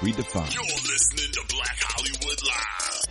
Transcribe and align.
redefined. 0.00 0.54
You're 0.54 0.62
listening 0.64 1.32
to 1.32 1.54
Black 1.54 1.76
Hollywood 1.80 2.42
Live. 2.42 3.04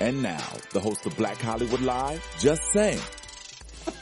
And 0.00 0.22
now, 0.22 0.44
the 0.72 0.80
host 0.80 1.06
of 1.06 1.16
Black 1.16 1.40
Hollywood 1.40 1.80
Live, 1.80 2.22
Just 2.38 2.62
Saying. 2.72 3.00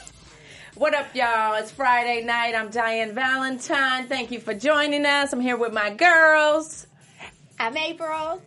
What 0.75 0.93
up, 0.93 1.07
y'all? 1.15 1.55
It's 1.55 1.71
Friday 1.71 2.23
night. 2.23 2.53
I'm 2.53 2.69
Diane 2.69 3.15
Valentine. 3.15 4.05
Thank 4.07 4.29
you 4.29 4.39
for 4.39 4.53
joining 4.53 5.07
us. 5.07 5.33
I'm 5.33 5.39
here 5.39 5.57
with 5.57 5.73
my 5.73 5.89
girls. 5.89 6.85
I'm 7.59 7.75
April. 7.75 8.39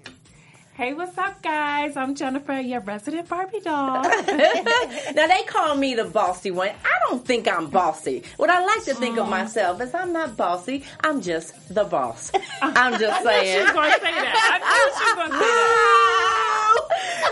Hey, 0.81 0.95
what's 0.95 1.19
up, 1.19 1.43
guys? 1.43 1.95
I'm 1.95 2.15
Jennifer, 2.15 2.59
your 2.59 2.81
resident 2.81 3.29
Barbie 3.29 3.61
doll. 3.61 4.03
Now, 5.15 5.27
they 5.27 5.43
call 5.47 5.77
me 5.77 5.95
the 5.95 6.05
bossy 6.05 6.51
one. 6.51 6.71
I 6.71 6.93
don't 7.07 7.23
think 7.23 7.47
I'm 7.47 7.67
bossy. 7.69 8.23
What 8.39 8.49
I 8.49 8.65
like 8.65 8.85
to 8.85 8.95
think 8.95 9.19
of 9.19 9.29
myself 9.29 9.83
is 9.83 9.93
I'm 9.95 10.15
not 10.15 10.39
bossy. 10.39 10.85
I'm 11.01 11.21
just 11.21 11.75
the 11.75 11.85
boss. 11.85 12.33
I'm 12.63 12.99
just 12.99 13.23
saying. 13.25 13.67
She's 13.67 13.73
going 13.75 13.93
to 13.93 14.01
say 14.01 14.11
that. 14.11 14.61
I 14.63 14.73
knew 14.73 14.91
she 14.97 15.05
was 15.05 15.15
going 15.17 15.31
to 15.33 15.37
say 15.37 15.45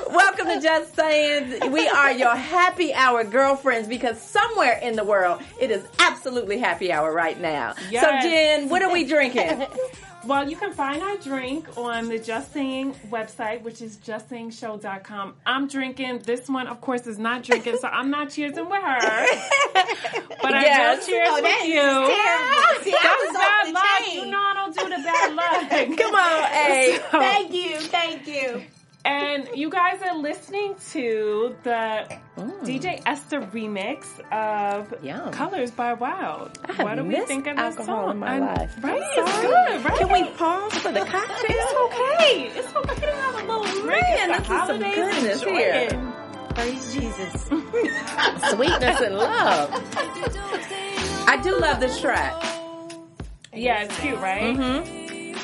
that. 0.04 0.14
Welcome 0.14 0.46
to 0.48 0.60
Just 0.60 0.94
Saying. 0.94 1.72
We 1.72 1.88
are 1.88 2.12
your 2.12 2.36
happy 2.36 2.92
hour 2.92 3.24
girlfriends 3.24 3.88
because 3.88 4.20
somewhere 4.20 4.78
in 4.82 4.94
the 4.94 5.04
world 5.04 5.40
it 5.58 5.70
is 5.70 5.86
absolutely 6.00 6.58
happy 6.58 6.92
hour 6.92 7.10
right 7.14 7.40
now. 7.40 7.74
Yes. 7.90 8.04
So, 8.04 8.28
Jen, 8.28 8.68
what 8.68 8.82
are 8.82 8.92
we 8.92 9.04
drinking? 9.04 9.66
Well, 10.26 10.50
you 10.50 10.56
can 10.56 10.72
find 10.72 11.00
our 11.02 11.16
drink 11.16 11.66
on 11.78 12.08
the 12.08 12.18
Just 12.18 12.52
Saying 12.52 12.94
website, 13.08 13.62
which 13.62 13.80
is 13.80 13.96
justsayingshow.com. 13.98 15.34
I'm 15.46 15.68
drinking. 15.68 16.18
This 16.24 16.48
one, 16.48 16.66
of 16.66 16.80
course, 16.80 17.06
is 17.06 17.18
not 17.18 17.44
drinking, 17.44 17.78
so 17.78 17.88
I'm 17.88 18.10
not 18.10 18.28
cheersing 18.28 18.68
with 18.68 18.82
her. 18.82 19.26
But 20.40 20.54
I 20.54 20.62
Yes. 20.62 21.00
will 21.00 21.06
cheers 21.06 21.28
Oh, 21.30 21.42
with 21.42 21.64
you. 21.66 21.80
terrible. 21.80 23.00
That's 23.02 23.32
bad 23.32 23.72
luck. 23.74 24.14
You 24.14 24.26
know 24.26 24.38
I 24.38 24.54
don't 24.54 24.76
do 24.76 24.84
the 24.84 25.02
bad 25.02 25.34
luck. 25.34 25.98
Come 25.98 26.14
on, 26.14 26.42
hey. 26.52 26.98
Thank 27.10 27.52
you, 27.54 27.76
thank 27.80 28.26
you. 28.28 28.62
And 29.08 29.48
you 29.54 29.70
guys 29.70 30.02
are 30.02 30.14
listening 30.18 30.74
to 30.90 31.56
the 31.62 32.06
DJ 32.64 33.00
Esther 33.06 33.40
remix 33.40 34.04
of 34.30 35.02
Yum. 35.02 35.32
Colors 35.32 35.70
by 35.70 35.94
Wild. 35.94 36.58
I 36.68 36.72
have 36.74 36.84
what 36.84 36.96
do 36.96 37.04
we 37.04 37.18
think 37.24 37.46
of 37.46 37.56
this 37.56 37.78
alcohol 37.78 38.04
song? 38.04 38.10
in 38.10 38.18
my 38.18 38.34
And- 38.36 38.44
life. 38.44 38.74
Right? 38.84 39.00
It's 39.02 39.40
good, 39.40 39.84
right? 39.84 39.98
Can 39.98 40.12
we 40.12 40.24
pause 40.36 40.74
for 40.74 40.92
the 40.92 41.00
cocktail? 41.06 41.46
It's 41.48 41.74
okay. 41.86 42.50
It's 42.54 42.76
okay. 42.76 42.94
You 42.94 43.00
can 43.00 43.14
have 43.14 43.34
a 43.34 43.46
little 43.46 43.64
drink. 43.82 43.86
Man, 44.02 44.30
It's 44.30 44.38
this 44.38 44.40
is 44.40 44.48
the 44.48 44.56
some 44.66 44.82
holidays. 44.82 44.94
goodness 44.94 45.42
Enjoy 45.42 45.56
here. 45.56 45.88
it. 45.90 46.54
Praise 46.54 46.94
Jesus. 46.94 47.42
Sweetness 48.50 49.00
and 49.00 49.16
love. 49.16 49.70
I 51.28 51.40
do 51.42 51.58
love 51.58 51.80
this 51.80 51.98
track. 52.00 52.34
Yeah, 53.54 53.84
it's 53.84 53.98
cute, 54.00 54.18
right? 54.18 54.54
Mm-hmm. 54.56 54.97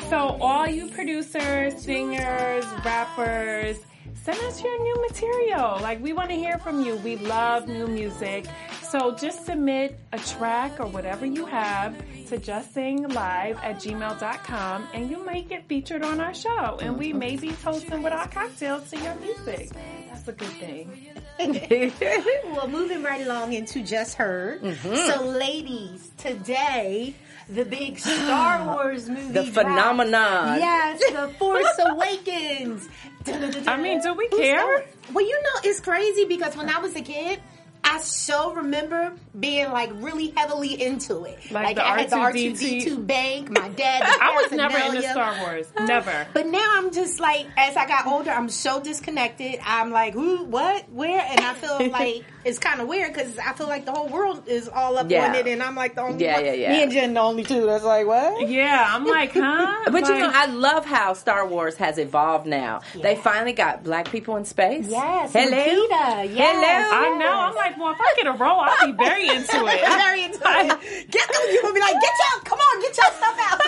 So, 0.09 0.37
all 0.39 0.67
you 0.67 0.87
producers, 0.89 1.81
singers, 1.81 2.63
rappers, 2.85 3.77
send 4.13 4.39
us 4.41 4.63
your 4.63 4.79
new 4.83 5.01
material. 5.01 5.79
Like, 5.81 5.99
we 6.01 6.13
want 6.13 6.29
to 6.29 6.35
hear 6.35 6.59
from 6.59 6.85
you. 6.85 6.97
We 6.97 7.15
love 7.15 7.67
new 7.67 7.87
music. 7.87 8.45
So, 8.83 9.15
just 9.15 9.47
submit 9.47 9.97
a 10.13 10.19
track 10.19 10.79
or 10.79 10.85
whatever 10.85 11.25
you 11.25 11.47
have 11.47 11.97
to 12.27 12.37
justsayinglive 12.37 13.55
at 13.57 13.77
gmail.com 13.77 14.87
and 14.93 15.09
you 15.09 15.25
might 15.25 15.49
get 15.49 15.67
featured 15.67 16.03
on 16.03 16.21
our 16.21 16.35
show. 16.35 16.77
And 16.81 16.99
we 16.99 17.11
may 17.11 17.35
be 17.35 17.51
toasting 17.53 18.03
with 18.03 18.13
our 18.13 18.27
cocktails 18.27 18.89
to 18.91 18.99
your 18.99 19.15
music. 19.15 19.71
That's 20.09 20.27
a 20.27 20.33
good 20.33 20.47
thing. 20.49 21.09
well, 22.53 22.67
moving 22.67 23.01
right 23.01 23.25
along 23.25 23.53
into 23.53 23.83
Just 23.83 24.15
Heard. 24.15 24.61
Mm-hmm. 24.61 24.95
So, 25.11 25.25
ladies, 25.25 26.11
today, 26.17 27.15
the 27.49 27.65
big 27.65 27.99
Star 27.99 28.65
Wars 28.73 29.09
movie. 29.09 29.27
The 29.33 29.43
dropped. 29.43 29.53
phenomenon. 29.53 30.59
Yes, 30.59 30.99
The 31.11 31.29
Force 31.37 31.79
Awakens. 31.85 32.87
I 33.67 33.77
mean, 33.77 34.01
do 34.01 34.13
we 34.13 34.27
care? 34.29 34.85
Well, 35.13 35.25
you 35.25 35.41
know, 35.41 35.61
it's 35.69 35.79
crazy 35.79 36.25
because 36.25 36.55
when 36.55 36.69
I 36.69 36.79
was 36.79 36.95
a 36.95 37.01
kid, 37.01 37.39
I 37.83 37.99
so 37.99 38.53
remember 38.53 39.13
being 39.39 39.71
like 39.71 39.91
really 39.95 40.33
heavily 40.35 40.81
into 40.81 41.23
it. 41.23 41.51
Like 41.51 41.75
the 41.75 41.87
I 41.87 42.01
had 42.01 42.09
the 42.09 42.15
R2D2 42.15 42.83
R2D2 42.83 43.07
bank, 43.07 43.51
my 43.51 43.69
dad. 43.69 44.01
I 44.21 44.41
was 44.41 44.51
never 44.51 44.77
into. 44.77 45.03
Star 45.03 45.39
Wars. 45.41 45.67
Never. 45.79 46.27
But 46.33 46.47
now 46.47 46.67
I'm 46.73 46.91
just 46.91 47.19
like, 47.19 47.45
as 47.57 47.77
I 47.77 47.87
got 47.87 48.07
older, 48.07 48.31
I'm 48.31 48.49
so 48.49 48.81
disconnected. 48.81 49.59
I'm 49.63 49.91
like, 49.91 50.13
who, 50.13 50.45
what, 50.45 50.89
where? 50.89 51.23
And 51.29 51.39
I 51.41 51.53
feel 51.53 51.89
like 51.91 52.25
it's 52.45 52.59
kind 52.59 52.79
of 52.79 52.87
weird 52.87 53.11
because 53.13 53.37
I 53.39 53.53
feel 53.53 53.67
like 53.67 53.85
the 53.85 53.91
whole 53.91 54.07
world 54.07 54.47
is 54.47 54.69
all 54.69 54.97
up 54.97 55.09
Yeah. 55.09 55.27
on 55.29 55.35
it, 55.35 55.47
and 55.47 55.61
I'm 55.63 55.75
like 55.75 55.95
the 55.95 56.01
only 56.01 56.23
Yeah, 56.23 56.35
one. 56.35 56.45
yeah, 56.45 56.53
yeah. 56.53 56.71
Me 56.73 56.83
and 56.83 56.91
Jen 56.91 57.13
the 57.13 57.19
only 57.19 57.43
two. 57.43 57.65
That's 57.65 57.83
like 57.83 58.05
what? 58.07 58.47
Yeah, 58.47 58.85
I'm 58.87 59.05
like, 59.05 59.31
huh? 59.33 59.89
But 59.91 60.07
you 60.07 60.17
know, 60.19 60.31
I 60.33 60.45
love 60.45 60.85
how 60.85 61.13
Star 61.13 61.47
Wars 61.47 61.75
has 61.77 61.97
evolved 61.97 62.45
now. 62.45 62.81
They 62.95 63.15
finally 63.15 63.53
got 63.53 63.83
black 63.83 64.09
people 64.11 64.35
in 64.37 64.45
space. 64.45 64.87
Yes, 64.87 65.33
Hello. 65.33 65.57
Lupita, 65.57 66.33
yes. 66.33 66.55
Hello. 66.55 67.05
I 67.05 67.17
know. 67.17 67.31
I'm 67.31 67.55
like, 67.55 67.77
well, 67.77 67.91
if 67.91 67.99
I 67.99 68.13
get 68.15 68.27
a 68.27 68.33
role, 68.33 68.59
I'll 68.61 68.85
be 68.85 68.91
very 68.93 69.27
into 69.35 69.65
it. 69.65 69.81
very 69.81 70.23
into 70.25 70.37
it. 70.39 71.11
Get 71.11 71.27
them. 71.27 71.41
You 71.51 71.61
gonna 71.63 71.73
be 71.73 71.79
like, 71.79 71.93
get 71.93 72.11
y'all, 72.19 72.41
come 72.43 72.59
on, 72.59 72.81
get 72.81 72.95
y'all 72.97 73.13
stuff 73.17 73.37
out. 73.51 73.61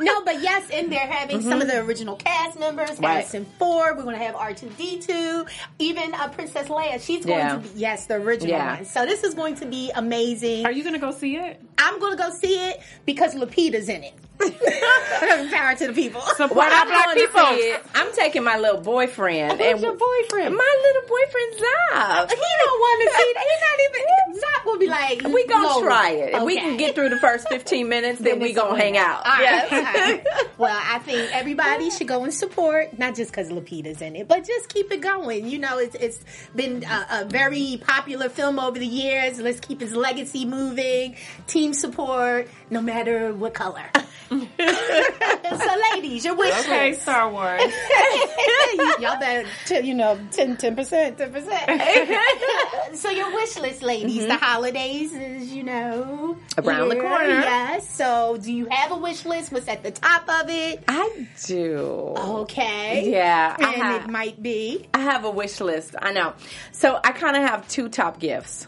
no, 0.00 0.22
but 0.24 0.42
yes, 0.42 0.68
and 0.72 0.92
they're 0.92 0.98
having 1.00 1.40
some 1.42 1.60
of 1.62 1.68
the 1.68 1.78
original 1.80 2.16
cast 2.16 2.58
members. 2.58 2.90
Mm-hmm. 2.90 3.04
Right. 3.04 3.12
Harrison 3.20 3.46
Ford. 3.58 3.96
We're 3.96 4.04
gonna 4.04 4.18
have 4.18 4.34
R 4.36 4.52
two 4.52 4.68
D 4.76 4.98
two. 5.00 5.46
Even 5.78 6.12
uh, 6.14 6.28
Princess 6.28 6.68
Leia. 6.68 7.00
She's 7.00 7.24
going 7.24 7.38
Yeah. 7.38 7.52
to 7.56 7.58
be 7.58 7.68
yes, 7.76 8.06
the 8.10 8.16
original 8.16 8.48
Yeah. 8.50 8.76
one. 8.76 8.84
So 8.84 9.06
this 9.06 9.22
is 9.24 9.34
going 9.34 9.54
to 9.56 9.66
be 9.66 9.90
amazing. 9.94 10.66
Are 10.66 10.72
you 10.72 10.82
gonna 10.84 10.98
go 10.98 11.12
see 11.12 11.36
it? 11.36 11.60
I'm 11.78 11.98
gonna 12.00 12.16
go 12.16 12.30
see 12.30 12.54
it 12.68 12.80
because 13.06 13.34
Lupita's 13.34 13.88
in 13.88 14.02
it. 14.02 14.14
Power 15.50 15.74
to 15.76 15.86
the 15.88 15.92
people. 15.92 16.20
Support 16.20 16.66
our 16.66 16.72
I'm 16.72 16.88
black 16.88 17.14
people. 17.14 17.84
I'm 17.94 18.12
taking 18.14 18.44
my 18.44 18.58
little 18.58 18.80
boyfriend. 18.80 19.60
Who's 19.60 19.82
your 19.82 19.94
boyfriend? 19.96 20.56
My 20.56 20.76
little 20.82 21.08
boyfriend 21.08 21.52
Zab. 21.54 22.30
he 22.30 22.36
don't 22.36 22.80
want 22.80 23.02
to 23.02 23.16
see 23.16 23.32
that. 23.34 23.44
He's 23.50 23.60
not 23.60 23.80
even. 23.84 24.40
Zach 24.40 24.64
will 24.64 24.78
be 24.78 24.86
like, 24.86 25.22
We 25.34 25.46
gonna 25.46 25.66
"Lola." 25.66 25.82
try 25.84 26.10
it. 26.10 26.34
If 26.34 26.42
we 26.44 26.56
can 26.56 26.76
get 26.76 26.94
through 26.94 27.10
the 27.10 27.18
first 27.18 27.48
15 27.48 27.88
minutes, 27.88 28.18
then, 28.20 28.38
Then 28.38 28.40
we 28.40 28.52
gonna 28.52 28.76
hang 28.78 28.96
out. 28.96 29.26
All. 29.26 29.38
Yes. 29.40 29.70
Right. 29.72 30.26
Well, 30.60 30.78
I 30.78 30.98
think 30.98 31.34
everybody 31.34 31.88
should 31.90 32.06
go 32.06 32.22
and 32.22 32.34
support, 32.34 32.98
not 32.98 33.14
just 33.14 33.30
because 33.30 33.48
Lupita's 33.48 34.02
in 34.02 34.14
it, 34.14 34.28
but 34.28 34.44
just 34.46 34.68
keep 34.68 34.92
it 34.92 35.00
going. 35.00 35.46
You 35.48 35.58
know, 35.58 35.78
it's 35.78 35.94
it's 35.94 36.22
been 36.54 36.84
a, 36.84 37.06
a 37.22 37.24
very 37.24 37.80
popular 37.86 38.28
film 38.28 38.58
over 38.58 38.78
the 38.78 38.86
years. 38.86 39.40
Let's 39.40 39.58
keep 39.60 39.80
his 39.80 39.94
legacy 39.96 40.44
moving. 40.44 41.16
Team 41.46 41.72
support, 41.72 42.48
no 42.68 42.82
matter 42.82 43.32
what 43.32 43.54
color. 43.54 43.86
So, 44.30 45.80
ladies, 45.94 46.24
your 46.24 46.36
wish 46.36 46.54
Okay, 46.60 46.90
list. 46.90 47.02
Star 47.02 47.30
Wars. 47.30 47.60
Y'all 49.00 49.18
better, 49.18 49.48
t- 49.66 49.80
you 49.80 49.94
know, 49.94 50.18
10 50.30 50.56
percent, 50.76 51.18
ten 51.18 51.32
percent. 51.32 51.70
So 52.94 53.08
your 53.10 53.32
wish 53.34 53.56
list, 53.58 53.82
ladies. 53.82 54.26
The 54.26 54.36
holidays 54.36 55.12
is, 55.12 55.52
you 55.52 55.62
know, 55.62 56.36
Mm-hmm. 56.56 56.68
Around 56.68 56.88
the 56.90 56.96
corner. 56.96 57.28
Yes. 57.40 57.88
So, 57.88 58.36
do 58.40 58.52
you 58.52 58.66
have 58.66 58.90
a 58.92 58.96
wish 58.96 59.24
list? 59.24 59.52
What's 59.52 59.68
at 59.68 59.82
the 59.82 59.90
top 59.92 60.28
of 60.28 60.48
it? 60.50 60.82
I 60.88 61.26
do. 61.46 62.14
Okay. 62.16 63.10
Yeah, 63.10 63.54
And 63.56 63.66
have. 63.82 64.04
it 64.04 64.10
might 64.10 64.40
be. 64.42 64.88
I 64.94 65.00
have 65.00 65.24
a 65.24 65.30
wish 65.30 65.60
list. 65.60 65.94
I 66.00 66.12
know. 66.12 66.34
So 66.72 66.98
I 67.02 67.12
kind 67.12 67.36
of 67.36 67.42
have 67.42 67.66
two 67.68 67.88
top 67.88 68.18
gifts. 68.20 68.66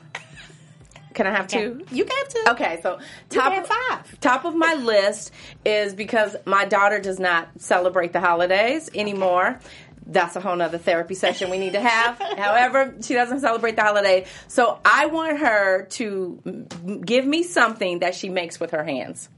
Can 1.15 1.27
I 1.27 1.31
have 1.31 1.47
two? 1.47 1.85
You 1.91 2.05
can 2.05 2.17
have 2.17 2.29
two. 2.29 2.45
Okay, 2.51 2.81
so 2.83 2.99
top 3.29 3.53
have 3.53 3.67
five. 3.67 4.21
top 4.21 4.45
of 4.45 4.55
my 4.55 4.75
list 4.75 5.33
is 5.65 5.95
because 5.95 6.37
my 6.45 6.65
daughter 6.65 6.99
does 6.99 7.19
not 7.19 7.49
celebrate 7.61 8.13
the 8.13 8.21
holidays 8.21 8.91
anymore. 8.95 9.59
That's 10.05 10.35
a 10.35 10.41
whole 10.41 10.57
nother 10.57 10.79
therapy 10.79 11.15
session 11.15 11.51
we 11.51 11.59
need 11.59 11.75
to 11.75 11.81
have. 11.81 12.19
However, 12.39 12.95
she 13.03 13.15
doesn't 13.15 13.41
celebrate 13.41 13.77
the 13.77 13.83
holiday. 13.83 14.27
So 14.49 14.81
I 14.85 15.07
want 15.07 15.39
her 15.39 15.85
to 15.91 16.67
give 17.05 17.25
me 17.25 17.43
something 17.45 18.01
that 18.01 18.15
she 18.15 18.29
makes 18.29 18.59
with 18.59 18.73
her 18.73 18.83
hands. 18.83 19.29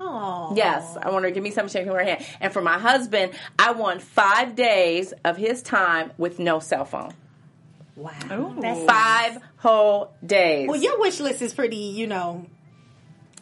Oh. 0.00 0.52
Yes, 0.56 0.96
I 1.00 1.10
want 1.10 1.24
her 1.24 1.30
to 1.30 1.34
give 1.34 1.44
me 1.44 1.50
something 1.50 1.72
shaking 1.72 1.92
her 1.92 2.02
hand. 2.02 2.24
And 2.40 2.52
for 2.52 2.60
my 2.60 2.78
husband, 2.78 3.32
I 3.58 3.72
want 3.72 4.02
five 4.02 4.54
days 4.56 5.12
of 5.24 5.36
his 5.36 5.62
time 5.62 6.12
with 6.18 6.38
no 6.38 6.58
cell 6.58 6.84
phone. 6.84 7.14
Wow. 7.96 8.12
Ooh. 8.32 8.60
That's 8.60 8.84
Five 8.84 9.38
whole 9.56 10.14
days. 10.24 10.68
Well, 10.68 10.80
your 10.80 10.98
wish 11.00 11.20
list 11.20 11.42
is 11.42 11.52
pretty, 11.54 11.76
you 11.76 12.06
know. 12.06 12.46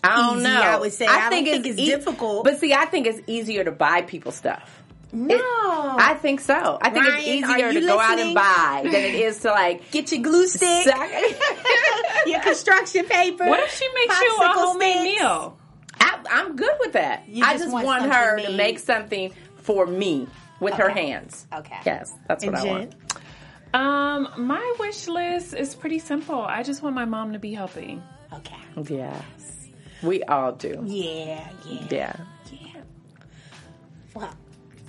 I 0.03 0.17
don't 0.17 0.39
easy, 0.39 0.45
know. 0.45 0.61
I 0.63 0.79
would 0.79 0.93
say. 0.93 1.07
I 1.07 1.29
don't 1.31 1.45
think 1.45 1.67
it's 1.67 1.79
e- 1.79 1.87
difficult. 1.87 2.45
But 2.45 2.59
see, 2.59 2.73
I 2.73 2.87
think 2.87 3.07
it's 3.07 3.21
easier 3.27 3.65
to 3.65 3.71
buy 3.71 4.03
people 4.03 4.33
stuff. 4.33 4.83
No. 5.13 5.37
I 5.39 6.17
think 6.21 6.41
so. 6.41 6.79
I 6.81 6.91
think 6.91 7.05
Ryan, 7.07 7.19
it's 7.19 7.27
easier 7.29 7.73
to 7.73 7.81
go 7.81 7.99
out 7.99 8.19
and 8.19 8.35
buy 8.35 8.81
than 8.85 8.95
it 8.95 9.15
is 9.17 9.41
to 9.41 9.49
like 9.51 9.91
Get 9.91 10.13
your 10.13 10.23
glue 10.23 10.47
stick, 10.47 10.87
your 12.27 12.41
construction 12.41 13.07
paper. 13.07 13.45
What 13.47 13.61
if 13.61 13.75
she 13.75 13.89
makes 13.95 14.21
you 14.21 14.37
a 14.41 14.47
homemade 14.49 15.03
meal? 15.03 15.59
I, 15.99 16.19
I'm 16.31 16.57
good 16.57 16.75
with 16.81 16.93
that. 16.93 17.29
You 17.29 17.45
I 17.45 17.53
just 17.53 17.65
just 17.65 17.73
want 17.75 17.87
want, 17.87 18.13
her 18.13 18.39
to 18.41 18.53
make 18.53 18.79
something 18.79 19.33
for 19.57 19.87
me 19.87 20.29
with 20.61 20.75
her 20.75 20.89
hands. 20.89 21.47
Okay. 21.53 21.79
Yes, 21.85 22.13
that's 22.29 22.45
And 22.45 22.53
what 22.53 22.61
I 22.63 22.65
Jen? 22.65 22.75
want. 22.79 22.95
Um, 23.73 24.29
my 24.37 24.75
wish 24.81 25.07
list 25.07 25.55
is 25.55 25.75
pretty 25.75 25.99
simple. 26.01 26.41
I 26.41 26.63
just 26.63 26.83
want 26.83 26.95
my 26.95 27.05
mom 27.05 27.33
to 27.35 27.39
be 27.39 27.53
healthy. 27.55 28.01
Okay. 28.33 28.57
Yes, 28.89 29.69
we 30.03 30.23
all 30.25 30.53
do. 30.53 30.83
Yeah, 30.87 31.49
yeah, 31.69 31.87
Yeah. 31.91 32.17
yeah. 32.53 32.81
Well, 34.15 34.35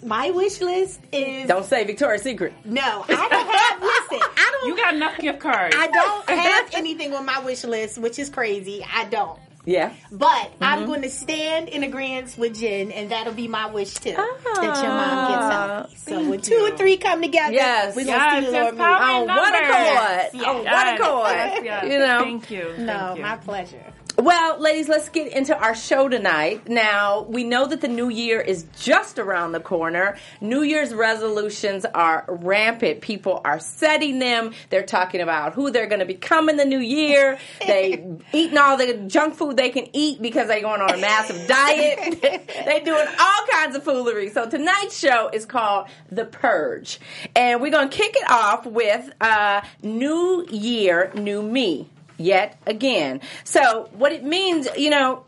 my 0.04 0.32
wish 0.32 0.62
list 0.62 1.00
is 1.12 1.48
Don't 1.48 1.66
say 1.66 1.84
Victoria's 1.84 2.24
Secret. 2.24 2.54
no. 2.66 3.06
I 3.08 3.28
don't 3.30 3.56
have. 3.56 3.82
listen, 3.82 4.28
I 4.38 4.52
don't. 4.60 4.68
You 4.70 4.76
got 4.78 4.94
enough 4.96 5.18
gift 5.20 5.40
cards. 5.40 5.76
I 5.78 5.88
don't 5.88 6.30
have 6.40 6.70
anything 6.74 7.14
on 7.14 7.26
my 7.26 7.40
wish 7.40 7.64
list, 7.64 7.98
which 8.00 8.18
is 8.18 8.30
crazy. 8.30 8.84
I 8.92 9.06
don't. 9.06 9.40
Yeah. 9.66 9.94
But 10.12 10.28
Mm-hmm. 10.32 10.64
I'm 10.64 10.86
going 10.88 11.02
to 11.04 11.10
stand 11.10 11.70
in 11.70 11.84
agreement 11.84 12.36
with 12.38 12.60
Jen, 12.60 12.92
and 12.92 13.12
that'll 13.12 13.34
be 13.34 13.48
my 13.48 13.68
wish 13.68 13.94
too. 13.94 14.12
that 14.12 14.18
your 14.56 14.92
Ah, 14.92 14.98
mom 14.98 15.32
gets 15.32 15.54
healthy. 15.54 15.96
So 16.24 16.30
when 16.30 16.42
two 16.42 16.56
or 16.72 16.76
three 16.78 16.98
come 16.98 17.22
together, 17.22 17.54
Yes. 17.54 17.96
we're 17.96 18.06
going 18.06 18.18
to 18.20 18.24
Yes, 18.26 18.40
see 18.40 18.46
the 18.48 18.52
there's 18.52 18.64
Lord 18.64 18.74
move. 18.76 18.80
power 18.80 18.96
On 19.04 19.22
in 19.22 19.28
one 19.28 19.38
numbers. 19.38 19.62
accord. 19.62 20.30
Yes, 20.34 20.34
On 20.34 20.64
yes. 20.64 20.74
one 20.74 20.88
accord. 21.10 21.32
Yes, 21.36 21.62
yes. 21.64 21.84
You 21.92 22.00
know. 22.00 22.20
Thank 22.22 22.52
you. 22.52 22.74
No, 22.80 22.94
Thank 22.98 23.18
you. 23.18 23.24
my 23.24 23.36
pleasure. 23.38 23.94
Well, 24.22 24.60
ladies, 24.60 24.88
let's 24.88 25.10
get 25.10 25.34
into 25.34 25.58
our 25.58 25.74
show 25.74 26.08
tonight. 26.08 26.70
Now, 26.70 27.24
we 27.24 27.44
know 27.44 27.66
that 27.66 27.82
the 27.82 27.88
new 27.88 28.08
year 28.08 28.40
is 28.40 28.68
just 28.80 29.18
around 29.18 29.54
the 29.54 29.60
corner. 29.60 30.16
New 30.40 30.62
Year's 30.62 30.94
resolutions 30.94 31.86
are 31.86 32.26
rampant. 32.28 33.02
People 33.02 33.42
are 33.44 33.60
setting 33.60 34.20
them. 34.20 34.54
They're 34.70 34.86
talking 34.86 35.22
about 35.22 35.56
who 35.56 35.72
they're 35.72 35.88
going 35.88 36.02
to 36.02 36.06
become 36.06 36.50
in 36.50 36.58
the 36.58 36.66
new 36.66 36.78
year. 36.78 37.40
They 37.66 38.20
eating 38.32 38.60
all 38.60 38.78
the 38.78 38.94
junk 39.08 39.34
food 39.34 39.58
they 39.58 39.72
can 39.72 39.88
eat 39.92 40.22
because 40.22 40.50
they're 40.50 40.62
going 40.62 40.82
on 40.82 40.94
a 40.94 40.98
massive 40.98 41.48
diet. 41.48 42.22
they're 42.22 42.86
doing 42.86 43.08
all 43.20 43.46
kinds 43.50 43.76
of 43.76 43.84
foolery. 43.84 44.30
So 44.30 44.48
tonight's 44.48 45.00
show 45.00 45.32
is 45.34 45.48
called 45.48 45.88
The 46.12 46.26
Purge. 46.26 47.00
And 47.36 47.60
we're 47.60 47.72
going 47.72 47.90
to 47.90 47.98
kick 47.98 48.16
it 48.16 48.30
off 48.30 48.68
with 48.68 49.12
uh, 49.20 49.62
New 49.82 50.46
Year, 50.52 51.12
New 51.16 51.42
Me 51.42 51.90
yet 52.22 52.58
again. 52.66 53.22
So 53.44 53.90
what 53.94 54.12
it 54.12 54.24
means, 54.24 54.68
you 54.78 54.90
know, 54.90 55.26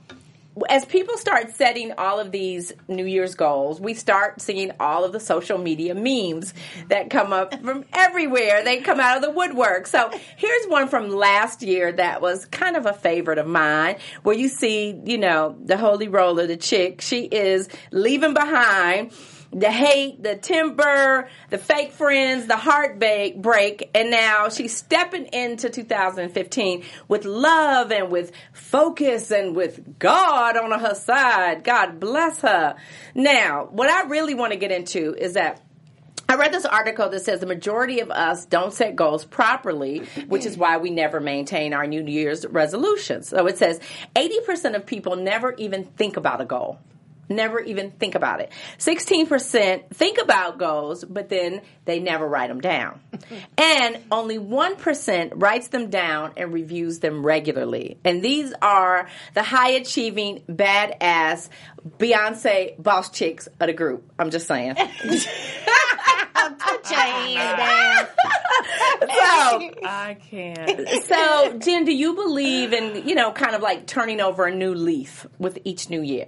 as 0.70 0.86
people 0.86 1.18
start 1.18 1.56
setting 1.56 1.94
all 1.98 2.20
of 2.20 2.32
these 2.32 2.74
New 2.88 3.06
Year's 3.06 3.36
goals, 3.36 3.80
we 3.80 3.94
start 3.94 4.40
seeing 4.40 4.72
all 4.80 5.04
of 5.04 5.12
the 5.12 5.20
social 5.20 5.58
media 5.58 5.96
memes 5.96 6.54
that 6.90 7.10
come 7.10 7.34
up 7.34 7.60
from 7.64 7.86
everywhere. 7.94 8.64
They 8.64 8.82
come 8.82 9.00
out 9.00 9.18
of 9.18 9.24
the 9.24 9.32
woodwork. 9.32 9.88
So 9.88 10.12
here's 10.38 10.66
one 10.68 10.88
from 10.88 11.10
last 11.10 11.64
year 11.64 11.92
that 11.94 12.22
was 12.22 12.46
kind 12.46 12.78
of 12.78 12.86
a 12.86 12.94
favorite 12.94 13.40
of 13.40 13.48
mine, 13.48 13.98
where 14.22 14.36
you 14.36 14.48
see, 14.48 15.00
you 15.06 15.18
know, 15.18 15.56
the 15.64 15.78
holy 15.78 16.08
roller, 16.08 16.46
the 16.46 16.58
chick, 16.58 17.02
she 17.02 17.24
is 17.24 17.68
leaving 17.92 18.34
behind 18.34 19.12
the 19.54 19.72
hate, 19.72 20.22
the 20.24 20.36
temper, 20.36 21.30
the 21.50 21.58
fake 21.58 21.92
friends, 21.92 22.48
the 22.48 22.58
heartbreak 22.58 23.42
break, 23.42 23.90
and 23.94 24.10
now 24.10 24.50
she's 24.50 24.76
stepping 24.76 25.26
into 25.28 25.70
2015 25.70 26.84
with 27.08 27.26
love 27.26 27.92
and 27.92 28.12
with 28.12 28.32
focus 28.52 29.32
and 29.32 29.56
with 29.56 30.00
God 30.00 30.58
on 30.58 30.78
her 30.80 30.96
side. 30.96 31.64
God 31.64 32.00
bless 32.00 32.42
her. 32.42 32.76
Now, 33.16 33.68
what 33.72 33.90
I 33.90 34.08
really 34.08 34.34
want 34.34 34.54
to 34.54 34.60
get 34.60 34.72
into 34.72 35.14
is 35.16 35.34
that 35.34 35.62
I 36.28 36.36
read 36.36 36.52
this 36.52 36.66
article 36.66 37.10
that 37.10 37.20
says 37.20 37.42
the 37.42 37.46
majority 37.46 38.00
of 38.00 38.10
us 38.10 38.46
don't 38.46 38.74
set 38.74 38.96
goals 38.96 39.24
properly, 39.24 40.00
which 40.28 40.46
is 40.46 40.58
why 40.58 40.78
we 40.78 40.90
never 40.90 41.20
maintain 41.20 41.74
our 41.74 41.86
New 41.86 42.04
Year's 42.06 42.48
resolutions. 42.48 43.28
So 43.28 43.46
it 43.46 43.58
says 43.58 43.80
80% 44.16 44.76
of 44.76 44.86
people 44.86 45.16
never 45.16 45.54
even 45.54 45.84
think 45.84 46.18
about 46.18 46.42
a 46.42 46.46
goal. 46.46 46.80
Never 47.30 47.60
even 47.60 47.92
think 47.92 48.16
about 48.16 48.42
it. 48.42 48.52
16% 48.80 49.90
think 49.90 50.22
about 50.22 50.58
goals, 50.58 51.04
but 51.04 51.30
then 51.30 51.62
they 51.86 52.00
never 52.00 52.28
write 52.28 52.50
them 52.50 52.62
down. 52.62 53.00
and 53.58 53.98
only 54.12 54.38
1% 54.38 55.32
writes 55.36 55.70
them 55.70 55.90
down 55.90 56.34
and 56.38 56.54
reviews 56.54 57.00
them 57.00 57.26
regularly. 57.26 57.98
And 58.04 58.22
these 58.22 58.54
are 58.62 59.08
the 59.34 59.44
high 59.44 59.72
achieving, 59.72 60.44
badass 60.50 61.50
Beyonce 61.98 62.82
boss 62.82 63.10
chicks 63.10 63.48
of 63.48 63.68
the 63.68 63.74
group. 63.74 64.10
I'm 64.18 64.30
just 64.30 64.48
saying. 64.48 64.76
Put 66.60 66.90
your 66.90 67.00
hand 67.00 67.58
down. 67.58 68.08
so, 69.02 69.72
I 69.86 70.18
can't. 70.30 70.90
so, 71.04 71.58
Jen, 71.60 71.86
do 71.86 71.94
you 71.94 72.16
believe 72.16 72.74
in, 72.74 73.08
you 73.08 73.16
know, 73.16 73.32
kind 73.32 73.56
of 73.56 73.62
like 73.62 73.88
turning 73.88 74.20
over 74.20 74.46
a 74.46 74.54
new 74.54 74.74
leaf 74.74 75.26
with 75.40 75.60
each 75.64 75.90
new 75.90 76.02
year? 76.02 76.28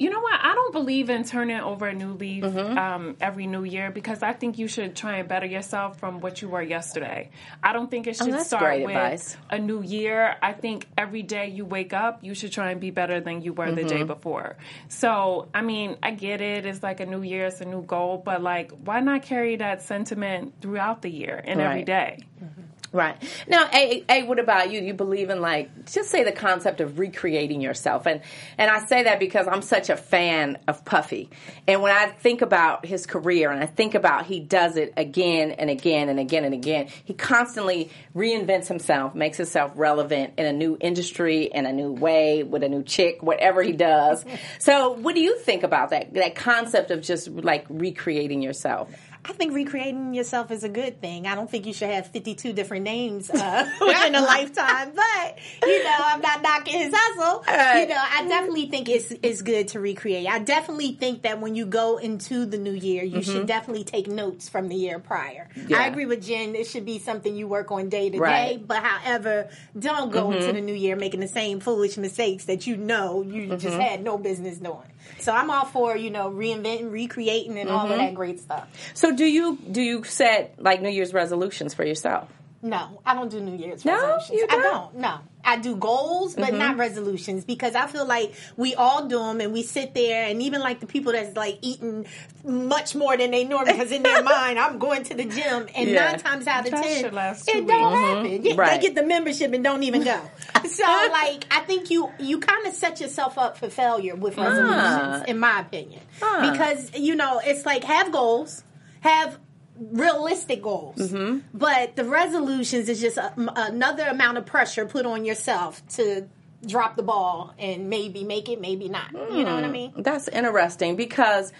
You 0.00 0.08
know 0.08 0.20
what? 0.20 0.40
I 0.42 0.54
don't 0.54 0.72
believe 0.72 1.10
in 1.10 1.24
turning 1.24 1.60
over 1.60 1.86
a 1.86 1.92
new 1.92 2.14
leaf 2.14 2.42
Mm-hmm. 2.42 2.78
um, 2.78 3.16
every 3.20 3.46
new 3.46 3.64
year 3.64 3.90
because 3.90 4.22
I 4.22 4.32
think 4.32 4.56
you 4.58 4.66
should 4.66 4.96
try 4.96 5.18
and 5.18 5.28
better 5.28 5.44
yourself 5.44 5.98
from 6.00 6.20
what 6.20 6.40
you 6.40 6.48
were 6.48 6.62
yesterday. 6.62 7.28
I 7.62 7.74
don't 7.74 7.90
think 7.90 8.06
it 8.06 8.16
should 8.16 8.32
Oh, 8.32 8.42
start 8.42 8.80
with 8.80 8.96
advice. 8.96 9.36
a 9.50 9.58
new 9.58 9.82
year. 9.82 10.34
I 10.40 10.54
think 10.54 10.86
every 10.96 11.22
day 11.22 11.48
you 11.48 11.66
wake 11.66 11.92
up, 11.92 12.24
you 12.24 12.32
should 12.34 12.50
try 12.50 12.70
and 12.70 12.80
be 12.80 12.90
better 12.90 13.20
than 13.20 13.42
you 13.42 13.52
were 13.52 13.70
the 13.72 13.82
Mm-hmm. 13.82 13.88
day 13.98 14.02
before. 14.04 14.56
So, 14.88 15.48
I 15.52 15.60
mean, 15.60 15.98
I 16.02 16.12
get 16.12 16.40
it. 16.40 16.64
It's 16.64 16.82
like 16.82 17.00
a 17.00 17.06
new 17.06 17.20
year, 17.22 17.44
it's 17.46 17.60
a 17.60 17.66
new 17.66 17.82
goal, 17.82 18.22
but 18.24 18.42
like, 18.42 18.72
why 18.72 19.00
not 19.00 19.20
carry 19.22 19.56
that 19.56 19.82
sentiment 19.82 20.54
throughout 20.62 21.02
the 21.02 21.10
year 21.10 21.36
and 21.44 21.60
every 21.60 21.82
day? 21.84 22.16
Right. 22.40 22.46
day? 22.48 22.56
Right. 22.92 23.16
Now, 23.46 23.68
A, 23.72 24.04
A, 24.08 24.22
what 24.24 24.40
about 24.40 24.72
you? 24.72 24.80
You 24.80 24.94
believe 24.94 25.30
in 25.30 25.40
like 25.40 25.92
just 25.92 26.10
say 26.10 26.24
the 26.24 26.32
concept 26.32 26.80
of 26.80 26.98
recreating 26.98 27.60
yourself. 27.60 28.04
And 28.04 28.20
and 28.58 28.68
I 28.68 28.84
say 28.84 29.04
that 29.04 29.20
because 29.20 29.46
I'm 29.46 29.62
such 29.62 29.90
a 29.90 29.96
fan 29.96 30.58
of 30.66 30.84
Puffy. 30.84 31.30
And 31.68 31.82
when 31.82 31.92
I 31.92 32.06
think 32.06 32.42
about 32.42 32.84
his 32.84 33.06
career 33.06 33.52
and 33.52 33.62
I 33.62 33.66
think 33.66 33.94
about 33.94 34.26
he 34.26 34.40
does 34.40 34.76
it 34.76 34.92
again 34.96 35.52
and 35.52 35.70
again 35.70 36.08
and 36.08 36.18
again 36.18 36.44
and 36.44 36.52
again, 36.52 36.88
he 37.04 37.14
constantly 37.14 37.90
reinvents 38.16 38.66
himself, 38.66 39.14
makes 39.14 39.36
himself 39.36 39.70
relevant 39.76 40.34
in 40.36 40.46
a 40.46 40.52
new 40.52 40.76
industry, 40.80 41.44
in 41.44 41.66
a 41.66 41.72
new 41.72 41.92
way, 41.92 42.42
with 42.42 42.64
a 42.64 42.68
new 42.68 42.82
chick, 42.82 43.22
whatever 43.22 43.62
he 43.62 43.72
does. 43.72 44.24
so 44.58 44.94
what 44.94 45.14
do 45.14 45.20
you 45.20 45.38
think 45.38 45.62
about 45.62 45.90
that 45.90 46.12
that 46.14 46.34
concept 46.34 46.90
of 46.90 47.02
just 47.02 47.28
like 47.28 47.66
recreating 47.68 48.42
yourself? 48.42 48.90
I 49.22 49.32
think 49.34 49.52
recreating 49.52 50.14
yourself 50.14 50.50
is 50.50 50.64
a 50.64 50.68
good 50.68 51.00
thing. 51.00 51.26
I 51.26 51.34
don't 51.34 51.50
think 51.50 51.66
you 51.66 51.74
should 51.74 51.90
have 51.90 52.06
52 52.06 52.52
different 52.54 52.84
names 52.84 53.28
uh, 53.28 53.70
within 53.80 54.14
a 54.14 54.20
lifetime, 54.22 54.92
but 54.94 55.38
you 55.62 55.84
know, 55.84 55.96
I'm 55.98 56.20
not 56.20 56.42
knocking 56.42 56.78
his 56.78 56.92
hustle. 56.96 57.44
right. 57.46 57.82
You 57.82 57.88
know, 57.88 58.00
I 58.02 58.26
definitely 58.26 58.66
think 58.66 58.88
it's 58.88 59.12
it's 59.22 59.42
good 59.42 59.68
to 59.68 59.80
recreate. 59.80 60.26
I 60.26 60.38
definitely 60.38 60.92
think 60.92 61.22
that 61.22 61.38
when 61.40 61.54
you 61.54 61.66
go 61.66 61.98
into 61.98 62.46
the 62.46 62.56
new 62.56 62.72
year, 62.72 63.04
you 63.04 63.22
should 63.22 63.46
definitely 63.46 63.84
take 63.84 64.06
notes 64.08 64.48
from 64.48 64.68
the 64.68 64.76
year 64.76 64.98
prior. 64.98 65.48
Mm-hmm. 65.54 65.68
Yeah. 65.70 65.78
I 65.80 65.86
agree 65.86 66.06
with 66.06 66.24
Jen. 66.24 66.54
It 66.54 66.66
should 66.66 66.86
be 66.86 66.98
something 66.98 67.34
you 67.34 67.46
work 67.46 67.70
on 67.70 67.88
day 67.90 68.08
to 68.10 68.18
day. 68.18 68.60
But 68.66 68.82
however, 68.82 69.50
don't 69.78 70.10
go 70.10 70.30
into 70.32 70.52
the 70.52 70.60
new 70.60 70.74
year 70.74 70.96
making 70.96 71.20
the 71.20 71.28
same 71.28 71.60
foolish 71.60 71.98
mistakes 71.98 72.46
that 72.46 72.66
you 72.66 72.76
know 72.76 73.22
you 73.22 73.56
just 73.56 73.76
had 73.76 74.02
no 74.02 74.16
business 74.16 74.58
doing. 74.58 74.78
So 75.18 75.32
I'm 75.32 75.50
all 75.50 75.64
for 75.64 75.96
you 75.96 76.10
know 76.10 76.30
reinventing, 76.30 76.90
recreating, 76.90 77.58
and 77.58 77.68
all 77.68 77.86
of 77.86 77.92
mm-hmm. 77.92 77.98
that 77.98 78.14
great 78.14 78.40
stuff. 78.40 78.68
So 78.94 79.14
do 79.14 79.24
you 79.24 79.58
do 79.70 79.82
you 79.82 80.04
set 80.04 80.54
like 80.58 80.80
New 80.82 80.90
Year's 80.90 81.12
resolutions 81.12 81.74
for 81.74 81.84
yourself? 81.84 82.28
No, 82.62 83.00
I 83.06 83.14
don't 83.14 83.30
do 83.30 83.40
New 83.40 83.56
Year's 83.56 83.84
No? 83.84 83.94
resolutions. 83.94 84.38
You 84.38 84.46
I 84.50 84.56
don't? 84.56 84.62
don't. 84.62 84.94
No, 84.96 85.18
I 85.44 85.56
do 85.58 85.74
goals, 85.76 86.34
but 86.34 86.52
not 86.54 86.72
mm-hmm. 86.72 86.80
resolutions 86.80 87.44
because 87.44 87.74
I 87.74 87.86
feel 87.86 88.06
like 88.06 88.34
we 88.56 88.74
all 88.74 89.06
do 89.08 89.18
them, 89.18 89.40
and 89.40 89.52
we 89.52 89.62
sit 89.62 89.94
there, 89.94 90.26
and 90.26 90.42
even 90.42 90.60
like 90.60 90.80
the 90.80 90.86
people 90.86 91.12
that's 91.12 91.36
like 91.36 91.58
eating 91.62 92.06
much 92.44 92.94
more 92.94 93.16
than 93.16 93.30
they 93.30 93.44
normally, 93.44 93.72
because 93.72 93.90
in 93.92 94.02
their 94.02 94.22
mind, 94.36 94.58
I'm 94.58 94.78
going 94.78 95.02
to 95.04 95.14
the 95.14 95.24
gym, 95.24 95.66
and 95.74 95.88
Yeah. 95.88 96.10
nine 96.10 96.20
times 96.20 96.46
out 96.46 96.64
of 96.66 96.72
That 96.72 96.82
ten, 96.82 97.02
shit 97.04 97.12
lasts 97.12 97.46
two 97.46 97.58
it 97.58 97.66
don't 97.66 97.92
weeks. 97.92 98.00
happen. 98.00 98.26
Mm-hmm. 98.30 98.46
Yeah, 98.46 98.54
Right. 98.56 98.80
They 98.80 98.86
get 98.86 98.94
the 98.94 99.06
membership 99.06 99.52
and 99.52 99.64
don't 99.64 99.82
even 99.82 100.02
go. 100.04 100.20
so, 100.68 100.84
like, 101.12 101.44
I 101.50 101.60
think 101.66 101.90
you 101.90 102.10
you 102.18 102.38
kind 102.40 102.66
of 102.66 102.74
set 102.74 103.00
yourself 103.00 103.38
up 103.38 103.56
for 103.56 103.68
failure 103.68 104.14
with 104.16 104.38
ah. 104.38 104.42
resolutions, 104.42 105.24
in 105.28 105.38
my 105.38 105.60
opinion, 105.60 106.00
Ah. 106.22 106.50
because 106.52 106.90
you 106.98 107.14
know 107.14 107.40
it's 107.44 107.64
like 107.64 107.84
have 107.84 108.12
goals, 108.12 108.62
have 109.00 109.38
realistic 109.80 110.62
goals. 110.62 110.96
Mm-hmm. 110.96 111.38
But 111.54 111.96
the 111.96 112.04
resolutions 112.04 112.88
is 112.88 113.00
just 113.00 113.16
a, 113.16 113.32
another 113.56 114.06
amount 114.06 114.38
of 114.38 114.46
pressure 114.46 114.86
put 114.86 115.06
on 115.06 115.24
yourself 115.24 115.82
to 115.96 116.28
drop 116.66 116.94
the 116.96 117.02
ball 117.02 117.54
and 117.58 117.88
maybe 117.88 118.22
make 118.22 118.48
it, 118.50 118.60
maybe 118.60 118.88
not. 118.90 119.12
You 119.12 119.44
know 119.44 119.54
what 119.54 119.64
I 119.64 119.68
Hmm. 119.68 119.72
mean? 119.72 119.92
That's 119.96 120.28
interesting 120.28 120.96
because 120.96 121.52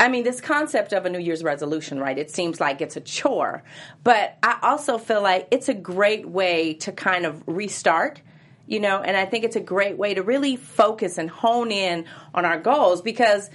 I 0.00 0.08
mean 0.08 0.24
this 0.24 0.40
concept 0.40 0.92
of 0.92 1.04
a 1.04 1.10
New 1.10 1.18
Year's 1.18 1.42
resolution, 1.44 1.98
right? 2.00 2.16
It 2.16 2.30
seems 2.30 2.60
like 2.60 2.80
it's 2.80 2.96
a 2.96 3.00
chore, 3.02 3.62
but 4.04 4.38
I 4.42 4.58
also 4.62 4.96
feel 4.96 5.20
like 5.20 5.48
it's 5.50 5.68
a 5.68 5.74
great 5.74 6.26
way 6.26 6.74
to 6.74 6.92
kind 6.92 7.26
of 7.26 7.42
restart. 7.46 8.22
You 8.66 8.80
know, 8.80 9.00
and 9.00 9.16
I 9.16 9.24
think 9.24 9.44
it's 9.44 9.56
a 9.56 9.60
great 9.60 9.96
way 9.96 10.12
to 10.12 10.22
really 10.22 10.56
focus 10.56 11.16
and 11.16 11.30
hone 11.30 11.70
in 11.72 12.04
on 12.34 12.44
our 12.44 12.58
goals 12.58 13.00
because 13.00 13.48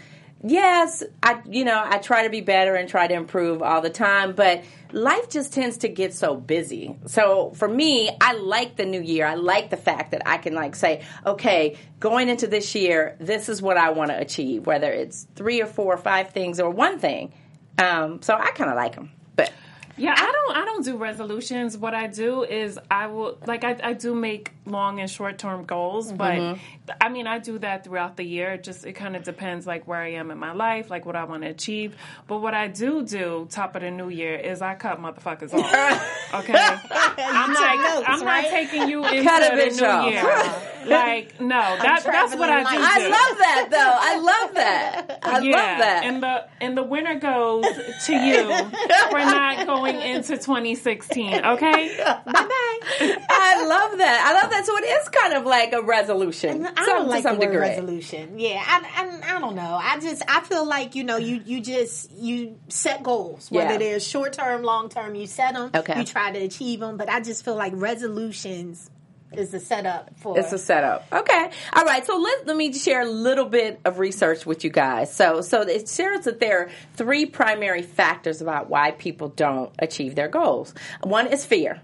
yes, 0.43 1.03
I 1.21 1.41
you 1.49 1.65
know 1.65 1.81
I 1.83 1.97
try 1.97 2.23
to 2.23 2.29
be 2.29 2.41
better 2.41 2.75
and 2.75 2.87
try 2.87 3.07
to 3.07 3.13
improve 3.13 3.61
all 3.61 3.81
the 3.81 3.89
time, 3.89 4.33
but 4.33 4.63
life 4.91 5.29
just 5.29 5.53
tends 5.53 5.77
to 5.77 5.87
get 5.87 6.13
so 6.13 6.35
busy. 6.35 6.95
So 7.05 7.51
for 7.55 7.67
me, 7.67 8.15
I 8.21 8.33
like 8.33 8.75
the 8.75 8.85
new 8.85 9.01
year. 9.01 9.25
I 9.25 9.35
like 9.35 9.69
the 9.69 9.77
fact 9.77 10.11
that 10.11 10.21
I 10.27 10.37
can 10.37 10.53
like 10.53 10.75
say, 10.75 11.03
okay, 11.25 11.77
going 11.99 12.29
into 12.29 12.47
this 12.47 12.75
year, 12.75 13.15
this 13.19 13.49
is 13.49 13.61
what 13.61 13.77
I 13.77 13.91
want 13.91 14.11
to 14.11 14.19
achieve, 14.19 14.65
whether 14.65 14.91
it's 14.91 15.27
three 15.35 15.61
or 15.61 15.67
four 15.67 15.93
or 15.93 15.97
five 15.97 16.31
things 16.31 16.59
or 16.59 16.69
one 16.69 16.99
thing. 16.99 17.33
Um, 17.77 18.21
so 18.21 18.35
I 18.35 18.51
kind 18.51 18.69
of 18.69 18.75
like 18.75 18.95
them, 18.95 19.11
but. 19.35 19.51
Yeah, 19.95 20.15
I 20.17 20.31
don't. 20.31 20.57
I 20.57 20.65
don't 20.65 20.83
do 20.83 20.97
resolutions. 20.97 21.77
What 21.77 21.93
I 21.93 22.07
do 22.07 22.43
is 22.43 22.79
I 22.89 23.05
will 23.07 23.37
like 23.45 23.63
I, 23.63 23.77
I 23.83 23.93
do 23.93 24.15
make 24.15 24.51
long 24.65 24.99
and 24.99 25.09
short 25.09 25.37
term 25.37 25.65
goals, 25.65 26.11
but 26.11 26.33
Mm-hmm. 26.33 26.91
I 26.99 27.09
mean 27.09 27.27
I 27.27 27.37
do 27.39 27.59
that 27.59 27.83
throughout 27.83 28.17
the 28.17 28.23
year. 28.23 28.53
It 28.53 28.63
just 28.63 28.85
it 28.85 28.93
kind 28.93 29.15
of 29.15 29.23
depends 29.23 29.67
like 29.67 29.87
where 29.87 29.99
I 29.99 30.13
am 30.13 30.31
in 30.31 30.37
my 30.39 30.51
life, 30.53 30.89
like 30.89 31.05
what 31.05 31.15
I 31.15 31.25
want 31.25 31.43
to 31.43 31.49
achieve. 31.49 31.95
But 32.27 32.39
what 32.39 32.53
I 32.55 32.67
do 32.69 33.03
do 33.05 33.47
top 33.51 33.75
of 33.75 33.83
the 33.83 33.91
new 33.91 34.09
year 34.09 34.35
is 34.35 34.61
I 34.63 34.73
cut 34.75 34.99
motherfuckers 34.99 35.53
off. 35.53 36.19
Okay, 36.33 36.53
I'm 36.55 37.53
like 37.53 37.79
notes, 37.79 38.05
I'm 38.09 38.23
right? 38.25 38.41
not 38.43 38.49
taking 38.49 38.89
you 38.89 39.05
into 39.05 39.23
Cut 39.23 39.43
a 39.53 39.55
the 39.55 39.61
bitch 39.61 39.79
new 39.79 39.85
off. 39.87 40.11
year. 40.11 40.72
Like 40.85 41.39
no, 41.41 41.47
that, 41.59 42.03
that's 42.03 42.35
what 42.35 42.49
I 42.49 42.61
do. 42.61 42.67
I 42.69 43.07
love 43.07 43.37
that 43.39 43.67
though. 43.71 43.77
I 43.79 44.17
love 44.17 44.55
that. 44.55 45.19
I 45.23 45.39
yeah, 45.39 45.51
love 45.55 45.77
that. 45.79 46.01
And 46.05 46.23
the 46.23 46.47
and 46.61 46.77
the 46.77 46.83
winner 46.83 47.19
goes 47.19 47.65
to 48.05 48.13
you 48.13 48.43
for 49.09 49.19
not 49.19 49.65
going 49.67 49.99
into 50.01 50.37
2016. 50.37 51.45
Okay. 51.45 51.97
Bye 51.97 52.21
bye. 52.25 52.43
I 53.29 53.65
love 53.67 53.97
that. 53.97 54.25
I 54.27 54.41
love 54.41 54.51
that. 54.51 54.65
So 54.65 54.77
it 54.77 54.81
is 54.85 55.09
kind 55.09 55.33
of 55.33 55.45
like 55.45 55.73
a 55.73 55.81
resolution. 55.81 56.65
I 56.65 56.73
some- 56.73 56.85
don't 56.85 57.03
to 57.05 57.09
like 57.09 57.23
some 57.23 57.35
the 57.35 57.45
word 57.45 57.51
degree. 57.51 57.67
resolution. 57.69 58.39
Yeah, 58.39 58.63
I, 58.65 59.21
I, 59.23 59.35
I 59.35 59.39
don't 59.39 59.55
know. 59.55 59.79
I 59.81 59.99
just 59.99 60.21
I 60.27 60.41
feel 60.41 60.65
like 60.65 60.95
you 60.95 61.03
know 61.03 61.17
you 61.17 61.41
you 61.45 61.61
just 61.61 62.11
you 62.11 62.57
set 62.69 63.03
goals 63.03 63.49
whether 63.51 63.73
Yeah. 63.73 63.77
they're 63.77 63.99
short 63.99 64.33
term, 64.33 64.63
long 64.63 64.89
term. 64.89 65.15
You 65.15 65.27
set 65.27 65.53
them. 65.53 65.71
Okay. 65.73 65.99
You 65.99 66.05
try 66.05 66.31
to 66.31 66.39
achieve 66.39 66.79
them, 66.79 66.97
but 66.97 67.09
I 67.09 67.19
just 67.21 67.43
feel 67.45 67.55
like 67.55 67.73
resolutions 67.75 68.89
is 69.37 69.51
the 69.51 69.59
setup 69.59 70.11
for. 70.17 70.37
It's 70.37 70.53
a 70.53 70.57
setup. 70.57 71.05
Okay. 71.11 71.49
All 71.73 71.83
right. 71.85 72.05
So 72.05 72.17
let, 72.17 72.47
let 72.47 72.57
me 72.57 72.73
share 72.73 73.01
a 73.01 73.09
little 73.09 73.45
bit 73.45 73.79
of 73.85 73.99
research 73.99 74.45
with 74.45 74.63
you 74.63 74.69
guys. 74.69 75.13
So 75.13 75.41
so 75.41 75.61
it 75.61 75.87
shares 75.89 76.25
that 76.25 76.39
there 76.39 76.63
are 76.63 76.69
three 76.95 77.25
primary 77.25 77.81
factors 77.81 78.41
about 78.41 78.69
why 78.69 78.91
people 78.91 79.29
don't 79.29 79.71
achieve 79.79 80.15
their 80.15 80.27
goals. 80.27 80.73
One 81.01 81.27
is 81.27 81.45
fear. 81.45 81.81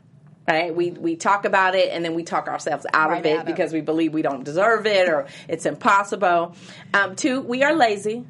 Right? 0.48 0.75
We 0.75 0.89
we 0.89 1.15
talk 1.15 1.46
about 1.46 1.75
it 1.75 1.89
and 1.91 2.03
then 2.03 2.15
we 2.15 2.24
talk 2.24 2.48
ourselves 2.48 2.86
out 2.91 3.12
Right 3.12 3.20
of 3.20 3.25
it 3.25 3.36
out 3.36 3.39
of 3.41 3.46
because 3.46 3.72
we 3.72 3.82
believe 3.82 4.15
we 4.15 4.24
don't 4.24 4.44
deserve 4.44 4.88
it 4.88 5.08
or 5.08 5.27
it's 5.48 5.68
impossible. 5.68 6.56
Um, 6.91 7.15
two, 7.15 7.41
we 7.41 7.62
are 7.62 7.74
lazy. 7.75 8.25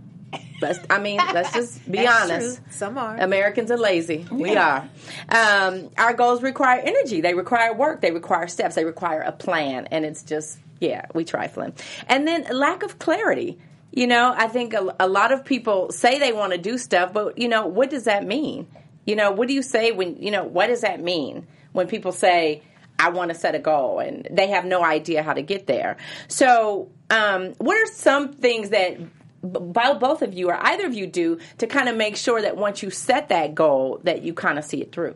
Let's, 0.62 0.80
I 0.90 1.00
mean, 1.00 1.18
let's 1.34 1.54
just 1.54 1.90
be 1.90 2.06
honest. 2.08 2.58
true. 2.58 2.66
Some 2.72 2.98
are. 2.98 3.18
Americans 3.18 3.72
are 3.72 3.78
lazy. 3.78 4.26
We 4.30 4.56
are. 4.56 4.90
Um, 5.30 5.90
our 5.98 6.14
goals 6.14 6.42
require 6.42 6.80
energy. 6.80 7.22
They 7.22 7.34
require 7.34 7.74
work. 7.74 8.02
They 8.02 8.12
require 8.12 8.48
steps. 8.48 8.76
They 8.76 8.86
require 8.86 9.22
a 9.22 9.32
plan. 9.32 9.88
And 9.88 10.06
it's 10.06 10.24
just, 10.24 10.60
yeah, 10.80 11.06
we 11.14 11.24
trifling. 11.26 11.74
And 12.08 12.28
then 12.28 12.46
lack 12.52 12.84
of 12.84 13.00
clarity. 13.00 13.60
You 13.92 14.08
know, 14.08 14.34
I 14.36 14.48
think 14.48 14.74
a, 14.74 14.96
a 15.00 15.08
lot 15.08 15.32
of 15.32 15.46
people 15.46 15.92
say 15.92 16.20
they 16.20 16.34
want 16.34 16.52
to 16.52 16.60
do 16.60 16.78
stuff, 16.78 17.12
but, 17.12 17.38
you 17.38 17.48
know, 17.48 17.66
what 17.66 17.90
does 17.90 18.04
that 18.04 18.26
mean? 18.26 18.68
You 19.06 19.16
know, 19.16 19.32
what 19.32 19.48
do 19.48 19.54
you 19.54 19.64
say 19.64 19.92
when, 19.92 20.22
you 20.22 20.30
know, 20.30 20.44
what 20.44 20.68
does 20.68 20.82
that 20.82 21.02
mean 21.02 21.48
when 21.72 21.88
people 21.88 22.12
say, 22.12 22.62
I 23.00 23.10
want 23.10 23.30
to 23.32 23.36
set 23.36 23.56
a 23.56 23.60
goal 23.60 24.00
and 24.00 24.28
they 24.30 24.48
have 24.50 24.66
no 24.66 24.84
idea 24.84 25.24
how 25.24 25.34
to 25.34 25.42
get 25.42 25.66
there. 25.68 25.96
So, 26.28 26.90
um, 27.10 27.54
what 27.58 27.78
are 27.78 27.88
some 27.88 28.34
things 28.34 28.70
that 28.70 28.98
b- 29.42 29.60
bo- 29.60 29.96
both 29.96 30.22
of 30.22 30.34
you 30.34 30.50
or 30.50 30.56
either 30.56 30.86
of 30.86 30.94
you 30.94 31.08
do 31.08 31.40
to 31.58 31.68
kind 31.68 31.90
of 31.90 31.96
make 31.96 32.16
sure 32.16 32.42
that 32.42 32.58
once 32.58 32.84
you 32.84 32.90
set 32.90 33.30
that 33.30 33.56
goal 33.56 34.00
that 34.04 34.22
you 34.24 34.34
kind 34.34 34.58
of 34.58 34.66
see 34.66 34.82
it 34.82 34.92
through? 34.92 35.16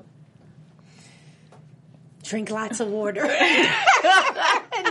Drink 2.23 2.49
lots 2.49 2.79
of 2.79 2.87
water. 2.87 3.21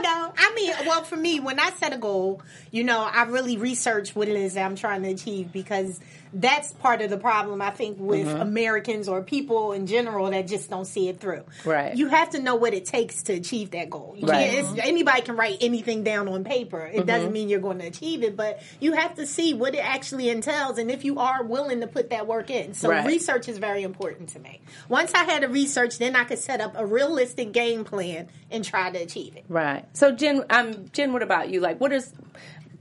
no, 0.03 0.33
I 0.37 0.53
mean, 0.55 0.73
well, 0.87 1.03
for 1.03 1.17
me, 1.17 1.41
when 1.41 1.59
I 1.59 1.71
set 1.71 1.93
a 1.93 1.99
goal, 1.99 2.43
you 2.71 2.85
know, 2.85 3.01
I 3.01 3.23
really 3.25 3.57
research 3.57 4.15
what 4.15 4.29
it 4.29 4.37
is 4.37 4.55
that 4.55 4.65
I'm 4.65 4.77
trying 4.77 5.03
to 5.03 5.11
achieve 5.11 5.51
because 5.51 5.99
that's 6.35 6.73
part 6.73 7.03
of 7.03 7.11
the 7.11 7.19
problem, 7.19 7.61
I 7.61 7.71
think, 7.71 7.99
with 8.01 8.27
Mm-hmm. 8.27 8.41
Americans 8.41 9.09
or 9.09 9.23
people 9.23 9.73
in 9.73 9.87
general 9.87 10.31
that 10.31 10.47
just 10.47 10.71
don't 10.71 10.85
see 10.87 11.09
it 11.09 11.21
through. 11.21 11.45
Right. 11.65 11.95
You 11.95 12.09
have 12.09 12.31
to 12.31 12.39
know 12.41 12.55
what 12.55 12.73
it 12.73 12.87
takes 12.87 13.25
to 13.25 13.35
achieve 13.35 13.73
that 13.73 13.91
goal. 13.91 14.15
You 14.17 14.27
Right. 14.29 14.65
anybody 14.83 15.23
can 15.23 15.37
write 15.37 15.59
anything 15.61 16.05
down 16.05 16.29
on 16.29 16.45
paper. 16.45 16.81
It 16.87 16.99
Mm-hmm. 16.99 17.07
doesn't 17.07 17.33
mean 17.33 17.49
you're 17.49 17.61
going 17.61 17.81
to 17.81 17.87
achieve 17.87 18.23
it, 18.23 18.37
but 18.37 18.63
you 18.81 18.93
have 18.95 19.15
to 19.17 19.27
see 19.27 19.53
what 19.55 19.75
it 19.75 19.85
actually 19.85 20.31
entails 20.31 20.79
and 20.79 20.91
if 20.91 21.05
you 21.05 21.19
are 21.19 21.43
willing 21.45 21.81
to 21.81 21.87
put 21.87 22.11
that 22.11 22.27
work 22.27 22.49
in. 22.51 22.75
So 22.75 22.89
Right. 22.89 23.07
research 23.07 23.49
is 23.49 23.59
very 23.59 23.83
important 23.83 24.31
to 24.31 24.39
me. 24.39 24.61
Once 24.89 25.13
I 25.15 25.25
had 25.25 25.45
a 25.45 25.49
research, 25.49 25.99
then 25.99 26.17
I 26.17 26.25
could 26.25 26.39
set 26.39 26.61
up 26.61 26.75
a 26.77 26.87
realistic 26.87 27.53
game 27.53 27.85
plan 27.85 28.29
and 28.51 28.65
try 28.65 28.91
to 28.91 28.99
achieve 28.99 29.37
it. 29.37 29.45
Right. 29.49 29.85
So, 29.93 30.13
Jen, 30.13 30.45
um, 30.51 30.87
Jen, 30.93 31.13
what 31.13 31.23
about 31.23 31.51
you? 31.51 31.61
Like, 31.61 31.81
what 31.81 31.93
is 31.93 32.13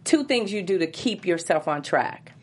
two 0.03 0.23
things 0.23 0.51
you 0.53 0.61
do 0.63 0.77
to 0.79 0.87
keep 0.87 1.25
yourself 1.25 1.67
on 1.67 1.81
track? 1.81 2.33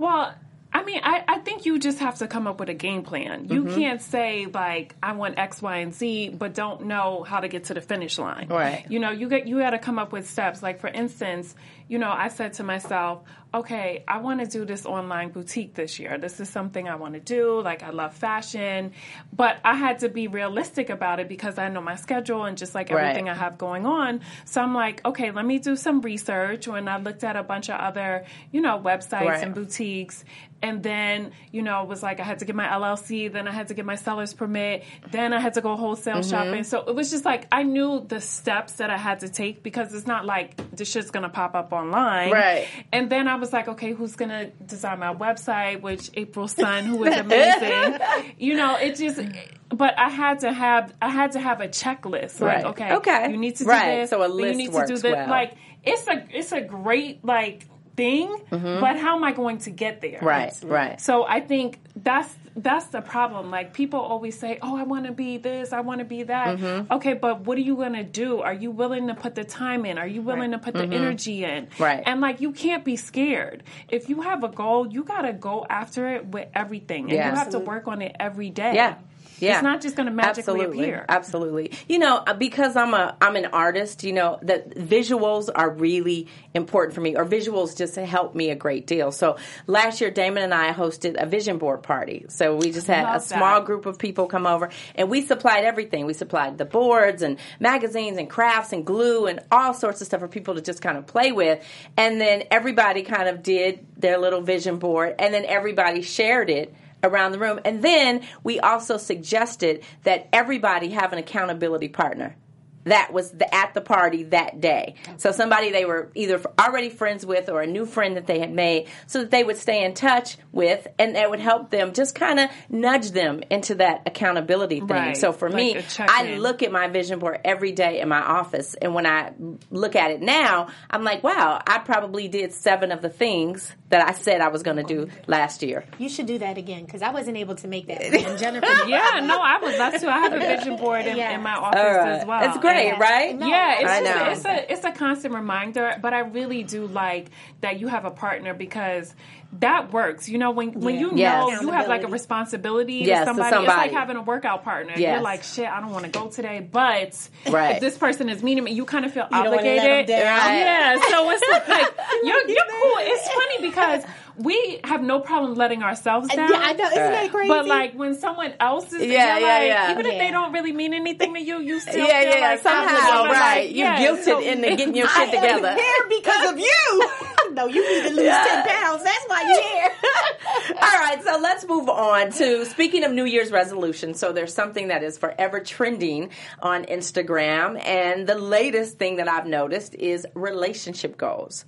Well, 0.00 0.34
I 0.72 0.84
mean, 0.84 1.00
I, 1.02 1.24
I 1.26 1.38
think 1.40 1.66
you 1.66 1.78
just 1.80 1.98
have 1.98 2.18
to 2.18 2.28
come 2.28 2.46
up 2.46 2.60
with 2.60 2.68
a 2.68 2.74
game 2.74 3.02
plan. 3.02 3.48
You 3.48 3.64
Mm-hmm. 3.64 3.74
can't 3.74 4.00
say 4.00 4.46
like 4.46 4.94
I 5.02 5.12
want 5.12 5.36
X, 5.38 5.60
Y, 5.60 5.76
and 5.78 5.92
Z, 5.94 6.30
but 6.38 6.54
don't 6.54 6.86
know 6.86 7.24
how 7.24 7.40
to 7.40 7.48
get 7.48 7.64
to 7.64 7.74
the 7.74 7.80
finish 7.80 8.18
line. 8.18 8.46
Right. 8.48 8.86
You 8.88 9.00
know, 9.00 9.10
you 9.10 9.28
get 9.28 9.46
you 9.48 9.58
got 9.58 9.70
to 9.70 9.78
come 9.78 9.98
up 9.98 10.12
with 10.12 10.28
steps. 10.30 10.62
Like 10.62 10.78
for 10.80 10.88
instance, 10.88 11.54
you 11.90 11.98
know, 11.98 12.10
I 12.10 12.28
said 12.28 12.52
to 12.54 12.62
myself, 12.62 13.22
okay, 13.52 14.04
I 14.06 14.18
want 14.18 14.38
to 14.38 14.46
do 14.46 14.64
this 14.64 14.86
online 14.86 15.30
boutique 15.30 15.74
this 15.74 15.98
year. 15.98 16.18
This 16.18 16.38
is 16.38 16.48
something 16.48 16.88
I 16.88 16.94
want 16.94 17.14
to 17.14 17.20
do. 17.20 17.60
Like 17.60 17.82
I 17.82 17.90
love 17.90 18.14
fashion, 18.14 18.92
but 19.32 19.58
I 19.64 19.74
had 19.74 19.98
to 20.00 20.08
be 20.08 20.28
realistic 20.28 20.88
about 20.88 21.18
it 21.18 21.28
because 21.28 21.58
I 21.58 21.68
know 21.68 21.80
my 21.80 21.96
schedule 21.96 22.44
and 22.44 22.56
just 22.56 22.76
like 22.76 22.90
Right. 22.90 23.02
everything 23.02 23.28
I 23.28 23.34
have 23.34 23.58
going 23.58 23.86
on. 23.86 24.20
So 24.44 24.62
I'm 24.62 24.72
like, 24.72 25.04
okay, 25.04 25.32
let 25.32 25.44
me 25.44 25.58
do 25.58 25.74
some 25.74 26.00
research. 26.00 26.68
When 26.68 26.86
I 26.86 26.98
looked 26.98 27.24
at 27.24 27.34
a 27.34 27.42
bunch 27.42 27.68
of 27.68 27.80
other, 27.80 28.24
you 28.52 28.60
know, 28.60 28.78
websites 28.78 29.22
Right. 29.26 29.42
and 29.42 29.52
boutiques, 29.52 30.24
and 30.62 30.82
then 30.82 31.32
you 31.52 31.62
know 31.62 31.82
it 31.82 31.88
was 31.88 32.02
like 32.02 32.20
I 32.20 32.22
had 32.22 32.38
to 32.40 32.44
get 32.44 32.54
my 32.54 32.66
LLC, 32.68 33.32
then 33.32 33.48
I 33.48 33.50
had 33.50 33.68
to 33.68 33.74
get 33.74 33.86
my 33.86 33.94
seller's 33.96 34.34
permit, 34.34 34.84
then 35.10 35.32
I 35.32 35.40
had 35.40 35.54
to 35.54 35.60
go 35.60 35.74
wholesale 35.74 36.18
Mm-hmm. 36.18 36.30
shopping. 36.30 36.64
So 36.64 36.84
it 36.86 36.94
was 36.94 37.10
just 37.10 37.24
like 37.24 37.48
I 37.50 37.62
knew 37.64 38.04
the 38.06 38.20
steps 38.20 38.74
that 38.74 38.90
I 38.90 38.98
had 38.98 39.20
to 39.20 39.28
take 39.28 39.62
because 39.64 39.92
it's 39.94 40.06
not 40.06 40.24
like 40.26 40.56
this 40.76 40.88
shit's 40.92 41.10
gonna 41.10 41.30
pop 41.30 41.54
up 41.56 41.72
online, 41.80 42.30
Right. 42.32 42.66
And 42.92 43.08
then 43.10 43.26
I 43.28 43.36
was 43.36 43.52
like, 43.52 43.68
okay, 43.68 43.92
who's 43.92 44.16
gonna 44.16 44.46
design 44.66 44.98
my 45.00 45.14
website? 45.14 45.80
Which 45.80 46.10
April 46.14 46.48
Sun, 46.48 46.84
who 46.84 47.04
is 47.04 47.16
amazing, 47.16 47.98
you 48.38 48.54
know, 48.54 48.76
it 48.76 48.96
just. 48.96 49.20
But 49.68 49.96
I 49.98 50.08
had 50.08 50.40
to 50.40 50.52
have 50.52 50.92
I 51.00 51.08
had 51.10 51.32
to 51.32 51.40
have 51.40 51.60
a 51.60 51.68
checklist. 51.68 52.40
Like, 52.40 52.56
Right. 52.56 52.64
okay, 52.66 52.92
Okay. 52.96 53.30
you 53.30 53.36
need 53.36 53.56
to 53.56 53.64
do 53.64 53.70
Right. 53.70 54.00
this. 54.00 54.10
So 54.10 54.22
a 54.22 54.28
then 54.28 54.36
list 54.36 54.50
you 54.52 54.56
need 54.56 54.70
to 54.70 54.76
works 54.76 54.88
do 54.88 54.96
this. 54.98 55.12
well. 55.14 55.28
Like 55.28 55.54
it's 55.84 56.06
a 56.08 56.26
it's 56.30 56.52
a 56.52 56.60
great 56.60 57.24
like 57.24 57.66
thing, 57.96 58.34
but 58.50 58.96
how 58.98 59.16
am 59.16 59.24
I 59.24 59.32
going 59.32 59.58
to 59.58 59.70
get 59.70 60.00
there? 60.00 60.18
Mm-hmm. 60.20 60.26
Right. 60.26 60.52
Right. 60.64 61.00
So 61.00 61.24
I 61.24 61.40
think 61.40 61.78
that's 61.96 62.34
that's 62.56 62.86
the 62.86 63.00
problem. 63.00 63.50
Like 63.50 63.72
people 63.74 64.00
always 64.00 64.38
say, 64.38 64.58
"Oh, 64.62 64.76
I 64.76 64.82
want 64.82 65.06
to 65.06 65.12
be 65.12 65.38
this, 65.38 65.72
I 65.72 65.80
want 65.80 66.00
to 66.00 66.04
be 66.04 66.24
that." 66.24 66.58
Mm-hmm. 66.58 66.92
Okay, 66.92 67.14
but 67.14 67.42
what 67.42 67.56
are 67.58 67.62
you 67.62 67.76
going 67.76 67.92
to 67.94 68.02
do? 68.04 68.40
Are 68.40 68.52
you 68.52 68.70
willing 68.70 69.06
to 69.08 69.14
put 69.14 69.34
the 69.34 69.44
time 69.44 69.84
in? 69.86 69.98
Are 69.98 70.06
you 70.06 70.22
willing 70.22 70.50
to 70.52 70.58
put 70.58 70.74
the 70.74 70.82
energy 70.84 71.44
in? 71.44 71.66
Mm-hmm. 71.66 71.82
Right. 71.82 72.02
And 72.04 72.20
like 72.20 72.40
you 72.40 72.52
can't 72.52 72.84
be 72.84 72.96
scared. 72.96 73.62
If 73.88 74.08
you 74.08 74.22
have 74.22 74.42
a 74.44 74.48
goal, 74.48 74.86
you 74.86 75.04
got 75.04 75.22
to 75.22 75.32
go 75.32 75.64
after 75.68 76.08
it 76.08 76.26
with 76.26 76.48
everything, 76.54 77.04
and 77.04 77.12
Yeah. 77.12 77.30
you 77.30 77.36
have 77.36 77.50
to 77.50 77.58
work 77.60 77.86
on 77.88 78.02
it 78.02 78.16
every 78.18 78.50
day. 78.50 78.74
Yeah. 78.74 78.96
Yeah. 79.40 79.54
It's 79.54 79.62
not 79.62 79.80
just 79.80 79.96
going 79.96 80.06
to 80.06 80.12
magically 80.12 80.60
Absolutely. 80.60 80.84
appear. 80.84 81.06
Absolutely. 81.08 81.72
You 81.88 81.98
know, 81.98 82.16
uh, 82.16 82.34
because 82.34 82.76
I'm 82.76 82.94
a 82.94 83.16
I'm 83.20 83.36
an 83.36 83.46
artist, 83.46 84.04
you 84.04 84.12
know, 84.12 84.38
the 84.42 84.62
visuals 84.76 85.48
are 85.54 85.70
really 85.70 86.26
important 86.54 86.94
for 86.94 87.00
me 87.00 87.16
or 87.16 87.24
visuals 87.24 87.76
just 87.76 87.96
help 87.96 88.34
me 88.34 88.50
a 88.50 88.54
great 88.54 88.86
deal. 88.86 89.12
So 89.12 89.36
last 89.66 90.00
year 90.00 90.10
Damon 90.10 90.42
and 90.42 90.54
I 90.54 90.72
hosted 90.72 91.20
a 91.20 91.26
vision 91.26 91.58
board 91.58 91.82
party. 91.82 92.26
So 92.28 92.56
we 92.56 92.72
just 92.72 92.86
had 92.86 93.04
a 93.04 93.12
Love 93.12 93.28
that. 93.28 93.36
small 93.36 93.60
group 93.62 93.86
of 93.86 93.98
people 93.98 94.26
come 94.26 94.46
over 94.46 94.70
and 94.94 95.08
we 95.10 95.26
supplied 95.26 95.64
everything. 95.64 96.06
We 96.06 96.14
supplied 96.14 96.58
the 96.58 96.64
boards 96.64 97.22
and 97.22 97.38
magazines 97.58 98.18
and 98.18 98.28
crafts 98.28 98.72
and 98.72 98.84
glue 98.84 99.26
and 99.26 99.40
all 99.50 99.74
sorts 99.74 100.00
of 100.00 100.06
stuff 100.06 100.20
for 100.20 100.28
people 100.28 100.54
to 100.54 100.60
just 100.60 100.82
kind 100.82 100.98
of 100.98 101.06
play 101.06 101.32
with. 101.32 101.64
And 101.96 102.20
then 102.20 102.44
everybody 102.50 103.02
kind 103.02 103.28
of 103.28 103.42
did 103.42 103.86
their 103.96 104.18
little 104.18 104.40
vision 104.40 104.78
board 104.78 105.14
and 105.18 105.32
then 105.32 105.44
everybody 105.44 106.02
shared 106.02 106.50
it 106.50 106.74
around 107.02 107.32
the 107.32 107.38
room. 107.38 107.60
And 107.64 107.82
then 107.82 108.22
we 108.42 108.60
also 108.60 108.96
suggested 108.96 109.82
that 110.04 110.28
everybody 110.32 110.90
have 110.90 111.12
an 111.12 111.18
accountability 111.18 111.88
partner. 111.88 112.36
That 112.84 113.12
was 113.12 113.30
the, 113.30 113.52
at 113.54 113.74
the 113.74 113.80
party 113.80 114.24
that 114.24 114.60
day. 114.60 114.94
So 115.18 115.32
somebody 115.32 115.70
they 115.70 115.84
were 115.84 116.10
either 116.14 116.40
already 116.58 116.88
friends 116.88 117.24
with 117.26 117.48
or 117.48 117.60
a 117.62 117.66
new 117.66 117.86
friend 117.86 118.16
that 118.16 118.26
they 118.26 118.38
had 118.38 118.52
made, 118.52 118.88
so 119.06 119.20
that 119.20 119.30
they 119.30 119.44
would 119.44 119.56
stay 119.56 119.84
in 119.84 119.94
touch 119.94 120.36
with, 120.52 120.86
and 120.98 121.16
that 121.16 121.30
would 121.30 121.40
help 121.40 121.70
them 121.70 121.92
just 121.92 122.14
kind 122.14 122.40
of 122.40 122.50
nudge 122.68 123.10
them 123.10 123.42
into 123.50 123.76
that 123.76 124.02
accountability 124.06 124.80
thing. 124.80 124.88
Right. 124.88 125.16
So 125.16 125.32
for 125.32 125.48
Like 125.50 125.76
me. 125.76 125.84
I 125.98 126.36
look 126.36 126.62
at 126.62 126.72
my 126.72 126.88
vision 126.88 127.18
board 127.18 127.40
every 127.44 127.72
day 127.72 128.00
in 128.00 128.08
my 128.08 128.20
office, 128.20 128.74
and 128.74 128.94
when 128.94 129.06
I 129.06 129.32
look 129.70 129.96
at 129.96 130.10
it 130.10 130.20
now, 130.20 130.68
I'm 130.90 131.04
like, 131.04 131.22
wow, 131.22 131.60
I 131.66 131.78
probably 131.78 132.28
did 132.28 132.52
seven 132.52 132.92
of 132.92 133.02
the 133.02 133.08
things 133.08 133.72
that 133.90 134.08
I 134.08 134.12
said 134.12 134.40
I 134.40 134.48
was 134.48 134.62
going 134.62 134.76
to 134.76 134.82
do 134.84 135.08
last 135.26 135.62
year. 135.62 135.84
You 135.98 136.08
should 136.08 136.26
do 136.26 136.38
that 136.38 136.58
again 136.58 136.84
because 136.84 137.02
I 137.02 137.10
wasn't 137.10 137.36
able 137.36 137.56
to 137.56 137.68
make 137.68 137.88
that. 137.88 138.00
Jennifer, 138.38 138.66
Yeah, 138.88 139.20
no, 139.24 139.40
I 139.40 139.58
was. 139.58 139.76
That's 139.76 140.02
to. 140.02 140.08
I 140.10 140.18
have 140.20 140.32
a 140.32 140.38
vision 140.38 140.76
board 140.76 141.06
in, 141.06 141.16
Yeah. 141.20 141.34
in 141.34 141.42
my 141.42 141.54
office 141.54 141.80
right. 141.80 142.08
as 142.20 142.26
well. 142.26 142.48
It's 142.48 142.58
great, 142.58 142.69
Right? 142.98 143.38
No, 143.38 143.46
Yeah, 143.46 143.80
it's, 143.80 143.90
I 143.90 144.00
just, 144.02 144.04
know. 144.18 144.30
it's 144.30 144.44
a 144.44 144.72
it's 144.72 144.84
a 144.84 144.92
constant 144.92 145.34
reminder, 145.34 145.96
but 146.00 146.12
I 146.14 146.20
really 146.20 146.62
do 146.62 146.86
like 146.86 147.30
that 147.60 147.80
you 147.80 147.88
have 147.88 148.04
a 148.04 148.10
partner 148.10 148.54
because 148.54 149.14
that 149.58 149.92
works. 149.92 150.28
You 150.28 150.38
know, 150.38 150.52
when 150.52 150.78
when 150.80 150.98
you 150.98 151.10
Yes. 151.14 151.42
know 151.50 151.60
you 151.60 151.70
have 151.72 151.88
like 151.88 152.04
a 152.04 152.06
responsibility 152.08 152.94
Yes, 153.04 153.20
to 153.20 153.24
to 153.34 153.38
somebody, 153.42 153.56
it's 153.66 153.76
like 153.76 153.90
having 153.92 154.16
a 154.16 154.22
workout 154.22 154.62
partner. 154.62 154.92
Yes. 154.96 155.14
You're 155.14 155.20
like, 155.22 155.42
shit, 155.42 155.66
I 155.68 155.80
don't 155.80 155.90
want 155.90 156.04
to 156.04 156.10
go 156.10 156.28
today, 156.28 156.60
but 156.60 157.16
Right. 157.50 157.74
if 157.74 157.80
this 157.80 157.98
person 157.98 158.28
is 158.28 158.42
meeting 158.42 158.62
me, 158.64 158.72
you 158.72 158.84
kind 158.84 159.04
of 159.04 159.12
feel 159.12 159.26
don't 159.30 159.44
let 159.44 159.46
obligated. 159.54 160.06
them 160.06 160.20
down. 160.20 160.38
Right. 160.38 160.58
Yeah, 160.60 160.96
so 161.08 161.30
it's 161.30 161.68
like 161.68 161.94
you're 162.22 162.48
you're 162.48 162.64
cool. 162.82 162.96
It's 163.00 163.28
funny 163.28 163.58
because 163.70 164.04
we 164.36 164.80
have 164.84 165.02
no 165.02 165.20
problem 165.20 165.54
letting 165.54 165.82
ourselves 165.82 166.28
down. 166.28 166.48
yeah, 166.50 166.56
I 166.62 166.72
know. 166.72 166.84
Isn't 166.86 166.94
that 166.96 167.30
crazy? 167.30 167.48
But 167.48 167.66
like 167.66 167.92
when 167.94 168.14
someone 168.14 168.54
else 168.60 168.90
is, 168.92 169.02
Yeah, 169.04 169.36
yeah, 169.38 169.46
like, 169.58 169.66
yeah. 169.66 169.90
even 169.92 170.06
if 170.06 170.18
they 170.18 170.30
don't 170.30 170.52
really 170.52 170.72
mean 170.72 170.94
anything 170.94 171.34
to 171.34 171.40
you, 171.40 171.60
you 171.60 171.80
still 171.84 172.06
Yeah, 172.06 172.20
feel 172.22 172.38
yeah, 172.38 172.48
like 172.52 172.62
somehow, 172.62 172.96
obligated. 173.22 173.30
right. 173.40 173.56
Like, 173.66 173.70
You 173.70 173.84
yeah, 173.84 173.98
guilted 174.00 174.24
so- 174.24 174.40
into 174.40 174.68
getting 174.76 174.94
your 174.96 175.08
I 175.10 175.26
shit 175.26 175.34
together. 175.34 175.68
am 175.68 175.76
here 175.76 176.04
because 176.08 176.52
of 176.52 176.58
you. 176.58 177.08
no, 177.52 177.66
you 177.66 177.82
need 177.86 178.08
to 178.08 178.14
lose 178.14 178.24
Yeah. 178.24 178.44
ten 178.44 178.64
pounds. 178.68 179.02
That's 179.04 179.24
why 179.26 179.39
All 180.82 180.98
right, 180.98 181.20
so 181.22 181.38
let's 181.40 181.66
move 181.66 181.88
on 181.88 182.30
to 182.32 182.64
speaking 182.66 183.04
of 183.04 183.12
New 183.12 183.24
Year's 183.24 183.50
resolutions. 183.50 184.18
So 184.18 184.32
there's 184.32 184.54
something 184.54 184.88
that 184.88 185.02
is 185.02 185.18
forever 185.18 185.60
trending 185.60 186.30
on 186.60 186.84
Instagram, 186.84 187.80
and 187.84 188.26
the 188.26 188.36
latest 188.36 188.98
thing 188.98 189.16
that 189.16 189.28
I've 189.28 189.46
noticed 189.46 189.94
is 189.94 190.26
relationship 190.34 191.16
goals. 191.16 191.64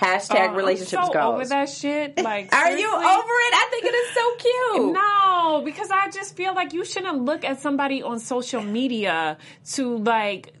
Hashtag 0.00 0.50
Oh, 0.50 0.54
relationships 0.54 1.00
I'm 1.00 1.06
so 1.06 1.12
goals. 1.12 1.34
over 1.34 1.44
that 1.50 1.68
shit. 1.68 2.14
Like, 2.22 2.52
Are 2.52 2.76
you 2.76 2.88
over 2.88 3.02
it? 3.04 3.54
I 3.54 3.68
think 3.70 3.84
it 3.84 3.94
is 3.94 4.14
so 4.14 4.34
cute. 4.36 4.92
No, 4.92 5.62
because 5.64 5.90
I 5.92 6.10
just 6.10 6.36
feel 6.36 6.52
like 6.54 6.72
you 6.72 6.84
shouldn't 6.84 7.22
look 7.24 7.44
at 7.44 7.60
somebody 7.60 8.02
on 8.02 8.18
social 8.18 8.60
media 8.62 9.38
to 9.74 9.98
like 9.98 10.52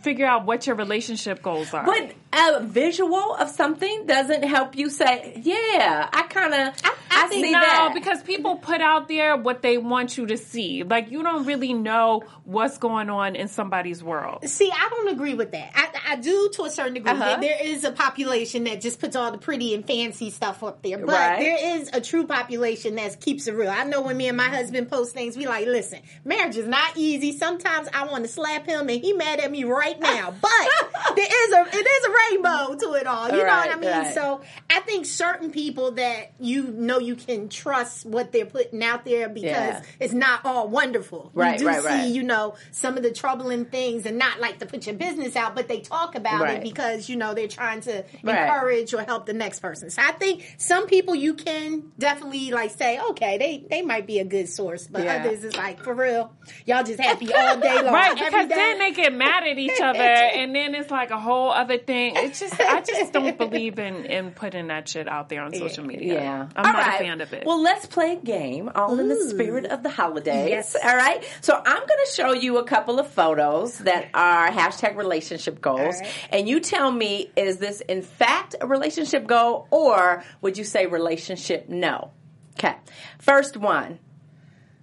figure 0.00 0.24
out 0.24 0.46
what 0.46 0.66
your 0.66 0.76
relationship 0.76 1.42
goals 1.42 1.74
are. 1.74 1.84
But 1.84 2.14
a 2.32 2.60
visual 2.62 3.34
of 3.36 3.48
something 3.48 4.06
doesn't 4.06 4.42
help 4.44 4.76
you 4.76 4.90
say, 4.90 5.40
"Yeah, 5.42 6.08
I 6.12 6.22
kind 6.24 6.52
of 6.54 6.74
I, 6.84 6.94
i 7.10 7.28
see 7.30 7.42
no, 7.50 7.52
that." 7.60 7.90
because 7.94 8.22
people 8.22 8.56
put 8.56 8.80
out 8.80 9.08
there 9.08 9.36
what 9.36 9.62
they 9.62 9.78
want 9.78 10.16
you 10.18 10.26
to 10.26 10.36
see. 10.36 10.82
Like 10.82 11.10
you 11.10 11.22
don't 11.22 11.46
really 11.46 11.72
know 11.72 12.24
what's 12.44 12.78
going 12.78 13.08
on 13.10 13.34
in 13.34 13.48
somebody's 13.48 14.02
world. 14.04 14.46
See, 14.48 14.70
I 14.70 14.88
don't 14.90 15.08
agree 15.08 15.34
with 15.34 15.52
that. 15.52 15.70
I, 15.74 16.12
I 16.12 16.16
do 16.16 16.50
to 16.54 16.64
a 16.64 16.70
certain 16.70 16.94
degree. 16.94 17.12
Uh-huh. 17.12 17.36
There- 17.40 17.48
there 17.48 17.66
is 17.66 17.84
a 17.84 17.92
population 17.92 18.64
that 18.64 18.80
just 18.82 19.00
puts 19.00 19.16
all 19.16 19.32
the 19.32 19.38
pretty 19.38 19.74
and 19.74 19.86
fancy 19.86 20.28
stuff 20.30 20.62
up 20.62 20.82
there, 20.82 20.98
but 20.98 21.08
Right. 21.08 21.38
there 21.40 21.76
is 21.78 21.88
a 21.94 22.00
true 22.00 22.26
population 22.26 22.96
that 22.96 23.20
keeps 23.20 23.46
it 23.46 23.54
real. 23.54 23.70
I 23.70 23.84
know 23.84 24.02
when 24.02 24.16
me 24.18 24.28
and 24.28 24.36
my 24.36 24.48
husband 24.48 24.90
post 24.90 25.14
things, 25.14 25.34
we 25.36 25.46
like, 25.46 25.66
listen, 25.66 26.00
marriage 26.24 26.56
is 26.58 26.66
not 26.66 26.96
easy. 26.96 27.36
Sometimes 27.36 27.88
I 27.94 28.04
want 28.06 28.24
to 28.24 28.28
slap 28.30 28.66
him, 28.66 28.88
and 28.88 29.00
he 29.00 29.14
mad 29.14 29.40
at 29.40 29.50
me 29.50 29.64
right 29.64 29.98
now. 29.98 30.34
But 30.42 31.16
there 31.16 31.26
is 31.26 31.52
a 31.52 31.76
it 31.76 31.86
is 31.86 32.04
a 32.04 32.10
rainbow 32.30 32.74
to 32.76 32.94
it 32.94 33.06
all. 33.06 33.26
You 33.28 33.38
know 33.38 33.44
what 33.44 33.70
I 33.70 33.76
mean? 33.76 33.90
right. 33.90 34.14
So 34.14 34.40
I 34.70 34.80
think 34.80 35.06
certain 35.06 35.50
people 35.50 35.92
that 35.92 36.32
you 36.40 36.64
know 36.64 36.98
you 36.98 37.14
can 37.16 37.48
trust 37.48 38.06
what 38.06 38.32
they're 38.32 38.46
putting 38.46 38.82
out 38.82 39.04
there 39.04 39.28
because 39.28 39.44
Yeah. 39.52 39.82
it's 40.00 40.12
not 40.14 40.44
all 40.44 40.68
wonderful. 40.68 41.30
Right, 41.34 41.54
you 41.54 41.58
do 41.60 41.66
right, 41.66 41.80
see, 41.82 41.88
right. 41.88 42.04
you 42.08 42.22
know, 42.22 42.54
some 42.72 42.96
of 42.96 43.02
the 43.02 43.10
troubling 43.12 43.64
things 43.66 44.06
and 44.06 44.18
not 44.18 44.40
like 44.40 44.58
to 44.58 44.66
put 44.66 44.86
your 44.86 44.94
business 44.96 45.36
out, 45.36 45.54
but 45.54 45.68
they 45.68 45.80
talk 45.80 46.14
about 46.14 46.48
it 46.50 46.62
because, 46.62 47.08
you 47.08 47.16
know, 47.16 47.34
they're 47.34 47.48
trying 47.48 47.80
to 47.82 48.04
encourage 48.22 48.94
or 48.94 49.02
help 49.02 49.26
the 49.26 49.32
next 49.32 49.60
person. 49.60 49.90
So 49.90 50.02
I 50.02 50.12
think 50.12 50.54
some 50.58 50.86
people 50.86 51.14
you 51.14 51.34
can 51.34 51.92
definitely 51.98 52.50
like 52.50 52.70
say, 52.72 52.98
okay, 53.10 53.38
they, 53.38 53.64
they 53.70 53.82
might 53.82 54.06
be 54.06 54.18
a 54.18 54.24
good 54.24 54.48
source, 54.48 54.86
but 54.86 55.04
Yeah. 55.04 55.16
others 55.24 55.44
is 55.44 55.56
like, 55.56 55.82
for 55.82 55.94
real, 55.94 56.32
y'all 56.66 56.84
just 56.84 57.00
happy 57.00 57.32
all 57.32 57.58
day 57.60 57.74
long. 57.82 57.92
Right, 57.94 58.10
every 58.12 58.24
because 58.26 58.48
day. 58.48 58.54
then 58.54 58.78
they 58.78 58.92
get 58.92 59.12
mad 59.14 59.44
at 59.46 59.58
each 59.58 59.80
other, 59.82 59.98
and 60.00 60.54
then 60.54 60.74
it's 60.74 60.90
like 60.90 61.10
a 61.10 61.18
whole 61.20 61.50
other 61.50 61.78
thing. 61.78 62.07
It's 62.16 62.40
just, 62.40 62.60
I 62.60 62.80
just 62.80 63.12
don't 63.12 63.36
believe 63.36 63.78
in 63.78 64.04
in 64.04 64.30
putting 64.32 64.68
that 64.68 64.88
shit 64.88 65.08
out 65.08 65.28
there 65.28 65.42
on 65.42 65.52
social 65.54 65.84
media. 65.84 66.14
Yeah. 66.14 66.48
I'm 66.56 66.66
All 66.66 66.72
not 66.72 66.86
right. 66.86 67.00
a 67.00 67.04
fan 67.04 67.20
of 67.20 67.32
it. 67.32 67.44
Well, 67.46 67.62
let's 67.62 67.86
play 67.86 68.12
a 68.12 68.16
game, 68.16 68.70
all 68.74 68.98
in 68.98 69.08
the 69.08 69.16
spirit 69.28 69.66
of 69.66 69.82
the 69.82 69.90
holidays. 69.90 70.48
Yes. 70.50 70.76
All 70.76 70.96
right. 70.96 71.24
So 71.40 71.54
I'm 71.54 71.78
going 71.78 71.86
to 72.06 72.12
show 72.14 72.32
you 72.32 72.58
a 72.58 72.64
couple 72.64 72.98
of 72.98 73.08
photos 73.08 73.78
that 73.78 74.08
are 74.14 74.50
hashtag 74.50 74.96
relationship 74.96 75.60
goals. 75.60 75.96
All 75.96 76.00
right. 76.02 76.28
And 76.30 76.48
you 76.48 76.60
tell 76.60 76.90
me, 76.90 77.30
is 77.36 77.58
this 77.58 77.80
in 77.82 78.02
fact 78.02 78.54
a 78.60 78.66
relationship 78.66 79.26
goal 79.26 79.66
or 79.70 80.24
would 80.40 80.58
you 80.58 80.64
say 80.64 80.86
relationship 80.86 81.68
no? 81.68 82.10
Okay. 82.58 82.76
First 83.18 83.56
one. 83.56 83.98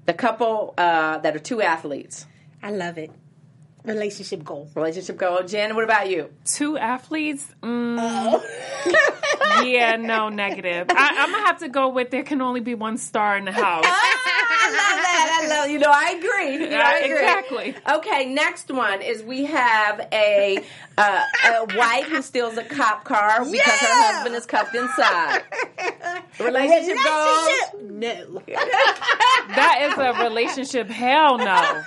The 0.05 0.13
couple 0.13 0.75
uh, 0.77 1.17
that 1.17 1.35
are 1.35 1.39
two 1.39 1.63
athletes. 1.63 2.27
I 2.61 2.69
love 2.71 2.97
it. 2.99 3.11
Relationship 3.85 4.43
goal. 4.43 4.69
Relationship 4.75 5.17
goal. 5.17 5.43
Jen, 5.43 5.75
what 5.75 5.83
about 5.83 6.09
you? 6.09 6.29
Two 6.45 6.77
athletes. 6.77 7.45
Mm, 7.61 8.41
yeah, 9.63 9.95
no, 9.97 10.29
negative. 10.29 10.87
I, 10.89 11.15
I'm 11.19 11.31
gonna 11.31 11.45
have 11.45 11.59
to 11.59 11.69
go 11.69 11.89
with 11.89 12.09
there 12.11 12.23
can 12.23 12.41
only 12.41 12.61
be 12.61 12.75
one 12.75 12.97
star 12.97 13.37
in 13.37 13.45
the 13.45 13.51
house. 13.51 13.85
I 13.85 14.67
love 14.69 15.01
that. 15.03 15.34
I 15.65 15.67
love 15.67 15.71
you 15.71 15.79
know. 15.79 15.91
I 15.91 16.11
agree. 16.11 16.63
You 16.63 16.69
know, 16.69 16.77
I 16.77 16.97
agree. 16.99 17.11
exactly. 17.13 17.75
Okay, 17.95 18.25
next 18.25 18.69
one 18.71 19.01
is 19.01 19.23
we 19.23 19.45
have 19.45 20.07
a 20.11 20.63
uh, 20.97 21.23
a 21.45 21.77
wife 21.77 22.05
who 22.05 22.21
steals 22.21 22.57
a 22.57 22.63
cop 22.63 23.03
car 23.03 23.43
because 23.43 23.79
her 23.79 23.87
husband 23.89 24.35
is 24.35 24.45
cuffed 24.45 24.75
inside. 24.75 25.43
Relationship 26.39 26.97
goals. 27.03 27.49
Relationship? 27.81 27.81
No. 27.81 28.41
That 29.47 29.91
is 29.91 29.97
a 29.97 30.23
relationship. 30.23 30.89
Hell 30.89 31.37
no. 31.37 31.45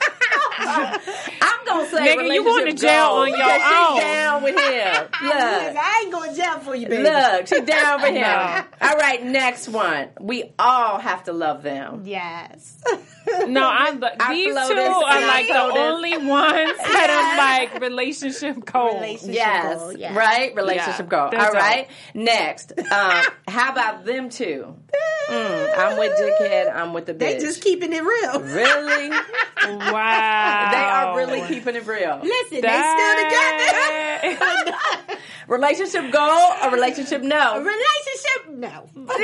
I'm 0.59 1.67
gonna 1.67 1.89
say 1.89 2.17
Nigga, 2.17 2.33
you 2.33 2.45
relationship 2.45 2.45
going 2.45 2.67
to 2.67 2.73
jail 2.83 3.09
goals 3.09 3.21
on 3.21 3.29
your 3.29 3.39
because 3.39 3.63
own. 3.63 3.97
She's 3.97 4.05
down 4.05 4.43
with 4.43 4.55
him. 4.55 5.09
Look. 5.23 5.77
I 5.77 6.01
ain't 6.03 6.13
going 6.13 6.31
to 6.31 6.37
jail 6.37 6.59
for 6.61 6.75
you, 6.75 6.89
baby. 6.89 7.03
Look, 7.03 7.47
she's 7.47 7.63
down 7.63 8.01
with 8.03 8.13
him. 8.13 8.23
No. 8.23 8.65
All 8.81 8.97
right, 8.97 9.25
next 9.25 9.69
one. 9.69 10.09
We 10.21 10.53
all 10.59 10.99
have 10.99 11.25
to 11.25 11.33
love 11.33 11.63
them. 11.63 12.03
Yes. 12.05 12.79
No, 13.47 13.68
I'm 13.69 14.03
I 14.21 14.35
these 14.35 14.53
flow 14.53 14.69
two 14.69 14.75
are 14.81 15.27
like 15.27 15.47
the 15.47 15.61
only 15.61 16.17
ones 16.17 16.27
that 16.79 17.11
are 17.11 17.37
like 17.73 17.81
relationship 17.83 18.65
goals. 18.65 18.95
Relationship 18.95 19.35
Yes, 19.35 19.79
goal, 19.79 19.93
yes. 19.93 20.17
right. 20.17 20.55
Relationship 20.55 21.07
Yeah, 21.11 21.19
goal. 21.21 21.31
they're 21.31 21.41
All 21.41 21.47
dope. 21.53 21.55
right. 21.55 21.89
Next, 22.15 22.73
um, 22.79 23.23
how 23.49 23.73
about 23.73 24.05
them 24.05 24.31
two? 24.31 24.75
Mm, 25.31 25.79
I'm 25.79 25.99
with 25.99 26.13
dickhead. 26.19 26.75
I'm 26.75 26.93
with 26.95 27.07
the 27.07 27.13
bitch. 27.15 27.19
They 27.19 27.39
just 27.39 27.63
keeping 27.63 27.93
it 27.93 28.03
real. 28.03 28.41
really. 28.41 29.11
Wow. 29.61 30.69
They 30.71 30.79
are 30.79 31.17
really 31.17 31.47
keeping 31.49 31.75
it 31.75 31.85
real. 31.87 32.21
Listen, 32.23 32.61
they 32.61 32.69
still 32.95 33.17
together. 34.39 35.18
Relationship 35.49 36.13
goal 36.13 36.53
or 36.63 36.71
relationship 36.71 37.23
no? 37.23 37.57
Relationship, 37.57 38.51
no. 38.51 38.87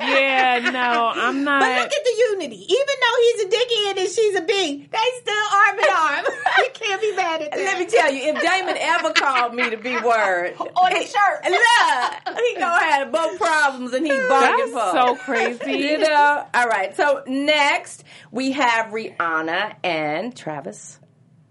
yeah, 0.00 0.58
no, 0.72 1.12
I'm 1.14 1.44
not. 1.44 1.60
But 1.60 1.68
look 1.78 1.92
at 1.92 2.04
the 2.04 2.14
unity. 2.32 2.56
Even 2.56 2.94
though 3.00 3.16
he's 3.22 3.42
a 3.42 3.48
dickhead 3.48 3.98
and 4.00 4.08
she's 4.10 4.36
a 4.36 4.42
B, 4.42 4.88
they 4.90 4.98
still 5.20 5.44
arm 5.54 5.78
in 5.78 5.84
arm. 5.96 6.24
you 6.58 6.68
can't 6.74 7.00
be 7.00 7.14
mad 7.14 7.42
at 7.42 7.50
that. 7.52 7.58
Let 7.60 7.78
me 7.78 7.86
tell 7.86 8.12
you, 8.12 8.32
if 8.34 8.42
Damon 8.42 8.76
ever 8.76 9.12
called 9.12 9.54
me 9.54 9.70
to 9.70 9.76
be 9.76 9.92
word 10.00 10.54
On 10.58 10.96
his 10.96 11.08
shirt. 11.08 11.44
look, 11.44 12.36
he 12.38 12.58
gonna 12.58 12.84
have 12.84 13.12
both 13.12 13.38
problems 13.38 13.92
and 13.92 14.04
he 14.04 14.12
bargained 14.12 14.74
That's 14.74 14.90
for. 14.90 15.06
so 15.06 15.14
crazy. 15.14 15.72
You 15.74 15.98
know. 15.98 16.44
All 16.54 16.66
right. 16.66 16.96
So 16.96 17.22
next 17.28 18.02
we 18.32 18.50
have 18.52 18.86
Rihanna 18.86 19.76
and 19.84 20.34
Travis 20.36 20.98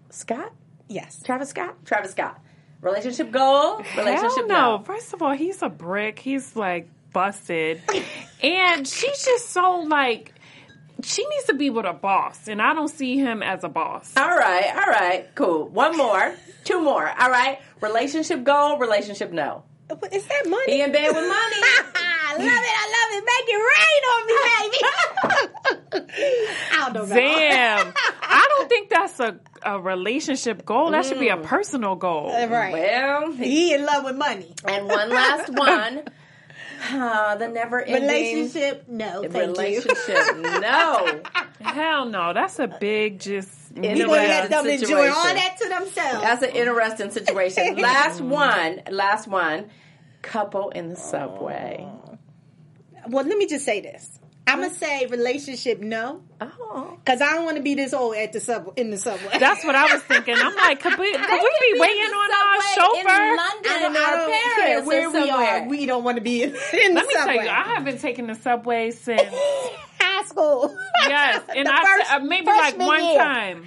Scott. 0.10 0.52
Yes. 0.90 1.24
Travis 1.24 1.50
Scott. 1.50 1.86
Travis 1.86 2.12
Scott. 2.12 2.38
Relationship 2.82 3.32
goal. 3.32 3.78
Relationship 3.96 4.50
Hell 4.50 4.78
no. 4.78 4.84
First 4.84 5.14
of 5.14 5.22
all, 5.22 5.34
he's 5.34 5.62
a 5.62 5.70
brick. 5.70 6.18
He's 6.20 6.56
like 6.56 6.90
busted, 7.14 7.82
and 8.42 8.88
she's 8.88 9.24
just 9.24 9.50
so 9.50 9.82
like. 9.88 10.34
She 11.04 11.26
needs 11.28 11.46
to 11.46 11.56
be 11.56 11.72
with 11.72 11.86
a 11.86 11.94
boss, 11.94 12.48
and 12.48 12.62
I 12.62 12.76
don't 12.76 12.88
see 12.88 13.18
him 13.18 13.42
as 13.42 13.64
a 13.64 13.70
boss. 13.70 14.16
All 14.16 14.28
right. 14.30 14.68
All 14.76 14.92
right. 14.94 15.28
Cool. 15.34 15.68
One 15.68 15.98
more. 15.98 16.36
Two 16.64 16.80
more. 16.80 17.10
All 17.10 17.30
right. 17.32 17.60
Relationship 17.82 18.44
goal. 18.44 18.78
Relationship 18.78 19.32
no. 19.32 19.64
Is 20.12 20.26
that 20.28 20.48
money? 20.48 20.74
He 20.74 20.82
in 20.82 20.92
bed 20.92 21.08
with 21.08 21.16
money. 21.16 21.32
I 21.34 22.36
love 22.38 22.46
it. 22.46 22.76
I 22.82 22.86
love 22.96 23.10
it. 23.18 23.24
Make 23.32 23.48
it 23.50 23.62
rain 23.72 24.04
on 24.12 24.22
me, 24.28 24.36
baby. 24.54 24.80
I 26.72 26.92
don't 26.94 27.10
know. 27.10 27.16
Damn, 27.16 27.94
I 28.22 28.46
don't 28.50 28.70
think 28.70 28.90
that's 28.90 29.20
a, 29.20 29.40
a 29.64 29.80
relationship 29.80 30.66
goal. 30.66 30.92
That 30.92 31.06
should 31.06 31.20
be 31.20 31.30
a 31.30 31.38
Mm. 31.38 31.44
personal 31.44 31.96
goal. 31.96 32.30
Right. 32.32 32.74
Well, 32.74 33.32
he 33.34 33.74
in 33.74 33.86
love 33.86 34.04
with 34.06 34.16
money. 34.16 34.54
and 34.66 34.88
one 34.88 35.10
last 35.10 35.50
one. 35.54 36.04
Ah, 36.94 37.36
the 37.38 37.48
never 37.48 37.80
ending 37.82 38.02
Relationship, 38.10 38.86
no, 38.88 39.22
thank 39.22 39.34
you. 39.36 39.40
relationship. 39.54 40.36
no. 40.38 41.22
Hell 41.62 42.06
no, 42.06 42.34
that's 42.34 42.58
a 42.58 42.68
big 42.68 43.20
just. 43.20 43.50
We 43.76 43.88
gonna 43.88 44.08
let 44.08 44.50
them 44.50 44.66
enjoy 44.68 45.10
all 45.12 45.24
that 45.24 45.58
to 45.62 45.70
themselves. 45.70 46.22
That's 46.24 46.42
an 46.44 46.50
interesting 46.56 47.12
situation. 47.12 47.76
Last 47.78 48.20
one. 48.20 48.82
Last 48.90 49.28
one. 49.28 49.70
Couple 50.24 50.70
in 50.70 50.90
the 50.90 50.96
subway. 50.96 51.88
well, 53.08 53.26
let 53.26 53.38
me 53.38 53.46
just 53.48 53.64
say 53.66 53.80
this. 53.82 54.20
I'm 54.48 54.60
gonna 54.62 54.74
say 54.74 55.06
relationship, 55.06 55.80
no, 55.80 56.22
Oh. 56.42 56.98
because 57.04 57.22
I 57.22 57.34
don't 57.36 57.46
want 57.46 57.58
to 57.58 57.64
be 57.64 57.76
this 57.76 57.94
old 57.94 58.16
at 58.16 58.34
the 58.34 58.40
sub 58.40 58.74
in 58.76 58.90
the 58.90 58.98
subway. 58.98 59.38
That's 59.40 59.64
what 59.64 59.76
I 59.76 59.94
was 59.94 60.02
thinking. 60.04 60.36
I'm 60.36 60.56
like, 60.56 60.82
could 60.82 60.98
we, 60.98 61.12
could 61.16 61.42
we 61.42 61.74
be 61.74 61.80
waiting 61.80 62.12
on 62.12 62.32
our 62.32 62.62
Subway 62.62 63.00
in 63.00 63.06
chauffeur? 63.06 63.38
London 63.38 63.72
I 63.72 63.80
don't, 63.82 63.96
or 63.96 64.00
I 64.00 64.16
don't 64.18 64.56
care 64.66 64.84
where 64.84 65.10
we 65.10 65.28
somewhere. 65.30 65.48
are. 65.62 65.68
We 65.68 65.86
don't 65.86 66.04
want 66.04 66.18
to 66.18 66.22
be 66.22 66.44
in, 66.44 66.50
in 66.74 66.94
the 66.96 67.02
Let 67.02 67.08
me 67.08 67.14
subway. 67.14 67.36
tell 67.36 67.44
you, 67.46 67.50
I 67.50 67.64
haven't 67.76 68.02
taken 68.02 68.28
the 68.28 68.36
subway 68.36 68.92
since 68.92 69.22
High 70.00 70.24
school. 70.26 70.76
yes, 71.08 71.44
and 71.56 71.68
I 71.68 71.84
first- 71.84 72.12
uh, 72.12 72.20
maybe 72.20 72.48
like 72.48 72.78
one 72.78 73.04
year. 73.04 73.18
time. 73.20 73.66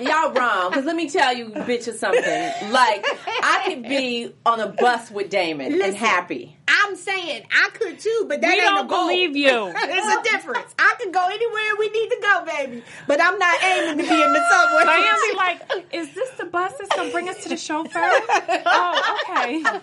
Y'all 0.00 0.32
wrong. 0.32 0.70
Because 0.70 0.86
let 0.86 0.96
me 0.96 1.10
tell 1.10 1.34
you, 1.36 1.50
bitches, 1.50 1.96
something. 1.96 2.22
Like, 2.72 3.04
I 3.26 3.62
could 3.66 3.82
be 3.82 4.32
on 4.46 4.60
a 4.60 4.68
bus 4.68 5.10
with 5.10 5.28
Damon 5.28 5.80
and 5.82 5.94
happy. 5.94 6.56
I'm 6.92 6.98
saying 6.98 7.44
I 7.50 7.70
could 7.72 7.98
too, 7.98 8.26
but 8.28 8.42
that 8.42 8.48
We 8.48 8.52
ain't 8.60 8.64
don't 8.64 8.86
the 8.86 8.94
goal. 8.94 9.06
believe 9.06 9.34
you. 9.34 9.72
There's 9.86 10.14
a 10.18 10.22
difference. 10.24 10.74
I 10.78 10.94
can 11.00 11.10
go 11.10 11.24
anywhere 11.24 11.72
we 11.78 11.88
need 11.88 12.10
to 12.10 12.18
go, 12.20 12.44
baby, 12.44 12.84
but 13.06 13.18
I'm 13.18 13.38
not 13.38 13.64
aiming 13.64 13.96
to 13.96 14.04
be 14.04 14.22
in 14.22 14.32
the 14.34 14.44
subway. 14.46 14.84
Diane 14.84 15.14
be 15.30 15.34
like, 15.38 15.86
"Is 15.90 16.12
this 16.14 16.30
the 16.32 16.44
bus 16.44 16.72
that's 16.78 16.92
gonna 16.92 17.08
bring 17.08 17.30
us 17.30 17.42
to 17.44 17.48
the 17.48 17.56
chauffeur?" 17.56 17.98
oh, 18.66 19.18
okay. 19.24 19.64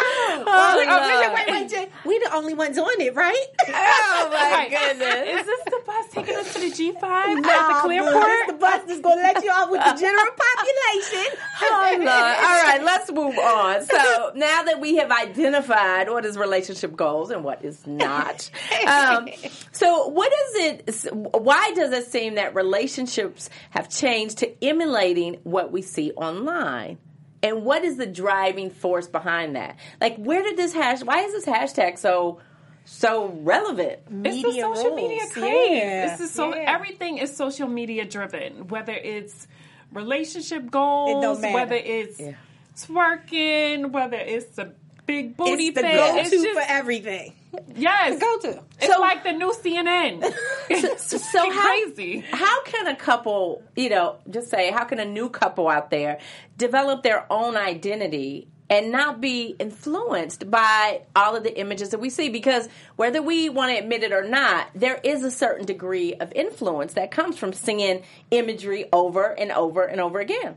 Oh, 0.00 0.44
Oh, 0.46 0.46
oh, 0.46 0.76
oh 0.76 0.76
wait, 0.76 0.88
wait, 0.88 1.56
wait, 1.58 1.70
wait, 1.72 1.90
we 2.04 2.18
the 2.18 2.32
only 2.34 2.54
ones 2.54 2.78
on 2.78 3.00
it, 3.00 3.14
right? 3.14 3.44
Oh, 3.68 4.28
my 4.32 4.50
Right. 4.52 4.70
goodness. 4.70 5.40
Is 5.40 5.46
this 5.46 5.60
the 5.64 5.80
bus 5.86 6.06
taking 6.12 6.34
us 6.36 6.52
to 6.54 6.60
the 6.60 6.70
G5 6.70 7.00
Nah, 7.02 7.50
at 7.50 7.82
the 7.82 7.88
boo, 7.88 7.94
this 7.94 8.14
Clearport? 8.14 8.46
the 8.46 8.52
bus 8.54 8.82
that's 8.86 9.00
gonna 9.00 9.22
let 9.22 9.42
you 9.42 9.50
off 9.50 9.70
with 9.70 9.84
the 9.84 10.00
general 10.00 10.32
population. 10.32 11.40
Oh, 11.60 11.94
Lord. 11.98 12.08
All 12.08 12.62
right, 12.62 12.80
let's 12.82 13.10
move 13.12 13.38
on. 13.38 13.84
So 13.84 14.32
now 14.34 14.62
that 14.62 14.80
we 14.80 14.96
have 14.96 15.10
identified 15.10 16.08
what 16.08 16.24
is 16.24 16.38
relationship 16.48 16.96
goals 16.96 17.30
and 17.30 17.44
what 17.44 17.64
is 17.64 17.86
not, 17.86 18.50
um, 18.86 19.28
so 19.72 20.08
what 20.08 20.32
is 20.32 20.54
it? 20.94 21.12
Why 21.14 21.72
does 21.74 21.92
it 21.92 22.06
seem 22.10 22.34
that 22.36 22.54
relationships 22.54 23.50
have 23.70 23.88
changed 23.88 24.38
to 24.38 24.64
emulating 24.64 25.34
what 25.44 25.70
we 25.72 25.82
see 25.82 26.12
online? 26.12 26.98
And 27.42 27.64
what 27.64 27.84
is 27.84 27.96
the 27.96 28.06
driving 28.06 28.70
force 28.70 29.06
behind 29.06 29.54
that? 29.54 29.76
Like, 30.00 30.16
where 30.16 30.42
did 30.42 30.56
this 30.56 30.72
hash? 30.72 31.02
Why 31.04 31.20
is 31.20 31.32
this 31.32 31.44
hashtag 31.46 31.96
so 31.98 32.40
so 32.84 33.28
relevant? 33.42 34.00
It's 34.24 34.42
the 34.42 34.48
Media 34.48 34.62
social 34.62 34.94
media 34.96 35.20
craze. 35.32 35.70
yeah, 35.70 36.10
It's 36.10 36.20
the 36.22 36.26
so 36.26 36.54
yeah. 36.54 36.64
everything 36.74 37.18
is 37.18 37.36
social 37.36 37.68
media 37.68 38.04
driven. 38.06 38.66
Whether 38.68 38.92
it's 38.94 39.46
relationship 39.92 40.68
goals, 40.70 41.22
don't 41.40 41.52
whether 41.52 41.76
it's 41.76 42.18
Yeah. 42.18 42.32
twerking, 42.76 43.90
whether 43.92 44.16
it's 44.16 44.58
a 44.58 44.72
big 45.08 45.36
booty 45.36 45.64
It's 45.68 45.74
the 45.74 45.82
go-to 45.82 46.20
it's 46.20 46.30
just, 46.30 46.46
for 46.52 46.62
everything. 46.68 47.32
yes, 47.74 48.20
Go-to. 48.20 48.62
It's 48.80 48.98
like 49.00 49.24
the 49.24 49.32
new 49.32 49.52
CNN. 49.52 50.32
So, 50.98 51.16
so 51.16 51.50
how, 51.50 51.66
crazy. 51.66 52.20
How 52.30 52.62
can 52.64 52.86
a 52.88 52.94
couple, 52.94 53.62
you 53.74 53.88
know, 53.88 54.16
just 54.30 54.50
say, 54.50 54.70
how 54.70 54.84
can 54.84 55.00
a 55.00 55.04
new 55.06 55.30
couple 55.30 55.66
out 55.66 55.90
there 55.90 56.18
develop 56.58 57.02
their 57.02 57.24
own 57.32 57.56
identity 57.56 58.48
and 58.68 58.92
not 58.92 59.18
be 59.22 59.56
influenced 59.58 60.50
by 60.50 61.00
all 61.16 61.34
of 61.34 61.42
the 61.42 61.58
images 61.58 61.88
that 61.90 62.00
we 62.00 62.10
see? 62.10 62.28
Because 62.28 62.68
whether 62.96 63.22
we 63.22 63.48
want 63.48 63.72
to 63.72 63.78
admit 63.82 64.02
it 64.02 64.12
or 64.12 64.28
not, 64.28 64.68
there 64.74 65.00
is 65.02 65.24
a 65.24 65.30
certain 65.30 65.64
degree 65.64 66.12
of 66.14 66.30
influence 66.34 66.92
that 66.94 67.10
comes 67.10 67.38
from 67.38 67.54
seeing 67.54 68.02
imagery 68.30 68.84
over 68.92 69.24
and 69.24 69.50
over 69.50 69.84
and 69.84 70.02
over 70.02 70.20
again. 70.20 70.56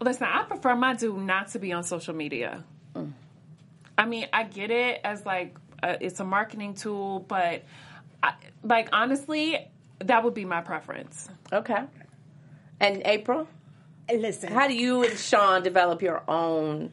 Listen, 0.00 0.26
I 0.26 0.42
prefer 0.42 0.74
my 0.74 0.94
dude 0.94 1.16
not 1.18 1.48
to 1.52 1.60
be 1.60 1.72
on 1.72 1.84
social 1.84 2.14
media. 2.14 2.64
I 3.96 4.06
mean, 4.06 4.26
I 4.32 4.44
get 4.44 4.70
it 4.70 5.00
as 5.04 5.24
like 5.24 5.56
uh, 5.82 5.96
it's 6.00 6.20
a 6.20 6.24
marketing 6.24 6.74
tool, 6.74 7.20
but 7.20 7.64
I, 8.22 8.34
like 8.62 8.88
honestly, 8.92 9.68
that 10.00 10.24
would 10.24 10.34
be 10.34 10.44
my 10.44 10.60
preference. 10.60 11.28
Okay. 11.52 11.84
And 12.80 13.02
April, 13.04 13.46
Listen, 14.12 14.52
how 14.52 14.68
do 14.68 14.74
you 14.74 15.02
and 15.04 15.18
Sean 15.18 15.62
develop 15.62 16.02
your 16.02 16.22
own? 16.28 16.90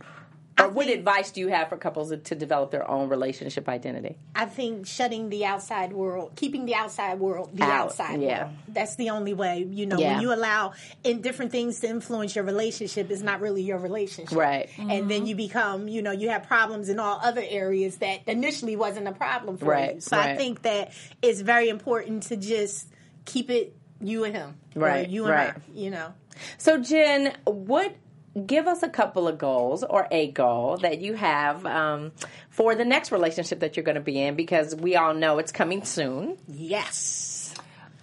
Or 0.59 0.67
what 0.69 0.85
think- 0.87 0.99
advice 0.99 1.31
do 1.31 1.39
you 1.39 1.47
have 1.47 1.69
for 1.69 1.77
couples 1.77 2.09
to 2.09 2.35
develop 2.35 2.71
their 2.71 2.89
own 2.89 3.09
relationship 3.09 3.67
identity? 3.69 4.17
I 4.35 4.45
think 4.45 4.85
shutting 4.85 5.29
the 5.29 5.45
outside 5.45 5.93
world, 5.93 6.33
keeping 6.35 6.65
the 6.65 6.75
outside 6.75 7.19
world 7.19 7.51
the 7.53 7.63
Out, 7.63 7.71
outside 7.87 8.21
yeah. 8.21 8.43
world. 8.45 8.55
That's 8.67 8.95
the 8.95 9.09
only 9.11 9.33
way. 9.33 9.65
You 9.69 9.85
know, 9.85 9.97
Yeah. 9.97 10.13
when 10.13 10.21
you 10.21 10.33
allow 10.33 10.73
in 11.03 11.21
different 11.21 11.51
things 11.51 11.79
to 11.79 11.87
influence 11.87 12.35
your 12.35 12.43
relationship, 12.43 13.09
it's 13.09 13.21
not 13.21 13.41
really 13.41 13.63
your 13.63 13.77
relationship. 13.77 14.37
Right. 14.37 14.69
And 14.77 15.09
then 15.09 15.21
mm-hmm. 15.21 15.25
you 15.25 15.35
become, 15.35 15.87
you 15.87 16.01
know, 16.01 16.11
you 16.11 16.29
have 16.29 16.43
problems 16.43 16.89
in 16.89 16.99
all 16.99 17.19
other 17.23 17.43
areas 17.47 17.97
that 17.97 18.21
initially 18.27 18.75
wasn't 18.75 19.07
a 19.07 19.13
problem 19.13 19.57
for 19.57 19.65
Right, 19.65 19.95
you. 19.95 20.01
So 20.01 20.17
I 20.17 20.35
think 20.35 20.63
that 20.63 20.91
it's 21.21 21.41
very 21.41 21.69
important 21.69 22.23
to 22.23 22.37
just 22.37 22.87
keep 23.25 23.49
it 23.49 23.75
you 24.01 24.23
and 24.25 24.35
him. 24.35 24.55
or 24.75 24.81
Right, 24.81 25.09
you 25.09 25.23
and 25.25 25.31
right. 25.33 25.49
her, 25.53 25.61
you 25.73 25.91
know. 25.91 26.13
So, 26.57 26.77
Jen, 26.79 27.35
what 27.45 27.95
give 28.47 28.67
us 28.67 28.83
a 28.83 28.89
couple 28.89 29.27
of 29.27 29.37
goals 29.37 29.83
or 29.83 30.07
a 30.11 30.31
goal 30.31 30.77
that 30.77 31.01
you 31.01 31.13
have 31.13 31.65
um, 31.65 32.11
for 32.49 32.75
the 32.75 32.85
next 32.85 33.11
relationship 33.11 33.59
that 33.59 33.75
you're 33.75 33.83
going 33.83 33.95
to 33.95 34.01
be 34.01 34.21
in? 34.21 34.35
Because 34.35 34.75
we 34.75 34.95
all 34.95 35.13
know 35.13 35.39
it's 35.39 35.51
coming 35.51 35.83
soon. 35.83 36.37
Yes. 36.47 37.53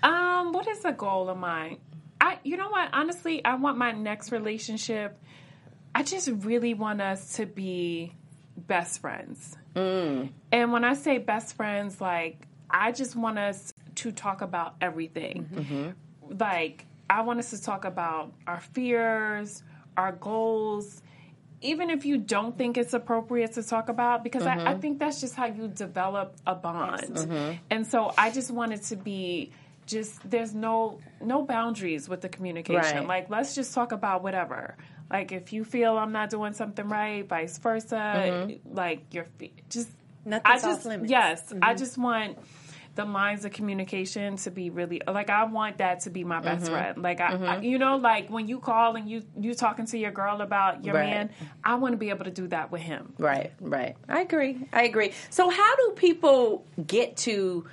Um, 0.02 0.52
what 0.52 0.68
is 0.68 0.84
a 0.84 0.92
goal 0.92 1.28
of 1.28 1.38
mine? 1.38 1.78
I, 2.20 2.38
you 2.44 2.56
know 2.56 2.68
what? 2.68 2.90
Honestly, 2.92 3.44
I 3.44 3.54
want 3.54 3.78
my 3.78 3.92
next 3.92 4.32
relationship. 4.32 5.18
I 5.94 6.02
just 6.02 6.28
really 6.28 6.74
want 6.74 7.00
us 7.00 7.34
to 7.36 7.46
be 7.46 8.14
best 8.56 9.00
friends. 9.00 9.56
And 9.74 10.32
when 10.72 10.84
I 10.84 10.94
say 10.94 11.18
best 11.18 11.54
friends, 11.56 12.00
like 12.00 12.46
I 12.68 12.90
just 12.90 13.14
want 13.14 13.38
us 13.38 13.72
to 13.96 14.10
talk 14.10 14.42
about 14.42 14.74
everything. 14.80 15.94
Like 16.28 16.84
I 17.08 17.22
want 17.22 17.38
us 17.38 17.50
to 17.50 17.62
talk 17.62 17.84
about 17.84 18.32
our 18.46 18.60
fears, 18.60 19.62
our 19.98 20.12
goals, 20.12 21.02
even 21.60 21.90
if 21.90 22.06
you 22.06 22.18
don't 22.18 22.56
think 22.56 22.78
it's 22.78 22.94
appropriate 22.94 23.52
to 23.54 23.62
talk 23.64 23.88
about, 23.88 24.22
because 24.22 24.46
I, 24.46 24.52
I 24.52 24.56
mm-hmm. 24.56 24.80
think 24.80 24.98
that's 25.00 25.20
just 25.20 25.34
how 25.34 25.46
you 25.46 25.66
develop 25.66 26.36
a 26.46 26.54
bond. 26.54 27.16
Mm-hmm. 27.16 27.56
And 27.68 27.86
so 27.86 28.14
I 28.16 28.30
just 28.30 28.52
want 28.52 28.72
it 28.72 28.84
to 28.84 28.96
be 28.96 29.50
just 29.86 30.30
there's 30.30 30.54
no 30.54 31.00
no 31.20 31.42
boundaries 31.42 32.08
with 32.08 32.20
the 32.20 32.28
communication. 32.28 32.98
Right. 32.98 33.06
Like 33.06 33.30
let's 33.30 33.54
just 33.54 33.74
talk 33.74 33.92
about 33.92 34.22
whatever. 34.22 34.76
Like 35.10 35.32
if 35.32 35.52
you 35.52 35.64
feel 35.64 35.98
I'm 35.98 36.12
not 36.12 36.30
doing 36.30 36.52
something 36.52 36.88
right, 36.88 37.26
vice 37.26 37.58
versa. 37.58 37.96
Mm-hmm. 37.96 38.74
Like 38.74 39.06
you're 39.10 39.26
fe- 39.38 39.52
just 39.68 39.88
Nothing's 40.24 40.64
I 40.64 40.68
just 40.68 40.84
limits. 40.84 41.10
yes, 41.10 41.54
I 41.62 41.74
just 41.74 41.96
want 41.96 42.38
the 42.94 43.04
lines 43.04 43.44
of 43.44 43.52
communication 43.52 44.36
to 44.38 44.50
be 44.50 44.70
really 44.70 45.00
like 45.06 45.30
I 45.30 45.44
want 45.44 45.78
that 45.78 46.00
to 46.00 46.10
be 46.10 46.24
my 46.24 46.40
best 46.40 46.64
mm-hmm. 46.64 46.74
friend. 46.74 47.02
Like 47.02 47.20
I, 47.20 47.28
I, 47.28 47.30
mm-hmm. 47.30 47.62
you 47.64 47.78
know, 47.78 47.96
like 47.96 48.28
when 48.28 48.48
you 48.48 48.58
call 48.58 48.96
and 48.96 49.08
you 49.08 49.22
you 49.38 49.54
talking 49.54 49.86
to 49.86 49.98
your 49.98 50.10
girl 50.10 50.40
about 50.40 50.84
your 50.84 50.94
Right. 50.94 51.10
man, 51.10 51.30
I 51.62 51.76
want 51.76 51.92
to 51.92 51.96
be 51.96 52.10
able 52.10 52.24
to 52.24 52.30
do 52.30 52.48
that 52.48 52.72
with 52.72 52.82
him. 52.82 53.14
Right, 53.18 53.52
right. 53.60 53.96
I 54.08 54.20
agree. 54.20 54.66
I 54.72 54.82
agree. 54.82 55.12
So, 55.30 55.48
how 55.48 55.76
do 55.76 55.92
people 55.96 56.64
get 56.84 57.16
to 57.18 57.66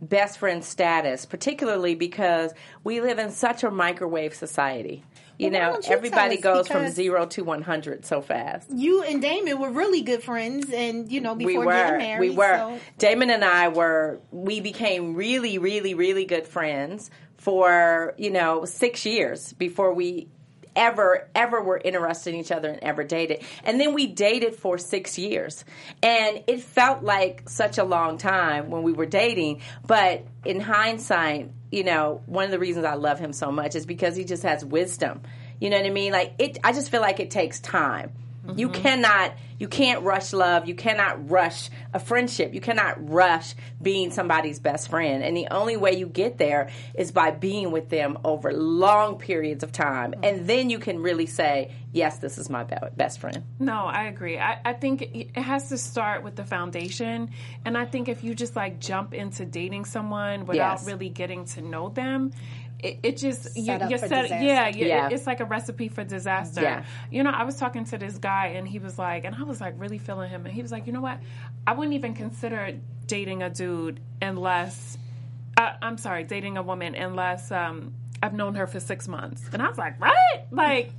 best 0.00 0.38
friend 0.38 0.64
status, 0.64 1.26
particularly 1.26 1.94
because 1.94 2.52
we 2.84 3.00
live 3.00 3.18
in 3.18 3.30
such 3.30 3.64
a 3.64 3.70
microwave 3.70 4.34
society? 4.34 5.02
You 5.38 5.50
Well, 5.50 5.72
know, 5.74 5.78
you 5.78 5.92
everybody 5.92 6.36
goes 6.38 6.66
from 6.68 6.88
zero 6.90 7.26
to 7.26 7.44
100 7.44 8.04
so 8.04 8.20
fast. 8.20 8.68
You 8.74 9.02
and 9.04 9.22
Damon 9.22 9.58
were 9.60 9.70
really 9.70 10.02
good 10.02 10.22
friends 10.22 10.68
and 10.72 11.10
you 11.10 11.20
know, 11.20 11.34
before 11.34 11.60
we 11.60 11.66
were. 11.66 11.72
getting 11.72 11.98
married. 11.98 12.30
we 12.30 12.36
were. 12.36 12.56
so- 12.56 12.78
damon 12.98 13.30
and 13.30 13.44
i 13.44 13.68
were 13.68 14.20
we 14.32 14.60
became 14.60 15.14
really 15.14 15.58
really 15.58 15.94
really 15.94 16.24
good 16.24 16.46
friends 16.46 17.10
for 17.36 18.14
you 18.18 18.30
know 18.30 18.64
six 18.64 19.06
years 19.06 19.52
before 19.52 19.94
we 19.94 20.28
ever 20.74 21.28
ever 21.34 21.62
were 21.62 21.80
interested 21.84 22.34
in 22.34 22.40
each 22.40 22.52
other 22.52 22.68
and 22.68 22.78
ever 22.84 23.02
dated. 23.02 23.42
And 23.64 23.80
then 23.80 23.94
we 23.94 24.06
dated 24.06 24.54
for 24.54 24.78
six 24.78 25.18
years. 25.18 25.64
And 26.04 26.44
it 26.46 26.60
felt 26.62 27.02
like 27.02 27.48
such 27.48 27.78
a 27.78 27.84
long 27.84 28.16
time 28.16 28.70
when 28.70 28.84
we 28.84 28.92
were 28.92 29.06
dating. 29.06 29.62
But 29.84 30.24
in 30.44 30.60
hindsight 30.60 31.50
you 31.70 31.84
know 31.84 32.22
one 32.26 32.44
of 32.44 32.50
the 32.50 32.58
reasons 32.58 32.84
i 32.84 32.94
love 32.94 33.18
him 33.18 33.32
so 33.32 33.50
much 33.52 33.74
is 33.74 33.86
because 33.86 34.16
he 34.16 34.24
just 34.24 34.42
has 34.42 34.64
wisdom. 34.64 35.20
You 35.60 35.70
know 35.70 35.76
what 35.76 35.86
i 35.86 35.90
mean? 35.90 36.12
Like 36.12 36.34
it 36.38 36.58
i 36.64 36.72
just 36.72 36.90
feel 36.90 37.00
like 37.00 37.20
it 37.20 37.30
takes 37.30 37.60
time 37.60 38.12
You 38.56 38.68
mm-hmm. 38.68 38.82
cannot, 38.82 39.34
you 39.58 39.68
can't 39.68 40.02
rush 40.02 40.32
love. 40.32 40.66
You 40.66 40.74
cannot 40.74 41.30
rush 41.30 41.70
a 41.92 41.98
friendship. 41.98 42.54
You 42.54 42.60
cannot 42.60 43.10
rush 43.10 43.54
being 43.80 44.10
somebody's 44.10 44.58
best 44.58 44.88
friend. 44.88 45.22
And 45.22 45.36
the 45.36 45.48
only 45.50 45.76
way 45.76 45.96
you 45.96 46.06
get 46.06 46.38
there 46.38 46.70
is 46.94 47.12
by 47.12 47.30
being 47.30 47.70
with 47.70 47.88
them 47.88 48.18
over 48.24 48.52
long 48.52 49.18
periods 49.18 49.62
of 49.62 49.72
time. 49.72 50.12
Mm-hmm. 50.12 50.24
And 50.24 50.46
then 50.46 50.70
you 50.70 50.78
can 50.78 51.00
really 51.00 51.26
say, 51.26 51.72
yes, 51.92 52.18
this 52.18 52.38
is 52.38 52.48
my 52.50 52.64
best 52.64 53.20
friend. 53.20 53.44
No, 53.58 53.84
I 53.84 54.04
agree. 54.04 54.38
I, 54.38 54.60
I 54.64 54.72
think 54.72 55.02
it 55.02 55.28
it 55.34 55.42
has 55.42 55.68
to 55.68 55.78
start 55.78 56.22
with 56.22 56.36
the 56.36 56.44
foundation. 56.44 57.30
And 57.64 57.76
I 57.76 57.84
think 57.84 58.08
if 58.08 58.24
you 58.24 58.34
just 58.34 58.56
like 58.56 58.80
jump 58.80 59.14
into 59.14 59.44
dating 59.44 59.84
someone 59.84 60.46
without 60.46 60.78
Yes. 60.78 60.86
really 60.86 61.08
getting 61.08 61.44
to 61.46 61.62
know 61.62 61.88
them, 61.88 62.32
it, 62.80 63.00
it 63.02 63.16
just 63.16 63.56
you, 63.56 63.72
up 63.72 63.90
you're 63.90 63.98
for 63.98 64.08
set. 64.08 64.30
Yeah, 64.42 64.68
you, 64.68 64.86
Yeah. 64.86 65.08
it's 65.10 65.26
like 65.26 65.40
a 65.40 65.44
recipe 65.44 65.88
for 65.88 66.04
disaster. 66.04 66.62
Yeah. 66.62 66.84
You 67.10 67.22
know, 67.24 67.30
I 67.30 67.42
was 67.44 67.56
talking 67.56 67.84
to 67.86 67.98
this 67.98 68.18
guy, 68.18 68.48
and 68.56 68.68
he 68.68 68.78
was 68.78 68.98
like, 68.98 69.24
and 69.24 69.34
I 69.34 69.42
was 69.42 69.60
like 69.60 69.74
really 69.78 69.98
feeling 69.98 70.30
him, 70.30 70.44
and 70.46 70.54
he 70.54 70.62
was 70.62 70.70
like, 70.70 70.86
you 70.86 70.92
know 70.92 71.00
what? 71.00 71.18
I 71.66 71.72
wouldn't 71.74 71.94
even 71.94 72.14
consider 72.14 72.78
dating 73.06 73.42
a 73.42 73.50
dude 73.50 74.00
unless, 74.22 74.96
uh, 75.56 75.72
I'm 75.82 75.98
sorry, 75.98 76.24
dating 76.24 76.56
a 76.56 76.62
woman 76.62 76.94
unless 76.94 77.50
um, 77.50 77.94
I've 78.22 78.34
known 78.34 78.54
her 78.54 78.66
for 78.66 78.80
six 78.80 79.08
months. 79.08 79.42
And 79.52 79.60
I 79.62 79.68
was 79.68 79.78
like, 79.78 80.00
what? 80.00 80.14
Like. 80.50 80.92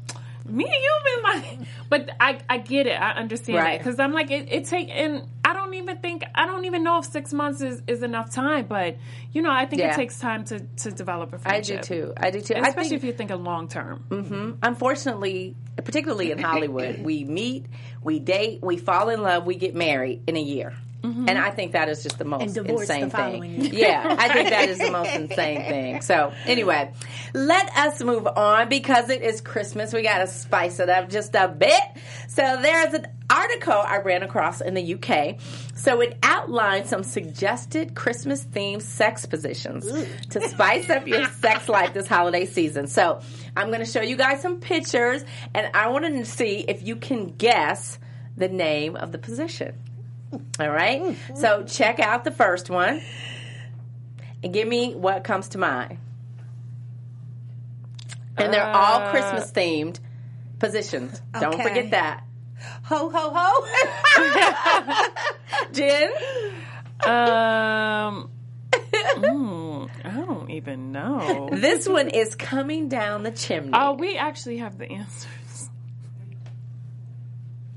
Me 0.45 0.63
and 0.63 0.73
you 0.73 0.93
have 0.95 1.43
been 1.43 1.59
like, 1.59 1.67
but 1.89 2.09
I 2.19 2.39
I 2.49 2.57
get 2.57 2.87
it. 2.87 2.99
I 2.99 3.11
understand 3.11 3.59
Right. 3.59 3.75
it 3.75 3.77
because 3.79 3.99
I'm 3.99 4.13
like 4.13 4.31
it, 4.31 4.51
it 4.51 4.65
take 4.65 4.89
and 4.89 5.27
I 5.49 5.53
don't 5.53 5.73
even 5.73 5.97
think 5.97 6.23
I 6.35 6.45
don't 6.45 6.65
even 6.65 6.83
know 6.83 6.99
if 6.99 7.05
six 7.05 7.33
months 7.33 7.62
is, 7.62 7.81
is 7.88 8.03
enough 8.03 8.29
time. 8.31 8.65
But 8.67 8.97
you 9.31 9.41
know, 9.41 9.51
I 9.51 9.65
think 9.65 9.81
Yeah. 9.81 9.93
it 9.93 9.95
takes 9.95 10.19
time 10.19 10.43
to 10.45 10.59
to 10.59 10.91
develop 10.91 11.33
a 11.33 11.38
I 11.38 11.62
do 11.62 11.73
friendship. 11.73 11.81
too. 11.81 12.13
I 12.17 12.29
do 12.29 12.39
too. 12.41 12.53
Especially 12.55 12.83
think, 12.83 12.93
if 12.93 13.03
you're 13.03 13.13
thinking 13.13 13.43
long 13.43 13.67
term. 13.67 14.03
Mm-hmm. 14.09 14.51
unfortunately, 14.62 15.55
particularly 15.77 16.31
in 16.31 16.38
Hollywood, 16.39 17.01
we 17.03 17.23
meet, 17.23 17.65
we 18.03 18.19
date, 18.19 18.59
we 18.62 18.77
fall 18.77 19.09
in 19.09 19.21
love, 19.23 19.45
we 19.45 19.55
get 19.55 19.73
married 19.75 20.21
in 20.27 20.35
a 20.38 20.41
year. 20.41 20.73
And 21.01 21.38
I 21.38 21.49
think 21.49 21.71
that 21.73 21.88
is 21.88 22.03
just 22.03 22.17
the 22.17 22.25
most 22.25 22.53
divorce 22.53 22.88
the 22.88 22.99
insane 22.99 23.41
thing. 23.41 23.73
Yeah, 23.73 24.15
I 24.19 24.33
think 24.33 24.49
that 24.49 24.67
is 24.67 24.79
the 24.79 24.91
most 24.91 25.13
insane 25.15 25.62
thing. 25.62 26.01
So, 26.01 26.33
anyway, 26.45 26.91
let 27.33 27.69
us 27.77 28.01
move 28.01 28.27
on 28.27 28.67
because 28.67 29.09
it 29.09 29.21
is 29.21 29.39
Christmas. 29.39 29.93
We 29.93 30.01
got 30.01 30.19
to 30.19 30.27
spice 30.27 30.79
it 30.79 30.89
up 30.89 31.09
just 31.09 31.35
a 31.35 31.47
bit. 31.47 31.81
So, 32.27 32.41
there's 32.62 32.93
an 32.93 33.07
article 33.29 33.73
I 33.73 33.99
ran 33.99 34.23
across 34.23 34.59
in 34.59 34.73
the 34.73 34.95
UK. 34.95 35.39
So, 35.73 36.01
it 36.01 36.17
outlines 36.21 36.89
some 36.89 37.03
suggested 37.03 37.95
Christmas 37.95 38.43
themed 38.43 38.81
sex 38.81 39.25
positions 39.25 39.85
to 40.31 40.49
spice 40.49 40.89
up 40.89 41.07
your 41.07 41.25
sex 41.39 41.69
life 41.69 41.93
this 41.93 42.07
holiday 42.07 42.45
season. 42.45 42.88
So, 42.88 43.21
I'm 43.55 43.67
going 43.67 43.79
to 43.79 43.85
show 43.85 44.01
you 44.01 44.17
guys 44.17 44.41
some 44.41 44.59
pictures 44.59 45.23
and 45.53 45.69
I 45.73 45.88
want 45.88 46.05
to 46.05 46.25
see 46.25 46.65
if 46.67 46.83
you 46.83 46.97
can 46.97 47.27
guess 47.27 47.99
the 48.35 48.49
name 48.49 48.95
of 48.95 49.12
the 49.13 49.17
position. 49.17 49.75
All 50.59 50.69
right. 50.69 51.15
So 51.35 51.63
check 51.63 51.99
out 51.99 52.23
the 52.23 52.31
first 52.31 52.69
one 52.69 53.01
and 54.43 54.53
give 54.53 54.67
me 54.67 54.93
what 54.95 55.23
comes 55.23 55.49
to 55.49 55.57
mind. 55.57 55.97
And 58.37 58.53
they're 58.53 58.69
all 58.73 59.01
Uh, 59.01 59.09
Christmas 59.09 59.51
themed 59.51 59.99
positions. 60.59 61.21
Don't 61.39 61.53
Okay. 61.55 61.63
forget 61.63 61.91
that. 61.91 62.23
Ho 62.83 63.09
ho 63.09 63.33
ho. 63.35 65.05
Jen? 65.73 66.09
Um, 67.05 68.29
mm, 68.71 69.89
I 70.05 70.09
don't 70.11 70.49
even 70.51 70.91
know. 70.91 71.49
This 71.51 71.87
one 71.87 72.09
is 72.09 72.35
coming 72.35 72.87
down 72.89 73.23
the 73.23 73.31
chimney. 73.31 73.71
Oh, 73.73 73.93
we 73.93 74.17
actually 74.17 74.57
have 74.57 74.77
the 74.77 74.89
answers. 74.91 75.69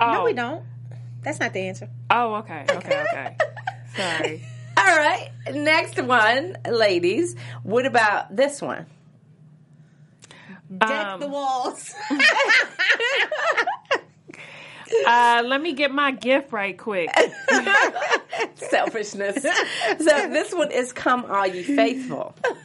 Oh, 0.01 0.13
no, 0.13 0.25
we 0.25 0.33
don't. 0.33 0.65
That's 1.23 1.39
not 1.41 1.53
the 1.53 1.61
answer. 1.61 1.89
Oh, 2.11 2.35
okay, 2.37 2.65
okay, 2.69 3.05
okay. 3.13 3.37
Sorry. 3.97 4.45
All 4.77 4.85
right. 4.97 5.31
Next 5.53 6.01
one, 6.03 6.57
ladies. 6.69 7.37
What 7.63 7.87
about 7.87 8.35
this 8.35 8.61
one? 8.63 8.87
Deck 10.79 10.91
Um, 10.91 11.21
the 11.21 11.29
walls. 11.29 11.93
Uh, 15.07 15.43
let 15.47 15.63
me 15.63 15.73
get 15.73 15.91
my 15.91 16.11
gift 16.11 16.53
right 16.53 16.77
quick. 16.77 17.09
selfishness. 18.57 19.43
so 19.43 20.29
this 20.29 20.53
one 20.53 20.71
is 20.71 20.93
"Come 20.93 21.25
All 21.25 21.47
Ye 21.47 21.63
Faithful." 21.63 22.35
All 22.47 22.63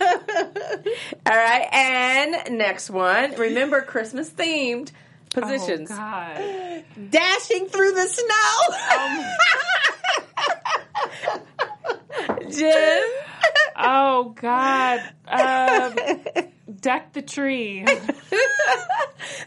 right, 1.25 1.67
and 1.71 2.57
next 2.57 2.89
one. 2.89 3.33
Remember 3.35 3.81
Christmas 3.81 4.29
themed 4.29 4.91
positions. 5.29 5.89
Oh, 5.89 5.95
God. 5.95 6.37
Dashing 7.09 7.67
through 7.67 7.91
the 7.93 8.07
snow. 8.07 9.27
Jen, 12.49 13.03
Oh 13.77 14.35
God. 14.41 15.01
Um, 15.27 15.95
deck 16.79 17.13
the 17.13 17.21
tree. 17.21 17.85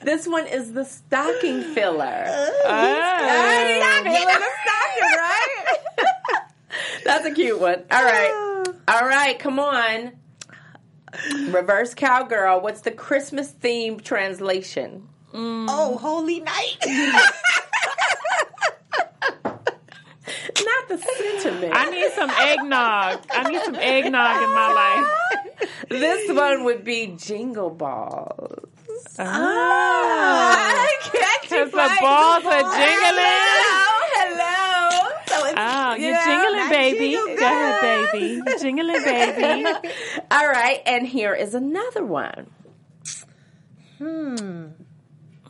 this 0.03 0.27
one 0.29 0.47
is 0.47 0.73
the 0.73 0.85
stocking 0.85 1.63
filler. 1.63 2.25
Oh. 2.29 4.01
Filling 4.05 4.15
the 4.15 4.51
stocking, 4.63 5.17
right? 5.17 5.65
That's 7.05 7.27
a 7.27 7.33
cute 7.33 7.61
one. 7.61 7.83
All 7.91 8.05
right, 8.05 8.65
all 8.87 9.07
right. 9.07 9.37
Come 9.39 9.59
on. 9.59 10.13
Reverse 11.49 11.95
cowgirl. 11.95 12.61
What's 12.61 12.83
the 12.83 12.93
Christmas 12.93 13.51
theme 13.51 13.99
translation? 13.99 15.10
Mm. 15.33 15.67
oh, 15.69 15.97
holy 15.97 16.41
night. 16.41 16.77
Not 20.65 20.89
the 20.89 20.99
sentiment. 20.99 21.73
I 21.75 21.91
need 21.91 22.11
some 22.13 22.31
eggnog. 22.31 23.25
I 23.31 23.51
need 23.51 23.63
some 23.63 23.75
eggnog 23.77 24.43
in 24.43 24.51
my 24.51 24.73
life. 24.73 25.07
This 25.89 26.31
one 26.33 26.65
would 26.65 26.85
be 26.85 27.15
jingle 27.17 27.71
balls. 27.71 28.69
Oh. 29.19 29.25
I 29.25 30.97
catch 31.03 31.51
you 31.51 31.65
Because 31.65 31.73
the 31.73 31.97
balls 32.01 32.45
are 32.45 32.61
jingling. 32.61 33.27
Hello, 34.17 34.37
hello. 34.37 35.09
So 35.27 35.47
it's, 35.47 35.55
Oh, 35.57 35.95
you're 35.95 36.11
yeah, 36.11 36.25
jingling, 36.27 36.69
baby. 36.71 37.11
jingle 37.11 37.37
Go 37.37 37.45
ahead, 37.45 37.81
baby. 38.13 38.27
You're 38.47 38.59
jingling, 38.59 39.03
baby. 39.05 39.65
All 40.31 40.49
right, 40.49 40.81
and 40.87 41.07
here 41.07 41.35
is 41.35 41.55
another 41.55 42.05
one. 42.05 42.51
Hmm. 43.99 44.67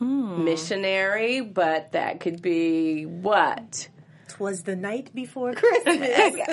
Hmm. 0.01 0.43
Missionary, 0.43 1.41
but 1.41 1.91
that 1.91 2.19
could 2.19 2.41
be 2.41 3.05
what? 3.05 3.87
Twas 4.29 4.63
the 4.63 4.75
night 4.75 5.13
before 5.13 5.53
Christmas. 5.53 6.39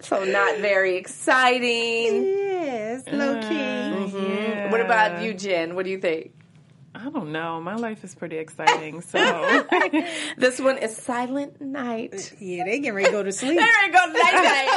So 0.00 0.22
not 0.24 0.58
very 0.58 0.96
exciting. 0.98 2.26
yes, 2.26 3.02
low 3.10 3.40
key. 3.40 3.46
Uh, 3.46 3.96
mm-hmm. 4.06 4.32
Yeah. 4.32 4.70
What 4.70 4.80
about 4.80 5.22
you, 5.22 5.34
Jen? 5.34 5.74
What 5.74 5.84
do 5.84 5.90
you 5.90 5.98
think? 5.98 6.32
I 6.94 7.10
don't 7.10 7.32
know. 7.32 7.60
My 7.60 7.74
life 7.74 8.04
is 8.04 8.14
pretty 8.14 8.36
exciting. 8.36 9.00
So 9.00 9.18
This 10.36 10.60
one 10.60 10.78
is 10.78 10.96
Silent 10.96 11.60
Night. 11.60 12.14
Uh, 12.14 12.36
yeah, 12.38 12.64
they 12.64 12.78
getting 12.78 12.92
ready 12.94 13.06
to 13.06 13.12
go 13.12 13.22
to 13.22 13.32
sleep. 13.40 13.58
There 13.58 13.68
we 13.86 13.92
go, 13.92 14.04
night 14.06 14.34
night, 14.34 14.68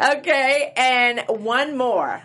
right? 0.00 0.16
okay, 0.18 0.72
and 0.76 1.22
one 1.28 1.76
more. 1.76 2.20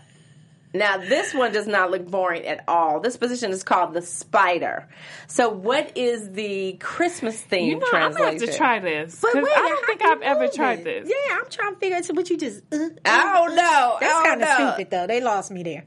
Now, 0.74 0.98
this 0.98 1.34
one 1.34 1.52
does 1.52 1.66
not 1.66 1.90
look 1.90 2.06
boring 2.06 2.46
at 2.46 2.64
all. 2.68 3.00
This 3.00 3.18
position 3.18 3.52
is 3.52 3.64
called 3.64 3.94
the 3.94 4.04
spider. 4.04 4.88
So, 5.28 5.50
what 5.50 5.98
is 5.98 6.32
the 6.32 6.74
Christmas 6.74 7.40
theme 7.42 7.70
you 7.70 7.80
know, 7.80 7.88
I'm 7.92 8.12
gonna 8.12 8.32
have 8.32 8.40
to 8.40 8.54
try 8.56 8.80
this 8.80 9.20
But 9.20 9.34
wait, 9.34 9.46
I 9.48 9.68
don't 9.70 9.86
think 9.88 10.02
I've 10.04 10.22
ever 10.22 10.48
tried 10.48 10.84
this. 10.84 11.10
Yeah, 11.10 11.38
I'm 11.40 11.50
trying 11.50 11.74
to 11.74 11.80
figure 11.80 11.98
out 11.98 12.06
what 12.16 12.30
you 12.30 12.38
just. 12.38 12.62
Uh, 12.72 12.76
uh, 12.76 12.90
I 13.06 13.34
don't 13.34 13.56
know. 13.56 13.98
That's 14.00 14.14
I 14.14 14.24
kind 14.24 14.42
of 14.44 14.48
know. 14.48 14.72
stupid 14.74 14.92
though. 14.92 15.08
They 15.08 15.22
lost 15.22 15.50
me 15.50 15.64
there. 15.64 15.86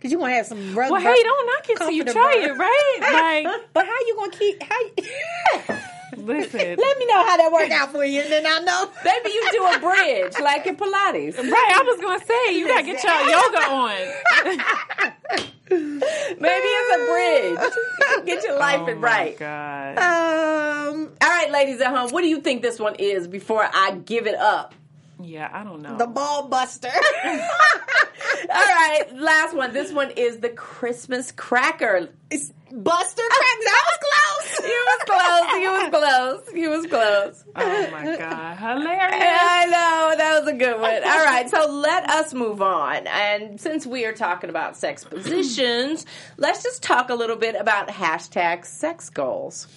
Cause 0.00 0.12
you 0.12 0.18
want 0.18 0.32
to 0.32 0.36
have 0.36 0.46
some 0.46 0.74
rug. 0.76 0.90
Well, 0.90 1.00
hey, 1.00 1.22
don't 1.22 1.46
knock 1.46 1.70
it 1.70 1.78
till 1.78 1.90
you 1.90 2.04
try 2.04 2.34
it, 2.36 2.58
right? 2.58 3.42
Like, 3.46 3.72
But 3.72 3.86
how 3.86 3.98
you 4.00 4.16
gonna 4.16 4.32
keep? 4.32 4.62
How? 4.62 4.80
You, 4.98 5.80
listen. 6.16 6.76
let 6.76 6.98
me 6.98 7.06
know 7.06 7.24
how 7.24 7.36
that 7.36 7.50
worked 7.52 7.72
out 7.72 7.92
for 7.92 8.04
you, 8.04 8.20
and 8.20 8.32
then 8.32 8.46
I'll 8.46 8.64
know. 8.64 8.90
Maybe 9.04 9.30
you 9.30 9.48
do 9.52 9.64
a 9.66 9.78
bridge 9.78 10.34
like 10.40 10.66
in 10.66 10.76
Pilates. 10.76 11.36
Right, 11.36 11.72
I 11.76 11.82
was 11.82 12.00
gonna 12.00 12.24
say 12.24 12.58
you 12.58 12.66
gotta 12.68 12.84
get 12.84 13.02
your 13.02 13.20
yoga 13.30 13.58
on. 13.70 15.14
Maybe 15.70 16.68
it's 16.68 16.96
a 16.96 16.98
bridge. 17.10 18.26
Get 18.26 18.44
your 18.44 18.58
life 18.58 18.80
oh 18.82 18.88
it 18.88 18.94
right. 18.94 19.38
God. 19.38 19.98
Um, 19.98 21.10
All 21.22 21.28
right, 21.28 21.50
ladies 21.50 21.80
at 21.80 21.88
home, 21.94 22.10
what 22.10 22.20
do 22.20 22.28
you 22.28 22.40
think 22.40 22.62
this 22.62 22.78
one 22.78 22.94
is 22.96 23.26
before 23.26 23.68
I 23.72 23.92
give 24.04 24.26
it 24.26 24.34
up? 24.34 24.74
Yeah, 25.22 25.48
I 25.52 25.64
don't 25.64 25.82
know. 25.82 25.96
the 25.96 26.06
ball 26.06 26.48
buster. 26.48 26.88
All 27.24 28.48
right, 28.48 29.04
last 29.14 29.54
one. 29.54 29.72
This 29.72 29.92
one 29.92 30.10
is 30.10 30.38
the 30.38 30.48
Christmas 30.50 31.32
cracker. 31.32 32.08
It's 32.30 32.52
Buster 32.76 33.22
crack. 33.30 33.58
That 33.64 33.84
was 33.86 33.98
close. 34.00 34.10
He 34.64 34.70
was 34.70 35.02
close. 35.06 35.62
You 35.62 35.70
was 35.70 35.90
close. 35.90 36.54
You 36.54 36.70
was 36.70 36.86
close. 36.86 37.44
Oh 37.56 37.90
my 37.92 38.16
god, 38.16 38.56
hilarious! 38.56 39.22
I 39.22 39.66
know 39.66 40.14
that 40.16 40.40
was 40.40 40.48
a 40.48 40.56
good 40.56 40.80
one. 40.80 40.94
All 41.04 41.24
right, 41.24 41.48
so 41.48 41.70
let 41.70 42.10
us 42.10 42.34
move 42.34 42.60
on. 42.62 43.06
And 43.06 43.60
since 43.60 43.86
we 43.86 44.04
are 44.06 44.12
talking 44.12 44.50
about 44.50 44.76
sex 44.76 45.04
positions, 45.04 46.04
let's 46.36 46.62
just 46.64 46.82
talk 46.82 47.10
a 47.10 47.14
little 47.14 47.36
bit 47.36 47.54
about 47.54 47.88
hashtag 47.88 48.64
sex 48.64 49.08
goals. 49.08 49.68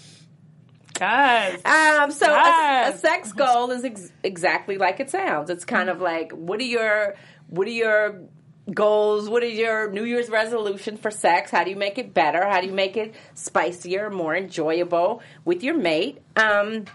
Yes. 1.00 1.62
Um, 1.66 2.12
so 2.12 2.26
a- 2.34 2.90
a, 2.90 2.98
sex 2.98 3.32
goal 3.34 3.72
is 3.72 3.84
ex- 3.84 4.12
exactly 4.24 4.78
like 4.78 5.00
it 5.00 5.10
sounds. 5.10 5.50
It's 5.50 5.66
kind 5.66 5.90
of 5.90 6.02
like 6.02 6.32
what 6.32 6.60
are 6.60 6.64
your 6.64 7.16
what 7.50 7.68
are 7.68 7.72
your 7.72 8.22
goals? 8.74 9.30
What 9.30 9.44
are 9.44 9.50
your 9.50 9.90
New 9.92 10.04
Year's 10.04 10.30
resolution 10.30 10.98
for 10.98 11.12
sex? 11.12 11.52
How 11.52 11.64
do 11.64 11.70
you 11.70 11.76
make 11.76 11.98
it 11.98 12.14
better? 12.14 12.46
How 12.46 12.62
do 12.62 12.68
you 12.68 12.74
make 12.74 12.98
it 12.98 13.16
spicier, 13.34 14.10
more 14.10 14.36
enjoyable 14.36 15.22
with 15.46 15.64
your 15.64 15.78
mate? 15.78 16.22
Um, 16.36 16.86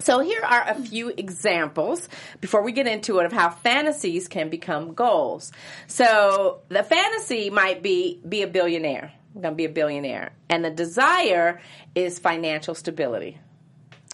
so 0.00 0.20
here 0.20 0.42
are 0.44 0.62
a 0.68 0.74
few 0.76 1.08
examples 1.08 2.08
before 2.40 2.62
we 2.62 2.70
get 2.70 2.86
into 2.86 3.18
it 3.18 3.26
of 3.26 3.32
how 3.32 3.50
fantasies 3.50 4.28
can 4.28 4.48
become 4.48 4.94
goals. 4.94 5.50
So 5.88 6.60
the 6.68 6.84
fantasy 6.84 7.50
might 7.50 7.82
be 7.82 8.20
be 8.26 8.42
a 8.42 8.46
billionaire. 8.46 9.12
I'm 9.34 9.42
going 9.42 9.52
to 9.52 9.56
be 9.56 9.64
a 9.64 9.70
billionaire. 9.70 10.32
And 10.48 10.64
the 10.64 10.70
desire 10.70 11.60
is 11.94 12.18
financial 12.18 12.74
stability. 12.74 13.38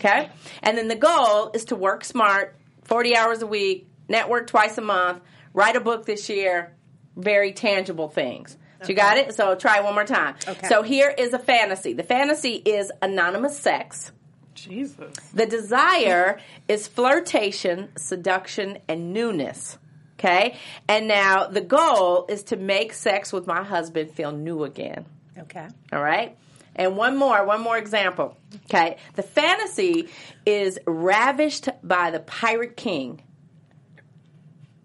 Okay? 0.00 0.28
And 0.62 0.76
then 0.76 0.88
the 0.88 0.96
goal 0.96 1.50
is 1.54 1.66
to 1.66 1.76
work 1.76 2.04
smart, 2.04 2.56
40 2.84 3.16
hours 3.16 3.42
a 3.42 3.46
week, 3.46 3.88
network 4.08 4.46
twice 4.46 4.76
a 4.76 4.82
month, 4.82 5.22
write 5.52 5.76
a 5.76 5.80
book 5.80 6.04
this 6.04 6.28
year, 6.28 6.74
very 7.16 7.52
tangible 7.52 8.08
things. 8.08 8.56
So 8.82 8.90
you 8.90 8.96
got 8.96 9.16
it? 9.16 9.34
So 9.34 9.54
try 9.54 9.80
one 9.80 9.94
more 9.94 10.04
time. 10.04 10.34
Okay. 10.46 10.68
So 10.68 10.82
here 10.82 11.08
is 11.16 11.32
a 11.32 11.38
fantasy. 11.38 11.94
The 11.94 12.02
fantasy 12.02 12.54
is 12.54 12.92
anonymous 13.00 13.58
sex. 13.58 14.12
Jesus. 14.54 15.14
The 15.32 15.46
desire 15.46 16.38
is 16.68 16.86
flirtation, 16.86 17.88
seduction, 17.96 18.78
and 18.88 19.12
newness. 19.12 19.78
Okay? 20.24 20.56
And 20.88 21.06
now 21.06 21.46
the 21.48 21.60
goal 21.60 22.24
is 22.28 22.44
to 22.44 22.56
make 22.56 22.94
sex 22.94 23.30
with 23.32 23.46
my 23.46 23.62
husband 23.62 24.10
feel 24.10 24.32
new 24.32 24.64
again. 24.64 25.04
Okay. 25.38 25.66
All 25.92 26.02
right? 26.02 26.36
And 26.74 26.96
one 26.96 27.16
more, 27.16 27.44
one 27.44 27.60
more 27.60 27.76
example. 27.76 28.38
Okay? 28.64 28.96
The 29.16 29.22
fantasy 29.22 30.08
is 30.46 30.78
ravished 30.86 31.68
by 31.82 32.10
the 32.10 32.20
pirate 32.20 32.74
king. 32.76 33.22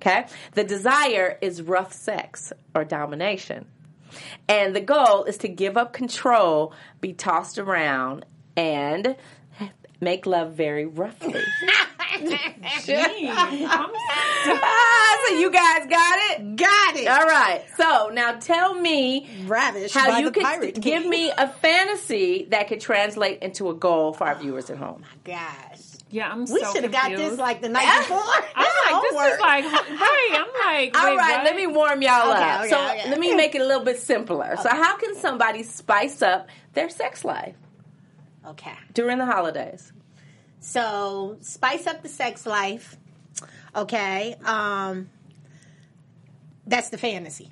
Okay? 0.02 0.25
The 0.54 0.65
desire 0.65 1.38
is 1.41 1.62
rough 1.62 1.93
sex 1.93 2.52
or 2.75 2.84
domination. 2.84 3.67
And 4.49 4.75
the 4.75 4.82
goal 4.82 5.23
is 5.23 5.38
to 5.39 5.47
give 5.47 5.78
up 5.78 5.93
control, 5.93 6.73
be 6.99 7.13
tossed 7.13 7.58
around, 7.58 8.25
and 8.58 9.15
make 10.02 10.25
love 10.25 10.54
very 10.54 10.86
roughly. 10.86 11.43
so 15.27 15.34
you 15.36 15.51
guys 15.51 15.86
got 15.89 16.19
it? 16.32 16.55
Got 16.55 16.95
it. 16.95 17.08
All 17.08 17.25
right. 17.25 17.63
So 17.77 18.10
now 18.13 18.34
tell 18.39 18.73
me 18.73 19.27
Ravished 19.45 19.93
how 19.95 20.17
you 20.17 20.25
the 20.25 20.32
could 20.32 20.43
pirate 20.43 20.79
give 20.82 21.05
me 21.05 21.32
a 21.32 21.47
fantasy 21.47 22.47
that 22.51 22.67
could 22.67 22.79
translate 22.82 23.41
into 23.41 23.69
a 23.69 23.73
goal 23.73 24.13
for 24.13 24.27
our 24.27 24.36
viewers 24.36 24.69
at 24.69 24.77
home. 24.77 25.03
Oh 25.05 25.08
my 25.32 25.34
gosh. 25.34 25.79
Yeah, 26.12 26.32
I'm 26.32 26.39
We 26.45 26.60
so 26.60 26.73
should 26.73 26.84
have 26.84 26.91
got 26.91 27.12
this 27.12 27.38
like 27.38 27.62
the 27.62 27.69
night 27.69 27.99
before. 27.99 28.17
I'm 28.55 28.65
like, 28.93 29.01
this 29.03 29.12
is 29.12 29.39
like, 29.39 29.63
right? 29.63 30.29
I'm 30.34 30.47
like, 30.65 30.97
All 30.97 31.05
wait, 31.12 31.17
right, 31.17 31.36
what? 31.38 31.43
let 31.43 31.55
me 31.55 31.67
warm 31.67 32.01
y'all 32.01 32.32
Okay, 32.32 32.41
up. 32.41 32.60
okay, 32.62 32.69
so 32.69 32.84
okay. 32.89 33.10
let 33.12 33.19
me 33.19 33.36
make 33.36 33.53
it 33.53 33.62
a 33.62 33.65
little 33.65 33.84
bit 33.86 33.99
simpler. 33.99 34.55
So 34.62 34.69
how 34.69 34.97
can 34.97 35.15
somebody 35.15 35.62
spice 35.62 36.23
up 36.23 36.47
their 36.73 36.89
sex 36.89 37.23
life 37.23 37.55
Okay. 38.47 38.73
during 38.93 39.19
the 39.19 39.25
holidays? 39.27 39.93
So 40.60 41.38
spice 41.41 41.88
up 41.88 42.02
the 42.02 42.10
sex 42.10 42.45
life. 42.45 42.98
Okay. 43.76 44.36
Um 44.45 45.10
that's 46.65 46.89
the 46.89 46.98
fantasy. 46.98 47.52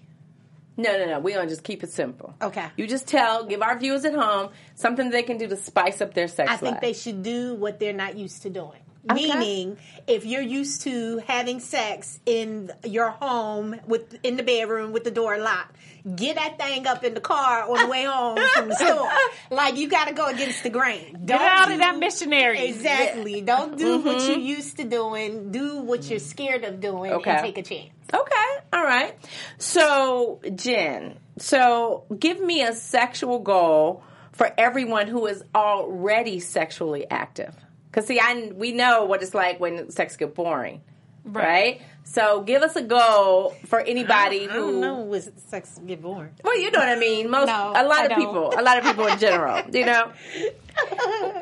No, 0.77 0.95
no, 0.95 1.05
no. 1.05 1.19
We're 1.19 1.35
going 1.35 1.47
to 1.47 1.51
just 1.51 1.63
keep 1.63 1.83
it 1.83 1.89
simple. 1.89 2.35
Okay. 2.39 2.67
You 2.77 2.85
just 2.85 3.07
tell, 3.07 3.45
give 3.45 3.63
our 3.63 3.79
viewers 3.79 4.05
at 4.05 4.13
home 4.13 4.51
something 4.75 5.09
they 5.09 5.23
can 5.23 5.39
do 5.39 5.47
to 5.47 5.57
spice 5.57 6.01
up 6.01 6.13
their 6.13 6.27
sex 6.27 6.49
life. 6.49 6.61
I 6.61 6.65
think 6.65 6.81
they 6.81 6.93
should 6.93 7.23
do 7.23 7.55
what 7.55 7.79
they're 7.79 7.93
not 7.93 8.15
used 8.15 8.43
to 8.43 8.51
doing. 8.51 8.79
Okay. 9.09 9.27
Meaning, 9.27 9.77
if 10.07 10.25
you're 10.25 10.41
used 10.41 10.81
to 10.81 11.19
having 11.27 11.59
sex 11.59 12.19
in 12.25 12.71
your 12.83 13.09
home 13.09 13.79
with 13.87 14.17
in 14.23 14.37
the 14.37 14.43
bedroom 14.43 14.91
with 14.91 15.03
the 15.03 15.11
door 15.11 15.37
locked, 15.37 15.75
get 16.15 16.35
that 16.35 16.57
thing 16.57 16.87
up 16.87 17.03
in 17.03 17.13
the 17.13 17.21
car 17.21 17.69
on 17.69 17.79
the 17.79 17.87
way 17.87 18.03
home 18.03 18.37
from 18.53 18.69
the 18.69 18.75
store. 18.75 19.09
Like 19.49 19.77
you 19.77 19.87
got 19.89 20.07
to 20.09 20.13
go 20.13 20.27
against 20.27 20.63
the 20.63 20.69
grain. 20.69 21.13
Get 21.25 21.37
Don't 21.37 21.41
out 21.41 21.67
do- 21.67 21.73
of 21.73 21.79
that 21.79 21.97
missionary. 21.97 22.65
Exactly. 22.67 23.41
Don't 23.41 23.77
do 23.77 23.99
what 23.99 24.17
mm-hmm. 24.17 24.31
you're 24.31 24.39
used 24.39 24.77
to 24.77 24.83
doing. 24.83 25.51
Do 25.51 25.81
what 25.81 26.09
you're 26.09 26.19
scared 26.19 26.63
of 26.65 26.81
doing 26.81 27.11
Okay. 27.13 27.31
and 27.31 27.39
take 27.41 27.57
a 27.57 27.63
chance. 27.63 27.91
Okay, 28.13 28.63
all 28.71 28.83
right. 28.83 29.15
So, 29.57 30.39
Jen, 30.55 31.17
so 31.37 32.05
give 32.17 32.39
me 32.39 32.61
a 32.63 32.73
sexual 32.73 33.39
goal 33.39 34.03
for 34.31 34.53
everyone 34.57 35.07
who 35.07 35.25
is 35.25 35.43
already 35.53 36.39
sexually 36.39 37.09
active. 37.09 37.53
Because 37.97 38.07
see, 38.09 38.19
I 38.19 38.51
we 38.53 38.73
know 38.73 39.05
what 39.05 39.23
it's 39.23 39.33
like 39.33 39.59
when 39.59 39.89
sex 39.89 40.15
get 40.17 40.35
boring, 40.35 40.81
right? 41.25 41.43
Right. 41.43 41.81
So, 42.03 42.41
give 42.43 42.61
us 42.61 42.75
a 42.75 42.83
goal 42.83 43.55
for 43.65 43.79
anybody 43.81 44.47
I 44.47 44.51
who. 44.53 44.59
don't 44.59 44.79
know 44.81 45.01
when 45.01 45.21
sex 45.39 45.79
get 45.83 45.99
boring. 46.03 46.29
Well, 46.43 46.57
you 46.59 46.69
know 46.69 46.77
what 46.77 46.89
I 46.89 46.95
mean. 46.95 47.31
Most, 47.31 47.47
No, 47.47 47.73
a 47.75 47.83
lot 47.83 47.91
I 48.01 48.03
of 48.03 48.09
don't. 48.11 48.19
people, 48.19 48.53
a 48.55 48.61
lot 48.61 48.77
of 48.77 48.83
people 48.83 49.07
in 49.07 49.17
general, 49.17 49.63
you 49.73 49.83
know, 49.87 50.11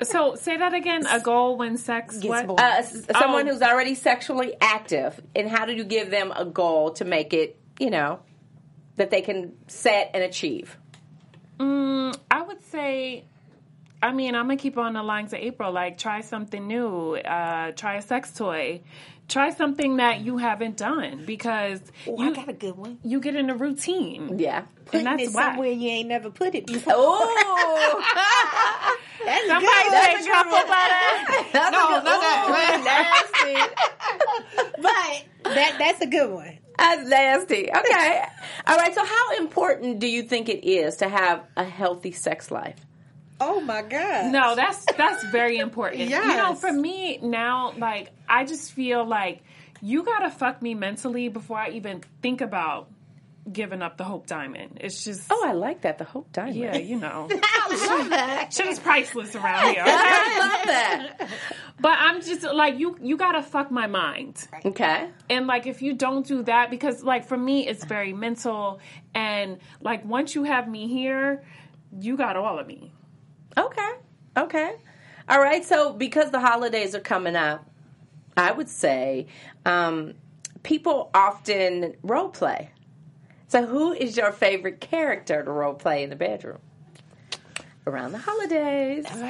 So 0.04 0.36
say 0.36 0.56
that 0.58 0.74
again. 0.74 1.06
A 1.08 1.20
goal 1.20 1.58
when 1.58 1.76
sex 1.78 2.16
Gets 2.16 2.26
what? 2.30 2.48
bored. 2.48 2.60
uh, 2.62 2.82
someone 2.82 3.50
Oh. 3.50 3.52
who's 3.52 3.62
already 3.62 3.96
sexually 3.96 4.56
active, 4.62 5.22
and 5.36 5.50
how 5.50 5.66
do 5.66 5.74
you 5.74 5.84
give 5.84 6.10
them 6.10 6.32
a 6.34 6.46
goal 6.46 6.92
to 6.94 7.04
make 7.06 7.34
it, 7.34 7.60
you 7.80 7.90
know, 7.90 8.20
that 8.96 9.12
they 9.12 9.22
can 9.22 9.54
set 9.68 10.12
and 10.14 10.24
achieve? 10.24 10.78
Mm, 11.60 12.18
I 12.32 12.42
would 12.44 12.64
say. 12.64 13.26
I 14.02 14.12
mean, 14.12 14.36
I'm 14.36 14.44
gonna 14.46 14.58
keep 14.58 14.78
on 14.78 14.94
the 14.94 15.04
lines 15.04 15.34
of 15.34 15.40
April. 15.40 15.72
Like, 15.72 15.98
try 15.98 16.22
something 16.22 16.68
new. 16.68 17.16
Uh, 17.16 17.72
try 17.72 17.96
a 17.96 18.02
sex 18.02 18.32
toy. 18.34 18.82
Try 19.28 19.50
something 19.50 19.98
that 19.98 20.20
you 20.22 20.38
haven't 20.38 20.78
done 20.78 21.24
because 21.26 21.82
Oh, 22.08 22.22
you 22.22 22.30
I 22.30 22.34
got 22.36 22.48
a 22.50 22.54
good 22.54 22.78
one. 22.78 23.00
you 23.04 23.20
get 23.20 23.36
in 23.36 23.50
a 23.50 23.56
routine. 23.56 24.38
Yeah. 24.38 24.66
Putting 24.86 25.06
that's 25.06 25.24
it 25.24 25.30
why. 25.34 25.50
somewhere 25.50 25.72
you 25.72 25.90
ain't 25.90 26.10
never 26.10 26.30
put 26.30 26.54
it 26.54 26.68
before. 26.68 26.94
Oh, 26.96 28.98
That's 29.26 29.48
Somebody 29.48 29.66
good. 29.66 29.92
say 29.92 30.14
That's 30.14 30.26
a 30.26 30.30
truffle 30.30 30.52
butter. 30.52 31.50
that's 31.54 31.72
No, 31.72 31.88
good, 31.88 32.04
not 32.04 32.22
that. 32.22 33.26
Nasty. 33.44 33.56
but 34.82 35.24
that 35.56 35.76
that's 35.80 36.02
a 36.02 36.08
good 36.08 36.30
one. 36.32 36.58
That's 36.78 37.10
nasty. 37.10 37.70
Okay. 37.76 38.22
All 38.68 38.78
right. 38.78 38.94
So, 38.94 39.04
how 39.04 39.38
important 39.38 40.00
do 40.00 40.08
you 40.08 40.22
think 40.24 40.50
it 40.50 40.68
is 40.68 40.98
to 40.98 41.10
have 41.10 41.42
a 41.58 41.64
healthy 41.64 42.12
sex 42.12 42.52
life? 42.52 42.76
Oh 43.40 43.60
my 43.62 43.82
god. 43.82 44.32
No, 44.32 44.56
that's 44.56 44.86
that's 44.98 45.24
very 45.26 45.58
important. 45.58 46.10
You 46.10 46.10
know, 46.38 46.56
for 46.56 46.72
me 46.72 47.18
now, 47.22 47.74
like 47.78 48.12
I 48.30 48.46
just 48.46 48.72
feel 48.72 49.06
like 49.06 49.42
you 49.82 50.04
gotta 50.04 50.30
fuck 50.30 50.62
me 50.62 50.74
mentally 50.74 51.28
before 51.30 51.58
I 51.58 51.70
even 51.72 52.02
think 52.22 52.42
about 52.42 52.90
giving 53.52 53.82
up 53.84 53.98
the 53.98 54.04
Hope 54.04 54.26
Diamond. 54.26 54.80
It's 54.82 55.04
just 55.04 55.28
Oh, 55.30 55.44
I 55.46 55.52
like 55.52 55.82
that. 55.82 55.98
The 56.00 56.04
Hope 56.06 56.32
Diamond. 56.32 56.56
yeah, 56.56 56.78
you 56.78 56.98
know, 57.00 57.28
I 57.44 57.88
love 57.90 58.10
that. 58.10 58.52
shit 58.54 58.66
is 58.68 58.80
priceless 58.80 59.36
around 59.36 59.74
here. 59.74 59.84
Okay? 59.86 59.92
I 59.92 60.40
love 60.40 60.66
that. 60.68 61.30
But 61.80 61.98
I'm 62.00 62.22
just 62.22 62.42
like 62.44 62.80
you. 62.80 62.98
You 63.02 63.18
gotta 63.18 63.44
fuck 63.44 63.70
my 63.70 63.86
mind. 63.88 64.48
Okay. 64.64 65.10
And 65.30 65.46
like 65.46 65.68
if 65.68 65.82
you 65.82 65.94
don't 65.94 66.26
do 66.26 66.42
that, 66.44 66.70
because 66.72 67.04
like 67.04 67.26
for 67.28 67.38
me, 67.38 67.68
it's 67.68 67.84
very 67.84 68.14
mental. 68.14 68.80
And 69.14 69.58
like 69.82 70.06
once 70.06 70.34
you 70.36 70.44
have 70.46 70.68
me 70.70 70.88
here, 70.88 71.44
you 72.00 72.16
got 72.18 72.38
all 72.38 72.58
of 72.60 72.66
me. 72.66 72.94
Okay. 73.58 73.92
Okay. 74.38 74.76
All 75.30 75.40
right. 75.40 75.64
So, 75.64 75.94
because 75.94 76.32
the 76.32 76.40
holidays 76.40 76.94
are 76.96 77.00
coming 77.00 77.36
up, 77.36 77.66
I 78.38 78.52
would 78.52 78.70
say 78.70 79.28
um, 79.66 80.14
people 80.64 81.10
often 81.14 81.96
role 82.04 82.30
play. 82.30 82.70
So, 83.48 83.66
who 83.66 83.94
is 83.94 84.18
your 84.18 84.32
favorite 84.32 84.82
character 84.82 85.44
to 85.44 85.52
role 85.52 85.74
play 85.76 86.04
in 86.04 86.10
the 86.10 86.16
bedroom 86.16 86.60
around 87.88 88.12
the 88.12 88.18
holidays? 88.18 89.06
I'm, 89.10 89.24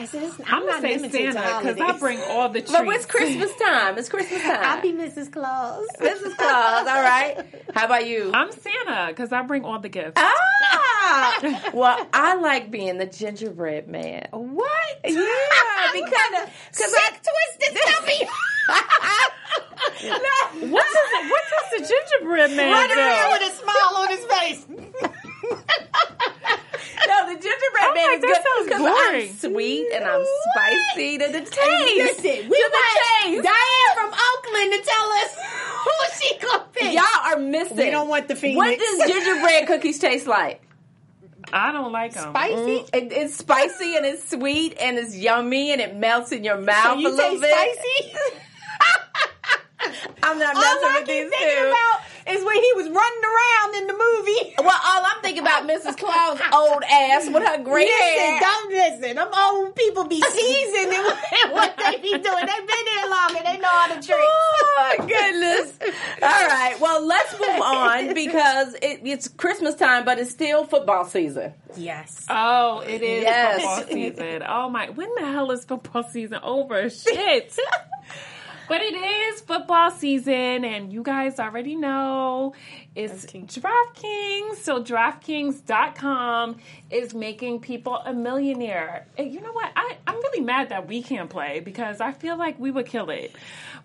I'm 0.48 0.66
gonna 0.66 0.82
say 0.82 1.10
Santa 1.32 1.60
because 1.62 1.80
I 1.80 1.98
bring 2.00 2.20
all 2.30 2.50
the 2.50 2.62
treats. 2.62 2.72
But 2.72 2.88
it's 2.88 3.06
Christmas 3.06 3.52
time. 3.58 3.98
It's 3.98 4.10
Christmas 4.10 4.42
time. 4.42 4.60
I'll 4.64 4.82
be 4.82 4.94
Mrs. 4.94 5.32
Claus. 5.32 5.86
Mrs. 6.00 6.36
Claus. 6.38 6.88
All 6.88 7.04
right. 7.04 7.46
How 7.76 7.86
about 7.86 8.08
you? 8.08 8.32
I'm 8.34 8.52
Santa 8.52 9.08
because 9.10 9.32
I 9.32 9.42
bring 9.44 9.64
all 9.64 9.80
the 9.80 9.90
gifts. 9.90 10.14
Ah! 10.16 11.05
well, 11.74 12.08
I 12.14 12.36
like 12.36 12.72
being 12.72 12.98
the 12.98 13.06
gingerbread 13.06 13.88
man. 13.88 14.28
What? 14.32 14.98
Yeah, 15.04 15.12
because 15.94 16.50
because 16.72 16.94
I 16.94 17.10
twisted 17.12 17.78
stuffy. 17.84 18.28
no, 20.08 20.70
What 20.72 20.86
does 20.86 21.30
what 21.30 21.44
does 21.52 21.70
the 21.72 21.94
gingerbread 21.94 22.52
man 22.58 22.72
Running 22.72 22.98
around 22.98 23.32
with 23.32 23.52
a 23.52 23.56
smile 23.56 23.96
on 23.98 24.08
his 24.10 24.26
face. 24.26 24.66
no, 27.08 27.28
the 27.28 27.40
gingerbread 27.40 27.86
Oh 27.88 27.94
man 27.94 28.08
my, 28.08 28.14
is 28.16 28.22
good 28.22 28.42
because. 28.68 28.82
I'm 28.82 29.52
sweet 29.52 29.88
and 29.94 30.04
I'm 30.06 30.26
spicy 30.56 31.18
to 31.20 31.28
the 31.28 31.42
taste. 31.42 31.54
Listen, 32.24 32.50
we 32.50 32.58
to 32.58 32.72
the 32.72 32.84
taste. 33.24 33.44
Diane 33.44 33.94
from 33.96 34.10
Oakland 34.10 34.74
to 34.74 34.82
tell 34.84 35.08
us 35.12 35.32
who 35.84 35.92
she 36.20 36.38
gonna 36.40 36.66
pick. 36.74 36.94
Y'all 36.94 37.04
are 37.26 37.38
missing. 37.40 37.78
We 37.78 37.90
don't 37.92 38.10
want 38.10 38.28
the 38.28 38.36
Phoenix. 38.36 38.58
What 38.58 38.80
does 38.80 39.08
gingerbread 39.08 39.68
cookies 39.68 40.00
taste 40.00 40.26
like? 40.28 40.62
I 41.54 41.72
don't 41.72 41.92
like 41.92 42.14
them. 42.14 42.30
Spicy? 42.32 42.56
Mm. 42.56 42.90
It, 42.94 43.12
it's 43.14 43.36
spicy 43.36 43.96
and 43.96 44.06
it's 44.06 44.30
sweet 44.30 44.76
and 44.80 44.98
it's 44.98 45.16
yummy 45.16 45.72
and 45.72 45.80
it 45.82 45.96
melts 45.96 46.32
in 46.32 46.44
your 46.44 46.58
mouth 46.60 46.84
So 46.84 47.00
you 47.00 47.10
a 47.10 47.12
little 47.12 47.40
bit. 47.40 47.52
spicy? 47.54 48.16
I'm 50.24 50.40
not 50.40 50.56
All 50.56 50.62
messing 50.62 50.90
I 50.90 50.96
with 51.00 51.08
these 51.08 51.30
thinking 51.30 51.48
two. 51.62 51.68
about 51.70 52.36
is 52.36 52.44
when 52.44 52.56
he 52.56 52.72
was 52.76 52.86
running 52.90 53.24
around 53.24 53.76
in 53.76 53.88
the 53.88 53.94
movie. 53.94 54.56
well, 54.58 54.80
all 54.84 55.04
I'm 55.06 55.22
thinking 55.36 55.42
about 55.44 55.68
Mrs. 55.68 55.98
Claus' 55.98 56.40
old 56.54 56.84
ass 56.84 57.28
with 57.30 57.44
her 57.44 57.64
gray 57.64 57.86
Listen, 57.86 58.00
hair. 58.00 58.40
don't 58.40 58.72
listen. 58.72 59.16
Them 59.16 59.28
old 59.38 59.76
people 59.76 60.06
be 60.08 60.22
seasoned 60.22 60.94
in 60.94 61.52
what 61.52 61.76
they 61.78 61.98
be 62.02 62.10
doing. 62.12 62.22
They've 62.22 62.68
been 62.68 62.86
there 62.96 63.10
longer. 63.10 63.40
They 63.46 63.58
know 63.58 63.68
how 63.70 63.88
to 63.94 64.06
trick. 64.06 64.18
Oh 64.20 64.96
my 65.00 65.06
goodness! 65.06 65.80
All 66.22 66.48
right, 66.48 66.76
well, 66.80 67.06
let's 67.06 67.34
move 67.40 67.62
on 67.62 68.14
because 68.14 68.74
it, 68.76 69.02
it's 69.04 69.28
Christmas 69.28 69.76
time, 69.76 70.06
but 70.06 70.20
it's 70.20 70.32
still 70.32 70.66
football 70.66 71.06
season. 71.06 71.54
Yes. 71.78 72.26
Oh, 72.30 72.80
it 72.80 73.02
is 73.02 73.24
Yes. 73.24 73.62
football 73.62 73.94
season. 73.94 74.44
Oh 74.48 74.70
my, 74.70 74.90
when 74.90 75.10
the 75.16 75.26
hell 75.26 75.52
is 75.52 75.66
football 75.66 76.04
season 76.04 76.40
over? 76.44 76.90
Shit. 76.90 77.58
But 78.68 78.82
it 78.82 78.96
is 78.96 79.42
football 79.42 79.92
season, 79.92 80.66
and 80.66 80.92
you 80.92 81.04
guys 81.04 81.40
already 81.40 81.76
know 81.76 82.54
it's 82.96 83.26
DraftKings. 83.26 84.56
So 84.56 84.82
DraftKings.com 84.82 86.56
is 86.90 87.14
making 87.14 87.60
people 87.60 87.98
a 87.98 88.14
millionaire. 88.14 89.08
And 89.18 89.34
you 89.34 89.42
know 89.42 89.52
what? 89.52 89.70
I, 89.76 89.98
I'm 90.08 90.16
really 90.16 90.40
mad 90.40 90.70
that 90.70 90.88
we 90.88 91.04
can't 91.04 91.30
play 91.30 91.60
because 91.60 92.00
I 92.00 92.14
feel 92.14 92.38
like 92.38 92.58
we 92.58 92.72
would 92.72 92.86
kill 92.86 93.10
it. 93.10 93.36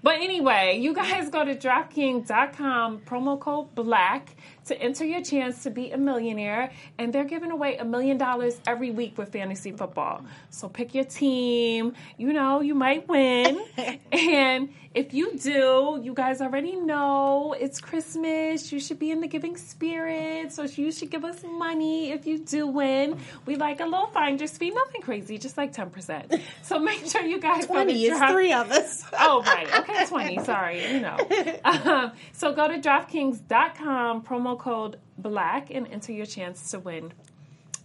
But 0.02 0.20
anyway, 0.20 0.78
you 0.80 0.94
guys 0.94 1.28
go 1.28 1.44
to 1.44 1.56
DraftKings.com, 1.56 3.00
promo 3.00 3.38
code 3.38 3.74
BLACK 3.74 4.36
to 4.66 4.80
enter 4.80 5.04
your 5.04 5.22
chance 5.22 5.62
to 5.64 5.70
be 5.70 5.90
a 5.90 5.98
millionaire. 5.98 6.72
And 6.98 7.12
they're 7.12 7.24
giving 7.24 7.50
away 7.50 7.76
a 7.76 7.84
million 7.84 8.18
dollars 8.18 8.60
every 8.66 8.90
week 8.90 9.18
with 9.18 9.32
fantasy 9.32 9.72
football. 9.72 10.24
So 10.50 10.68
pick 10.68 10.94
your 10.94 11.04
team. 11.04 11.94
You 12.16 12.32
know, 12.32 12.60
you 12.60 12.74
might 12.74 13.08
win. 13.08 13.60
and 14.12 14.70
if 14.92 15.14
you 15.14 15.36
do, 15.38 16.00
you 16.02 16.12
guys 16.14 16.40
already 16.40 16.74
know 16.74 17.54
it's 17.58 17.80
Christmas. 17.80 18.72
You 18.72 18.80
should 18.80 18.98
be 18.98 19.10
in 19.12 19.20
the 19.20 19.28
giving 19.28 19.56
spirit. 19.56 20.52
So 20.52 20.64
you 20.64 20.90
should 20.90 21.10
give 21.10 21.24
us 21.24 21.42
money 21.44 22.10
if 22.10 22.26
you 22.26 22.38
do 22.38 22.66
win. 22.66 23.16
We 23.46 23.54
like 23.56 23.80
a 23.80 23.84
little 23.84 24.08
finder's 24.08 24.56
fee, 24.58 24.70
nothing 24.70 25.00
crazy, 25.02 25.38
just 25.38 25.56
like 25.56 25.72
10%. 25.72 26.40
So 26.62 26.78
make 26.80 27.06
sure 27.06 27.22
you 27.22 27.38
guys 27.40 27.66
go 27.66 27.74
to 27.74 27.84
20 27.84 28.04
is 28.04 28.18
Draft- 28.18 28.32
three 28.32 28.52
of 28.52 28.70
us. 28.70 29.04
Oh, 29.22 29.42
right. 29.42 29.78
Okay, 29.80 30.06
20. 30.06 30.44
Sorry. 30.44 30.92
You 30.92 31.00
know. 31.00 31.16
Um, 31.64 32.12
so 32.32 32.52
go 32.52 32.66
to 32.68 32.78
DraftKings.com, 32.78 34.22
promo 34.22 34.49
code 34.56 34.98
BLACK, 35.18 35.70
and 35.70 35.86
enter 35.88 36.12
your 36.12 36.26
chance 36.26 36.70
to 36.70 36.78
win 36.78 37.12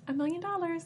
a 0.07 0.13
million 0.13 0.41
dollars. 0.41 0.85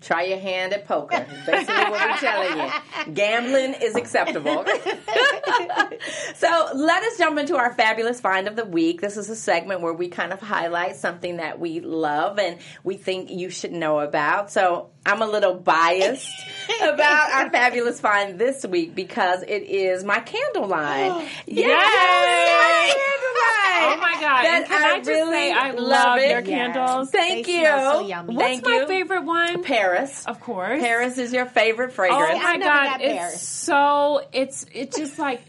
Try 0.00 0.24
your 0.24 0.38
hand 0.38 0.72
at 0.72 0.86
poker. 0.86 1.24
Basically, 1.46 1.74
what 1.74 1.92
we're 1.92 2.16
telling 2.16 2.58
you. 2.58 3.14
Gambling 3.14 3.74
is 3.80 3.94
acceptable. 3.94 4.64
so 6.34 6.68
let 6.74 7.02
us 7.04 7.18
jump 7.18 7.38
into 7.38 7.56
our 7.56 7.72
fabulous 7.72 8.20
find 8.20 8.48
of 8.48 8.56
the 8.56 8.64
week. 8.64 9.00
This 9.00 9.16
is 9.16 9.30
a 9.30 9.36
segment 9.36 9.80
where 9.80 9.92
we 9.92 10.08
kind 10.08 10.32
of 10.32 10.40
highlight 10.40 10.96
something 10.96 11.36
that 11.36 11.60
we 11.60 11.80
love 11.80 12.38
and 12.40 12.58
we 12.82 12.96
think 12.96 13.30
you 13.30 13.48
should 13.50 13.72
know 13.72 14.00
about. 14.00 14.50
So 14.50 14.90
I'm 15.06 15.22
a 15.22 15.26
little 15.26 15.54
biased 15.54 16.28
about 16.82 17.30
our 17.32 17.50
fabulous 17.50 18.00
find 18.00 18.38
this 18.38 18.66
week 18.66 18.94
because 18.96 19.42
it 19.42 19.62
is 19.62 20.02
my 20.02 20.18
candle 20.18 20.66
line. 20.66 21.28
yes! 21.46 22.96
Line. 23.42 23.92
Oh 23.92 23.96
my 24.00 24.12
God. 24.14 24.44
That 24.44 24.54
and 24.58 24.66
can 24.66 24.82
I 24.82 24.86
I, 24.86 24.96
just 24.98 25.08
really 25.08 25.32
say 25.32 25.52
I 25.52 25.70
love 25.72 25.78
love 25.88 26.18
it. 26.18 26.30
your 26.30 26.40
Yes. 26.40 26.46
candles? 26.74 27.10
Thank 27.10 27.46
They 27.46 27.52
you. 27.54 27.60
smell 27.60 28.00
so 28.00 28.06
yummy. 28.06 28.34
What's 28.36 28.46
Thank 28.48 28.64
my 28.64 28.76
you. 28.78 28.86
favorite 28.86 29.24
one? 29.24 29.62
Paris. 29.62 30.24
Of 30.26 30.40
course. 30.40 30.80
Paris 30.80 31.18
is 31.18 31.32
your 31.32 31.46
favorite 31.46 31.92
fragrance. 31.92 32.22
Oh 32.34 32.42
my 32.42 32.58
god, 32.58 33.00
it's 33.00 33.14
Paris. 33.18 33.42
so 33.42 34.22
it's 34.32 34.66
it's 34.72 34.96
just 34.96 35.18
like 35.18 35.42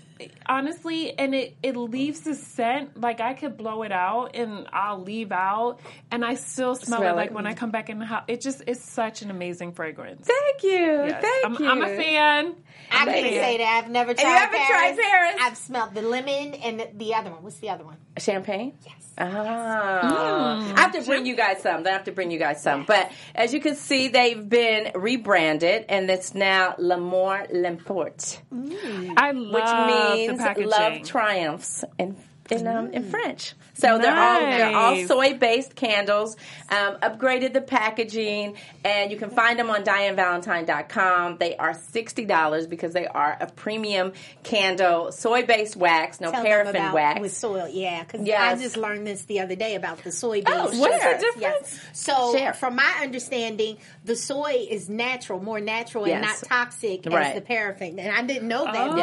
honestly 0.45 1.17
and 1.17 1.33
it 1.35 1.55
it 1.63 1.75
leaves 1.75 2.21
the 2.21 2.35
scent 2.35 2.99
like 2.99 3.19
I 3.21 3.33
could 3.33 3.57
blow 3.57 3.83
it 3.83 3.91
out 3.91 4.35
and 4.35 4.67
I'll 4.71 5.01
leave 5.01 5.31
out 5.31 5.79
and 6.11 6.23
I 6.23 6.35
still 6.35 6.75
smell, 6.75 6.99
Smell 6.99 7.13
it 7.13 7.15
like 7.15 7.27
it. 7.29 7.33
when 7.33 7.47
I 7.47 7.53
come 7.53 7.71
back 7.71 7.89
in 7.89 7.99
the 7.99 8.05
house. 8.05 8.23
It 8.27 8.41
just 8.41 8.63
it's 8.67 8.81
such 8.83 9.21
an 9.21 9.31
amazing 9.31 9.73
fragrance. 9.73 10.27
Thank 10.27 10.63
you. 10.63 10.71
Yes. 10.71 11.21
Thank 11.23 11.45
I'm, 11.45 11.63
you. 11.63 11.69
I'm 11.69 11.81
a 11.81 11.87
fan. 11.95 12.55
I 12.91 12.97
I'm 13.01 13.09
a 13.09 13.13
can 13.13 13.23
fan. 13.23 13.31
say 13.33 13.57
that 13.57 13.81
I've 13.83 13.89
never 13.91 14.13
tried. 14.13 14.23
Have 14.25 14.51
you 14.53 14.57
ever 14.59 14.65
Paris. 14.65 14.95
tried 14.97 15.09
Paris? 15.09 15.35
I've 15.41 15.57
smelled 15.57 15.93
the 15.95 16.01
lemon 16.01 16.53
and 16.55 16.79
the, 16.79 16.89
the 16.95 17.13
other 17.15 17.31
one. 17.31 17.43
What's 17.43 17.57
the 17.57 17.69
other 17.69 17.83
one? 17.83 17.97
Champagne? 18.17 18.73
Yes. 18.85 19.13
Ah. 19.17 20.73
I 20.75 20.79
have 20.81 20.93
to 20.93 21.01
bring 21.03 21.25
you 21.25 21.35
guys 21.35 21.61
some. 21.61 21.85
I 21.85 21.91
have 21.91 22.05
to 22.05 22.11
bring 22.11 22.31
you 22.31 22.39
guys 22.39 22.61
some. 22.63 22.85
But 22.85 23.11
as 23.35 23.53
you 23.53 23.59
can 23.59 23.75
see, 23.75 24.07
they've 24.07 24.47
been 24.47 24.91
rebranded, 24.95 25.85
and 25.89 26.09
it's 26.09 26.33
now 26.33 26.75
L'Amour 26.77 27.47
L'Emporte, 27.51 28.41
I 28.51 29.31
which 29.33 30.27
means 30.27 30.39
the 30.39 30.65
love 30.65 31.03
triumphs 31.03 31.83
in 31.99 32.15
in, 32.51 32.67
um, 32.67 32.91
in 32.91 33.03
French. 33.03 33.53
So 33.75 33.97
they're 33.97 34.15
all 34.15 34.39
they're 34.39 34.75
all 34.75 35.07
soy 35.07 35.33
based 35.37 35.75
candles. 35.75 36.37
Um, 36.69 36.95
upgraded 37.01 37.53
the 37.53 37.61
packaging, 37.61 38.55
and 38.85 39.11
you 39.11 39.17
can 39.17 39.29
find 39.31 39.57
them 39.57 39.69
on 39.71 39.83
DianeValentine.com. 39.83 41.37
They 41.39 41.55
are 41.57 41.73
sixty 41.73 42.25
dollars 42.25 42.67
because 42.67 42.93
they 42.93 43.07
are 43.07 43.35
a 43.39 43.47
premium 43.47 44.13
candle, 44.43 45.11
soy 45.11 45.45
based 45.45 45.75
wax, 45.75 46.21
no 46.21 46.31
Tell 46.31 46.43
paraffin 46.43 46.91
wax. 46.93 47.19
with 47.19 47.35
soil. 47.35 47.67
Yeah, 47.67 48.03
because 48.03 48.21
Yes. 48.25 48.59
I 48.59 48.61
just 48.61 48.77
learned 48.77 49.07
this 49.07 49.23
the 49.25 49.39
other 49.41 49.55
day 49.55 49.75
about 49.75 50.03
the 50.03 50.11
soy 50.11 50.43
Oh, 50.45 50.67
based. 50.69 50.79
what's 50.79 51.03
the 51.03 51.17
difference? 51.33 51.79
So, 51.93 52.33
Share. 52.35 52.53
from 52.53 52.75
my 52.75 52.93
understanding, 53.01 53.77
the 54.05 54.15
soy 54.15 54.65
is 54.69 54.89
natural, 54.89 55.39
more 55.41 55.59
natural, 55.59 56.05
and 56.05 56.21
not 56.21 56.35
toxic 56.43 57.05
Right. 57.05 57.27
as 57.27 57.35
the 57.35 57.41
paraffin. 57.41 57.99
And 57.99 58.15
I 58.15 58.21
didn't 58.21 58.47
know 58.47 58.65
that 58.65 58.75
Oh, 58.75 58.95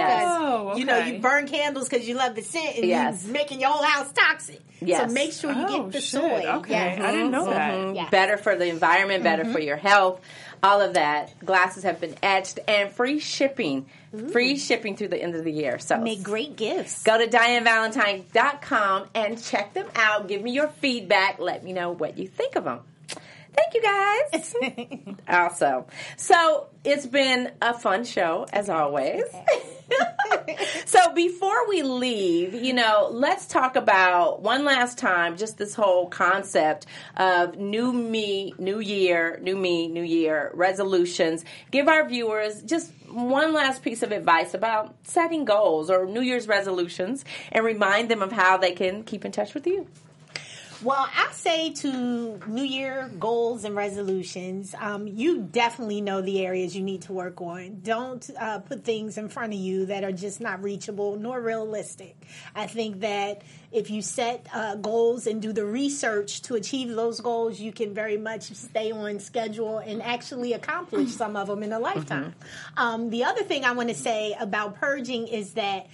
because 0.68 0.78
you 0.78 0.84
know 0.84 0.98
you 0.98 1.18
burn 1.20 1.46
candles 1.46 1.88
because 1.88 2.08
you 2.08 2.14
love 2.14 2.34
the 2.34 2.42
scent, 2.42 2.76
and 2.76 2.84
Yes. 2.86 3.24
you're 3.24 3.32
making 3.32 3.60
your 3.60 3.70
whole 3.70 3.82
house 3.84 4.12
toxic. 4.12 4.59
Yes. 4.80 5.08
So 5.08 5.14
make 5.14 5.32
sure 5.32 5.52
you 5.52 5.66
Oh, 5.68 5.82
get 5.84 5.92
the 5.92 6.00
shit. 6.00 6.10
soy. 6.20 6.44
Okay. 6.58 6.70
Yes. 6.72 7.00
I 7.00 7.10
didn't 7.12 7.30
know 7.32 7.50
that. 7.50 7.74
Mhm. 7.74 7.94
Yes. 7.96 8.10
Better 8.10 8.36
for 8.38 8.56
the 8.56 8.66
environment, 8.66 9.22
better 9.22 9.44
for 9.44 9.60
your 9.60 9.76
health, 9.76 10.20
all 10.62 10.80
of 10.80 10.94
that. 10.94 11.32
Glasses 11.44 11.82
have 11.84 12.00
been 12.00 12.14
etched 12.22 12.58
and 12.66 12.90
free 12.90 13.18
shipping. 13.18 13.86
Free 14.32 14.56
shipping 14.56 14.96
through 14.96 15.08
the 15.08 15.22
end 15.22 15.34
of 15.36 15.44
the 15.44 15.52
year. 15.52 15.78
So 15.78 15.98
Make 15.98 16.22
great 16.22 16.56
gifts. 16.56 17.02
go 17.04 17.16
to 17.18 17.26
DianeValentine.com 17.28 19.04
and 19.14 19.42
check 19.42 19.72
them 19.74 19.86
out. 19.94 20.28
Give 20.28 20.42
me 20.42 20.52
your 20.52 20.68
feedback. 20.68 21.38
Let 21.38 21.62
me 21.64 21.72
know 21.72 21.90
what 21.92 22.18
you 22.18 22.26
think 22.26 22.56
of 22.56 22.64
them. 22.64 22.80
Thank 23.52 23.74
you 23.74 23.82
guys. 23.82 24.54
also, 25.28 25.86
so 26.16 26.68
it's 26.84 27.06
been 27.06 27.52
a 27.60 27.74
fun 27.78 28.04
show 28.04 28.46
as 28.52 28.68
always. 28.68 29.24
so 30.86 31.12
before 31.14 31.68
we 31.68 31.82
leave, 31.82 32.54
you 32.54 32.72
know, 32.72 33.08
let's 33.10 33.46
talk 33.46 33.76
about 33.76 34.42
one 34.42 34.64
last 34.64 34.98
time 34.98 35.36
just 35.36 35.58
this 35.58 35.74
whole 35.74 36.08
concept 36.08 36.86
of 37.16 37.56
new 37.58 37.92
me, 37.92 38.54
new 38.58 38.78
year, 38.80 39.38
new 39.42 39.56
me, 39.56 39.88
new 39.88 40.02
year 40.02 40.50
resolutions. 40.54 41.44
Give 41.70 41.88
our 41.88 42.08
viewers 42.08 42.62
just 42.62 42.92
one 43.08 43.52
last 43.52 43.82
piece 43.82 44.02
of 44.02 44.12
advice 44.12 44.54
about 44.54 44.94
setting 45.02 45.44
goals 45.44 45.90
or 45.90 46.06
New 46.06 46.20
Year's 46.20 46.46
resolutions 46.46 47.24
and 47.50 47.64
remind 47.64 48.08
them 48.08 48.22
of 48.22 48.32
how 48.32 48.56
they 48.56 48.72
can 48.72 49.02
keep 49.02 49.24
in 49.24 49.32
touch 49.32 49.54
with 49.54 49.66
you. 49.66 49.86
Well, 50.82 51.06
I 51.14 51.28
say 51.32 51.72
to 51.74 52.40
New 52.46 52.62
Year 52.62 53.10
goals 53.18 53.64
and 53.64 53.76
resolutions, 53.76 54.74
um, 54.78 55.06
you 55.06 55.42
definitely 55.42 56.00
know 56.00 56.22
the 56.22 56.46
areas 56.46 56.74
you 56.74 56.82
need 56.82 57.02
to 57.02 57.12
work 57.12 57.42
on. 57.42 57.80
Don't 57.82 58.30
uh, 58.38 58.60
put 58.60 58.82
things 58.82 59.18
in 59.18 59.28
front 59.28 59.52
of 59.52 59.58
you 59.58 59.84
that 59.86 60.04
are 60.04 60.12
just 60.12 60.40
not 60.40 60.62
reachable 60.62 61.16
nor 61.16 61.38
realistic. 61.38 62.16
I 62.54 62.66
think 62.66 63.00
that 63.00 63.42
if 63.70 63.90
you 63.90 64.00
set 64.00 64.46
uh, 64.54 64.76
goals 64.76 65.26
and 65.26 65.42
do 65.42 65.52
the 65.52 65.66
research 65.66 66.40
to 66.42 66.54
achieve 66.54 66.88
those 66.88 67.20
goals, 67.20 67.60
you 67.60 67.72
can 67.72 67.92
very 67.92 68.16
much 68.16 68.44
stay 68.54 68.90
on 68.90 69.18
schedule 69.18 69.78
and 69.78 70.00
actually 70.00 70.54
accomplish 70.54 71.10
some 71.10 71.36
of 71.36 71.48
them 71.48 71.62
in 71.62 71.74
a 71.74 71.78
lifetime. 71.78 72.34
Um, 72.78 73.10
the 73.10 73.24
other 73.24 73.42
thing 73.42 73.66
I 73.66 73.72
want 73.72 73.90
to 73.90 73.94
say 73.94 74.34
about 74.40 74.76
purging 74.76 75.28
is 75.28 75.52
that 75.54 75.88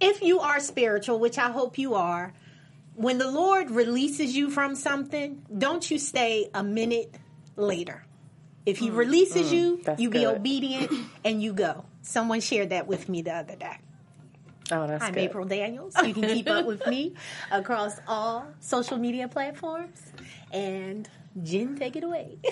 if 0.00 0.22
you 0.22 0.38
are 0.38 0.60
spiritual, 0.60 1.18
which 1.18 1.36
I 1.36 1.50
hope 1.50 1.78
you 1.78 1.94
are, 1.94 2.32
when 2.94 3.18
the 3.18 3.30
Lord 3.30 3.70
releases 3.70 4.36
you 4.36 4.50
from 4.50 4.74
something, 4.74 5.44
don't 5.56 5.88
you 5.90 5.98
stay 5.98 6.48
a 6.54 6.62
minute 6.62 7.14
later. 7.56 8.04
If 8.66 8.78
He 8.78 8.90
mm, 8.90 8.96
releases 8.96 9.52
mm, 9.52 9.56
you, 9.56 9.82
you 9.98 10.10
be 10.10 10.20
good. 10.20 10.36
obedient 10.36 10.92
and 11.24 11.42
you 11.42 11.52
go. 11.52 11.84
Someone 12.02 12.40
shared 12.40 12.70
that 12.70 12.86
with 12.86 13.08
me 13.08 13.22
the 13.22 13.32
other 13.34 13.56
day. 13.56 13.78
Oh, 14.72 14.86
that's 14.86 15.04
I'm 15.04 15.12
good. 15.12 15.24
April 15.24 15.44
Daniels. 15.46 15.94
You 16.04 16.14
can 16.14 16.22
keep 16.22 16.48
up 16.48 16.64
with 16.64 16.86
me 16.86 17.14
across 17.50 18.00
all 18.06 18.46
social 18.60 18.96
media 18.96 19.28
platforms. 19.28 20.00
And 20.52 21.08
Jen, 21.42 21.76
take 21.76 21.96
it 21.96 22.04
away. 22.04 22.38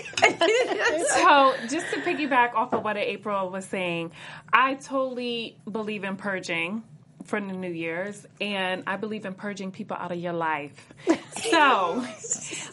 So, 1.08 1.54
just 1.68 1.90
to 1.92 2.00
piggyback 2.00 2.54
off 2.54 2.72
of 2.72 2.84
what 2.84 2.96
April 2.96 3.50
was 3.50 3.64
saying, 3.64 4.12
I 4.52 4.74
totally 4.74 5.56
believe 5.70 6.04
in 6.04 6.16
purging 6.16 6.82
for 7.24 7.40
the 7.40 7.52
New 7.52 7.70
Year's, 7.70 8.26
and 8.40 8.84
I 8.86 8.96
believe 8.96 9.24
in 9.24 9.34
purging 9.34 9.70
people 9.72 9.96
out 9.98 10.12
of 10.12 10.18
your 10.18 10.32
life. 10.32 10.92
So, 11.50 12.06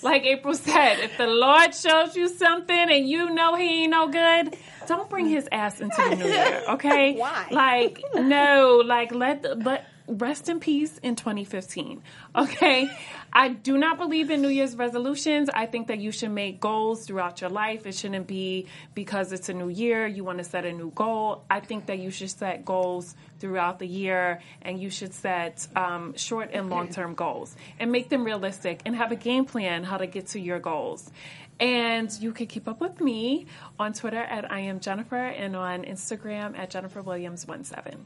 like 0.04 0.26
April 0.26 0.54
said, 0.54 1.00
if 1.00 1.18
the 1.18 1.26
Lord 1.26 1.74
shows 1.74 2.16
you 2.16 2.28
something 2.28 2.76
and 2.78 3.10
you 3.10 3.32
know 3.32 3.56
He 3.56 3.84
ain't 3.84 3.91
no 3.91 4.10
good, 4.10 4.56
don't 4.86 5.10
bring 5.10 5.28
His 5.28 5.47
ass 5.52 5.80
into 5.82 5.95
the 5.97 6.16
New 6.16 6.28
Year, 6.28 6.64
okay? 6.70 7.14
Why? 7.18 7.47
Like, 7.50 8.04
no, 8.14 8.84
like 8.86 9.12
let 9.12 9.41
the, 9.41 9.56
let 9.56 9.88
rest 10.10 10.49
in 10.49 10.60
peace 10.60 10.97
in 10.97 11.16
2015. 11.16 12.01
Okay? 12.36 12.89
I 13.32 13.49
do 13.49 13.78
not 13.78 13.97
believe 13.97 14.30
in 14.30 14.41
New 14.41 14.49
Year's 14.49 14.76
resolutions. 14.76 15.49
I 15.53 15.66
think 15.66 15.88
that 15.88 15.99
you 15.99 16.12
should 16.12 16.32
make 16.32 16.60
goals 16.60 17.05
throughout 17.05 17.41
your 17.41 17.49
life. 17.49 17.86
It 17.86 17.95
shouldn't 17.95 18.28
be 18.28 18.68
because 18.95 19.32
it's 19.32 19.49
a 19.49 19.53
new 19.53 19.70
year, 19.70 20.07
you 20.07 20.24
want 20.24 20.39
to 20.39 20.43
set 20.43 20.66
a 20.66 20.74
new 20.74 20.91
goal. 20.91 21.43
I 21.49 21.60
think 21.60 21.86
that 21.88 21.99
you 21.99 22.12
should 22.12 22.32
set 22.32 22.66
goals 22.66 23.16
throughout 23.39 23.80
the 23.80 23.88
year 23.88 24.41
and 24.62 24.80
you 24.80 24.89
should 24.89 25.14
set 25.14 25.68
um, 25.76 26.16
short 26.16 26.49
and 26.53 26.70
long 26.70 26.89
term 26.89 27.14
goals 27.14 27.55
and 27.80 27.91
make 27.91 28.10
them 28.10 28.24
realistic 28.24 28.82
and 28.86 28.95
have 28.95 29.12
a 29.12 29.16
game 29.16 29.45
plan 29.45 29.84
how 29.84 29.97
to 29.97 30.07
get 30.07 30.28
to 30.28 30.39
your 30.39 30.60
goals. 30.60 31.12
And 31.60 32.12
you 32.22 32.32
can 32.32 32.47
keep 32.47 32.68
up 32.68 32.80
with 32.80 33.01
me 33.01 33.45
on 33.78 33.93
Twitter 33.93 34.22
at 34.22 34.49
I 34.49 34.62
am 34.62 34.80
Jennifer 34.80 35.18
and 35.18 35.55
on 35.55 35.84
Instagram 35.84 36.57
at 36.57 36.70
Jennifer 36.70 37.01
Williams 37.01 37.45
17. 37.45 38.05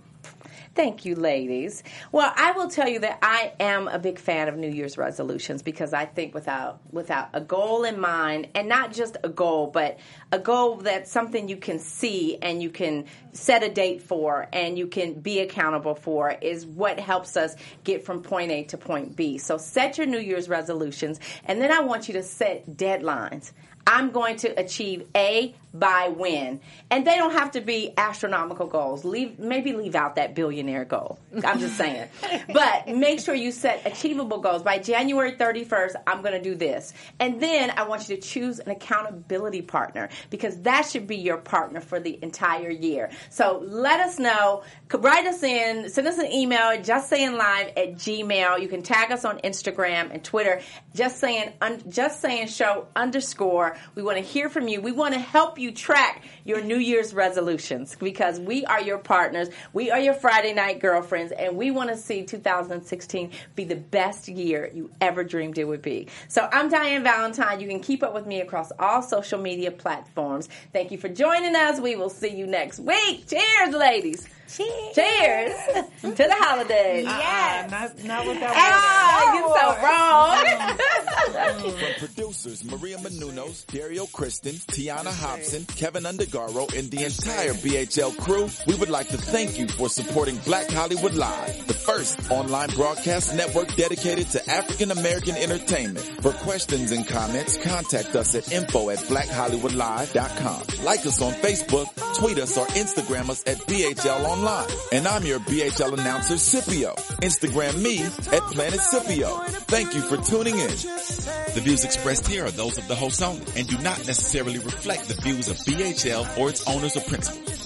Thank 0.75 1.05
you, 1.05 1.15
ladies. 1.15 1.83
Well, 2.11 2.31
I 2.35 2.51
will 2.51 2.69
tell 2.69 2.87
you 2.87 2.99
that 2.99 3.19
I 3.21 3.53
am 3.59 3.87
a 3.87 3.99
big 3.99 4.19
fan 4.19 4.47
of 4.47 4.57
New 4.57 4.69
Year's 4.69 4.97
resolutions 4.97 5.61
because 5.61 5.93
I 5.93 6.05
think 6.05 6.33
without 6.33 6.79
without 6.91 7.29
a 7.33 7.41
goal 7.41 7.83
in 7.83 7.99
mind, 7.99 8.49
and 8.55 8.67
not 8.67 8.93
just 8.93 9.17
a 9.23 9.29
goal, 9.29 9.67
but 9.67 9.99
a 10.31 10.39
goal 10.39 10.77
that's 10.77 11.11
something 11.11 11.47
you 11.47 11.57
can 11.57 11.79
see 11.79 12.37
and 12.41 12.61
you 12.61 12.69
can 12.69 13.05
set 13.31 13.63
a 13.63 13.69
date 13.69 14.01
for 14.01 14.47
and 14.53 14.77
you 14.77 14.87
can 14.87 15.13
be 15.13 15.39
accountable 15.39 15.95
for 15.95 16.31
is 16.31 16.65
what 16.65 16.99
helps 16.99 17.37
us 17.37 17.55
get 17.83 18.05
from 18.05 18.21
point 18.21 18.51
A 18.51 18.63
to 18.65 18.77
point 18.77 19.15
B. 19.15 19.37
So 19.37 19.57
set 19.57 19.97
your 19.97 20.07
New 20.07 20.19
Year's 20.19 20.49
resolutions, 20.49 21.19
and 21.45 21.61
then 21.61 21.71
I 21.71 21.81
want 21.81 22.07
you 22.07 22.13
to 22.15 22.23
set 22.23 22.67
deadlines. 22.77 23.51
I'm 23.86 24.11
going 24.11 24.38
to 24.38 24.49
achieve 24.59 25.07
A 25.15 25.55
by 25.73 26.09
when. 26.15 26.59
And 26.91 27.05
they 27.05 27.15
don't 27.15 27.31
have 27.31 27.51
to 27.51 27.61
be 27.61 27.93
astronomical 27.97 28.67
goals. 28.67 29.03
Leave 29.03 29.39
maybe 29.39 29.73
leave 29.73 29.95
out 29.95 30.15
that 30.15 30.36
billionaire 30.36 30.86
goal. 30.86 31.17
I'm 31.43 31.59
just 31.59 31.75
saying. 31.77 32.07
but 32.53 32.88
make 32.88 33.19
sure 33.19 33.34
you 33.34 33.51
set 33.51 33.81
achievable 33.86 34.39
goals. 34.39 34.61
By 34.61 34.77
January 34.77 35.34
31st, 35.34 35.95
I'm 36.05 36.21
going 36.21 36.34
to 36.34 36.41
do 36.41 36.55
this. 36.55 36.93
And 37.19 37.41
then 37.41 37.71
I 37.71 37.88
want 37.88 38.07
you 38.07 38.15
to 38.15 38.21
choose 38.21 38.59
an 38.59 38.69
accountability 38.69 39.63
partner 39.63 40.09
because 40.29 40.61
that 40.61 40.84
should 40.84 41.07
be 41.07 41.17
your 41.17 41.38
partner 41.38 41.81
for 41.81 41.99
the 41.99 42.19
entire 42.21 42.69
year. 42.69 43.09
So 43.31 43.63
let 43.65 43.99
us 43.99 44.19
know. 44.19 44.63
Write 44.93 45.25
us 45.25 45.41
in, 45.41 45.89
send 45.89 46.07
us 46.07 46.19
an 46.19 46.31
email 46.31 46.69
at 46.69 46.84
just 46.84 47.09
saying 47.09 47.34
live 47.34 47.69
at 47.69 47.95
gmail. 47.95 48.61
You 48.61 48.67
can 48.67 48.84
tag 48.84 49.11
us 49.11 49.25
on 49.25 49.39
Instagram 49.39 50.11
and 50.13 50.23
Twitter. 50.23 50.61
Just 50.93 51.19
saying, 51.19 51.51
un, 51.61 51.81
just 51.89 52.21
saying 52.21 52.47
show 52.47 52.86
underscore. 52.95 53.72
We 53.95 54.03
want 54.03 54.17
to 54.17 54.24
hear 54.24 54.49
from 54.49 54.67
you. 54.67 54.82
We 54.82 54.91
want 54.91 55.13
to 55.13 55.19
help 55.19 55.59
you 55.59 55.71
track 55.71 56.24
your 56.45 56.61
New 56.61 56.78
Year's 56.78 57.13
resolutions 57.13 57.95
because 57.95 58.39
we 58.39 58.65
are 58.65 58.82
your 58.82 58.97
partners. 58.97 59.49
We 59.74 59.91
are 59.91 59.99
your 59.99 60.13
Friday 60.13 60.53
night 60.53 60.80
girlfriends, 60.80 61.32
and 61.32 61.57
we 61.57 61.71
want 61.71 61.89
to 61.89 61.97
see 61.97 62.24
2016 62.24 63.32
be 63.55 63.63
the 63.63 63.76
best 63.76 64.28
year 64.28 64.69
you 64.74 64.91
ever 65.01 65.24
dreamed 65.24 65.57
it 65.57 65.65
would 65.65 65.82
be. 65.82 66.07
So 66.28 66.47
I'm 66.51 66.69
Diane 66.69 67.03
Valentine. 67.03 67.59
You 67.59 67.67
can 67.67 67.80
keep 67.80 68.03
up 68.03 68.13
with 68.13 68.26
me 68.26 68.41
across 68.41 68.71
all 68.80 69.01
social 69.01 69.39
media 69.39 69.71
platforms. 69.71 70.49
Thank 70.71 70.91
you 70.91 70.97
for 70.97 71.09
joining 71.09 71.55
us. 71.55 71.80
We 71.80 71.95
will 71.95 72.09
see 72.09 72.36
you 72.36 72.47
next 72.47 72.80
week. 72.80 73.28
Cheers, 73.28 73.74
ladies. 73.74 74.28
Cheers. 74.55 74.95
Cheers 74.95 75.53
to 76.01 76.09
the 76.15 76.35
holidays. 76.37 77.05
Yes. 77.05 77.71
not, 77.71 78.03
not 78.03 78.27
with 78.27 78.39
that 78.39 78.53
Ah, 78.55 79.33
you're 79.35 79.55
so 79.57 79.67
wrong. 79.83 80.79
From 81.73 82.07
producers 82.07 82.63
Maria 82.63 82.97
Menounos, 82.97 83.65
Dario 83.67 84.05
Kristen, 84.07 84.53
Tiana 84.53 85.11
Hobson, 85.11 85.65
Keven 85.65 86.03
Undergaro, 86.03 86.71
and 86.77 86.89
the 86.91 87.03
entire 87.05 87.53
BHL 87.53 88.15
crew, 88.17 88.47
we 88.67 88.75
would 88.79 88.89
like 88.89 89.07
to 89.09 89.17
thank 89.17 89.57
you 89.57 89.67
for 89.67 89.89
supporting 89.89 90.37
Black 90.45 90.69
Hollywood 90.69 91.15
Live, 91.15 91.67
the 91.67 91.73
first 91.73 92.19
online 92.31 92.69
broadcast 92.71 93.35
network 93.35 93.73
dedicated 93.75 94.27
to 94.31 94.49
African 94.49 94.91
American 94.91 95.35
entertainment. 95.35 96.05
For 96.21 96.31
questions 96.33 96.91
and 96.91 97.07
comments, 97.07 97.57
contact 97.57 98.15
us 98.15 98.35
at 98.35 98.51
info 98.51 98.89
at 98.89 98.99
blackhollywoodlive.com. 98.99 100.85
Like 100.85 101.05
us 101.05 101.21
on 101.21 101.33
Facebook, 101.33 101.87
tweet 102.19 102.37
us, 102.39 102.57
or 102.57 102.65
Instagram 102.67 103.29
us 103.29 103.43
at 103.47 103.57
BHL 103.57 104.23
Online. 104.43 104.67
And 104.91 105.07
I'm 105.07 105.23
your 105.23 105.39
BHL 105.39 105.93
announcer, 105.93 106.37
Scipio. 106.37 106.93
Instagram 107.21 107.81
me 107.81 108.03
at 108.03 108.43
Planet 108.51 108.81
Scipio. 108.81 109.37
Thank 109.67 109.95
you 109.95 110.01
for 110.01 110.17
tuning 110.17 110.55
in. 110.55 110.67
The 110.67 111.61
views 111.63 111.85
expressed 111.85 112.27
here 112.27 112.45
are 112.45 112.51
those 112.51 112.77
of 112.77 112.85
the 112.89 112.95
host 112.95 113.21
only 113.21 113.45
and 113.55 113.65
do 113.67 113.77
not 113.77 114.05
necessarily 114.05 114.59
reflect 114.59 115.07
the 115.07 115.13
views 115.13 115.47
of 115.47 115.55
BHL 115.59 116.37
or 116.37 116.49
its 116.49 116.67
owners 116.67 116.97
or 116.97 117.01
principals. 117.01 117.62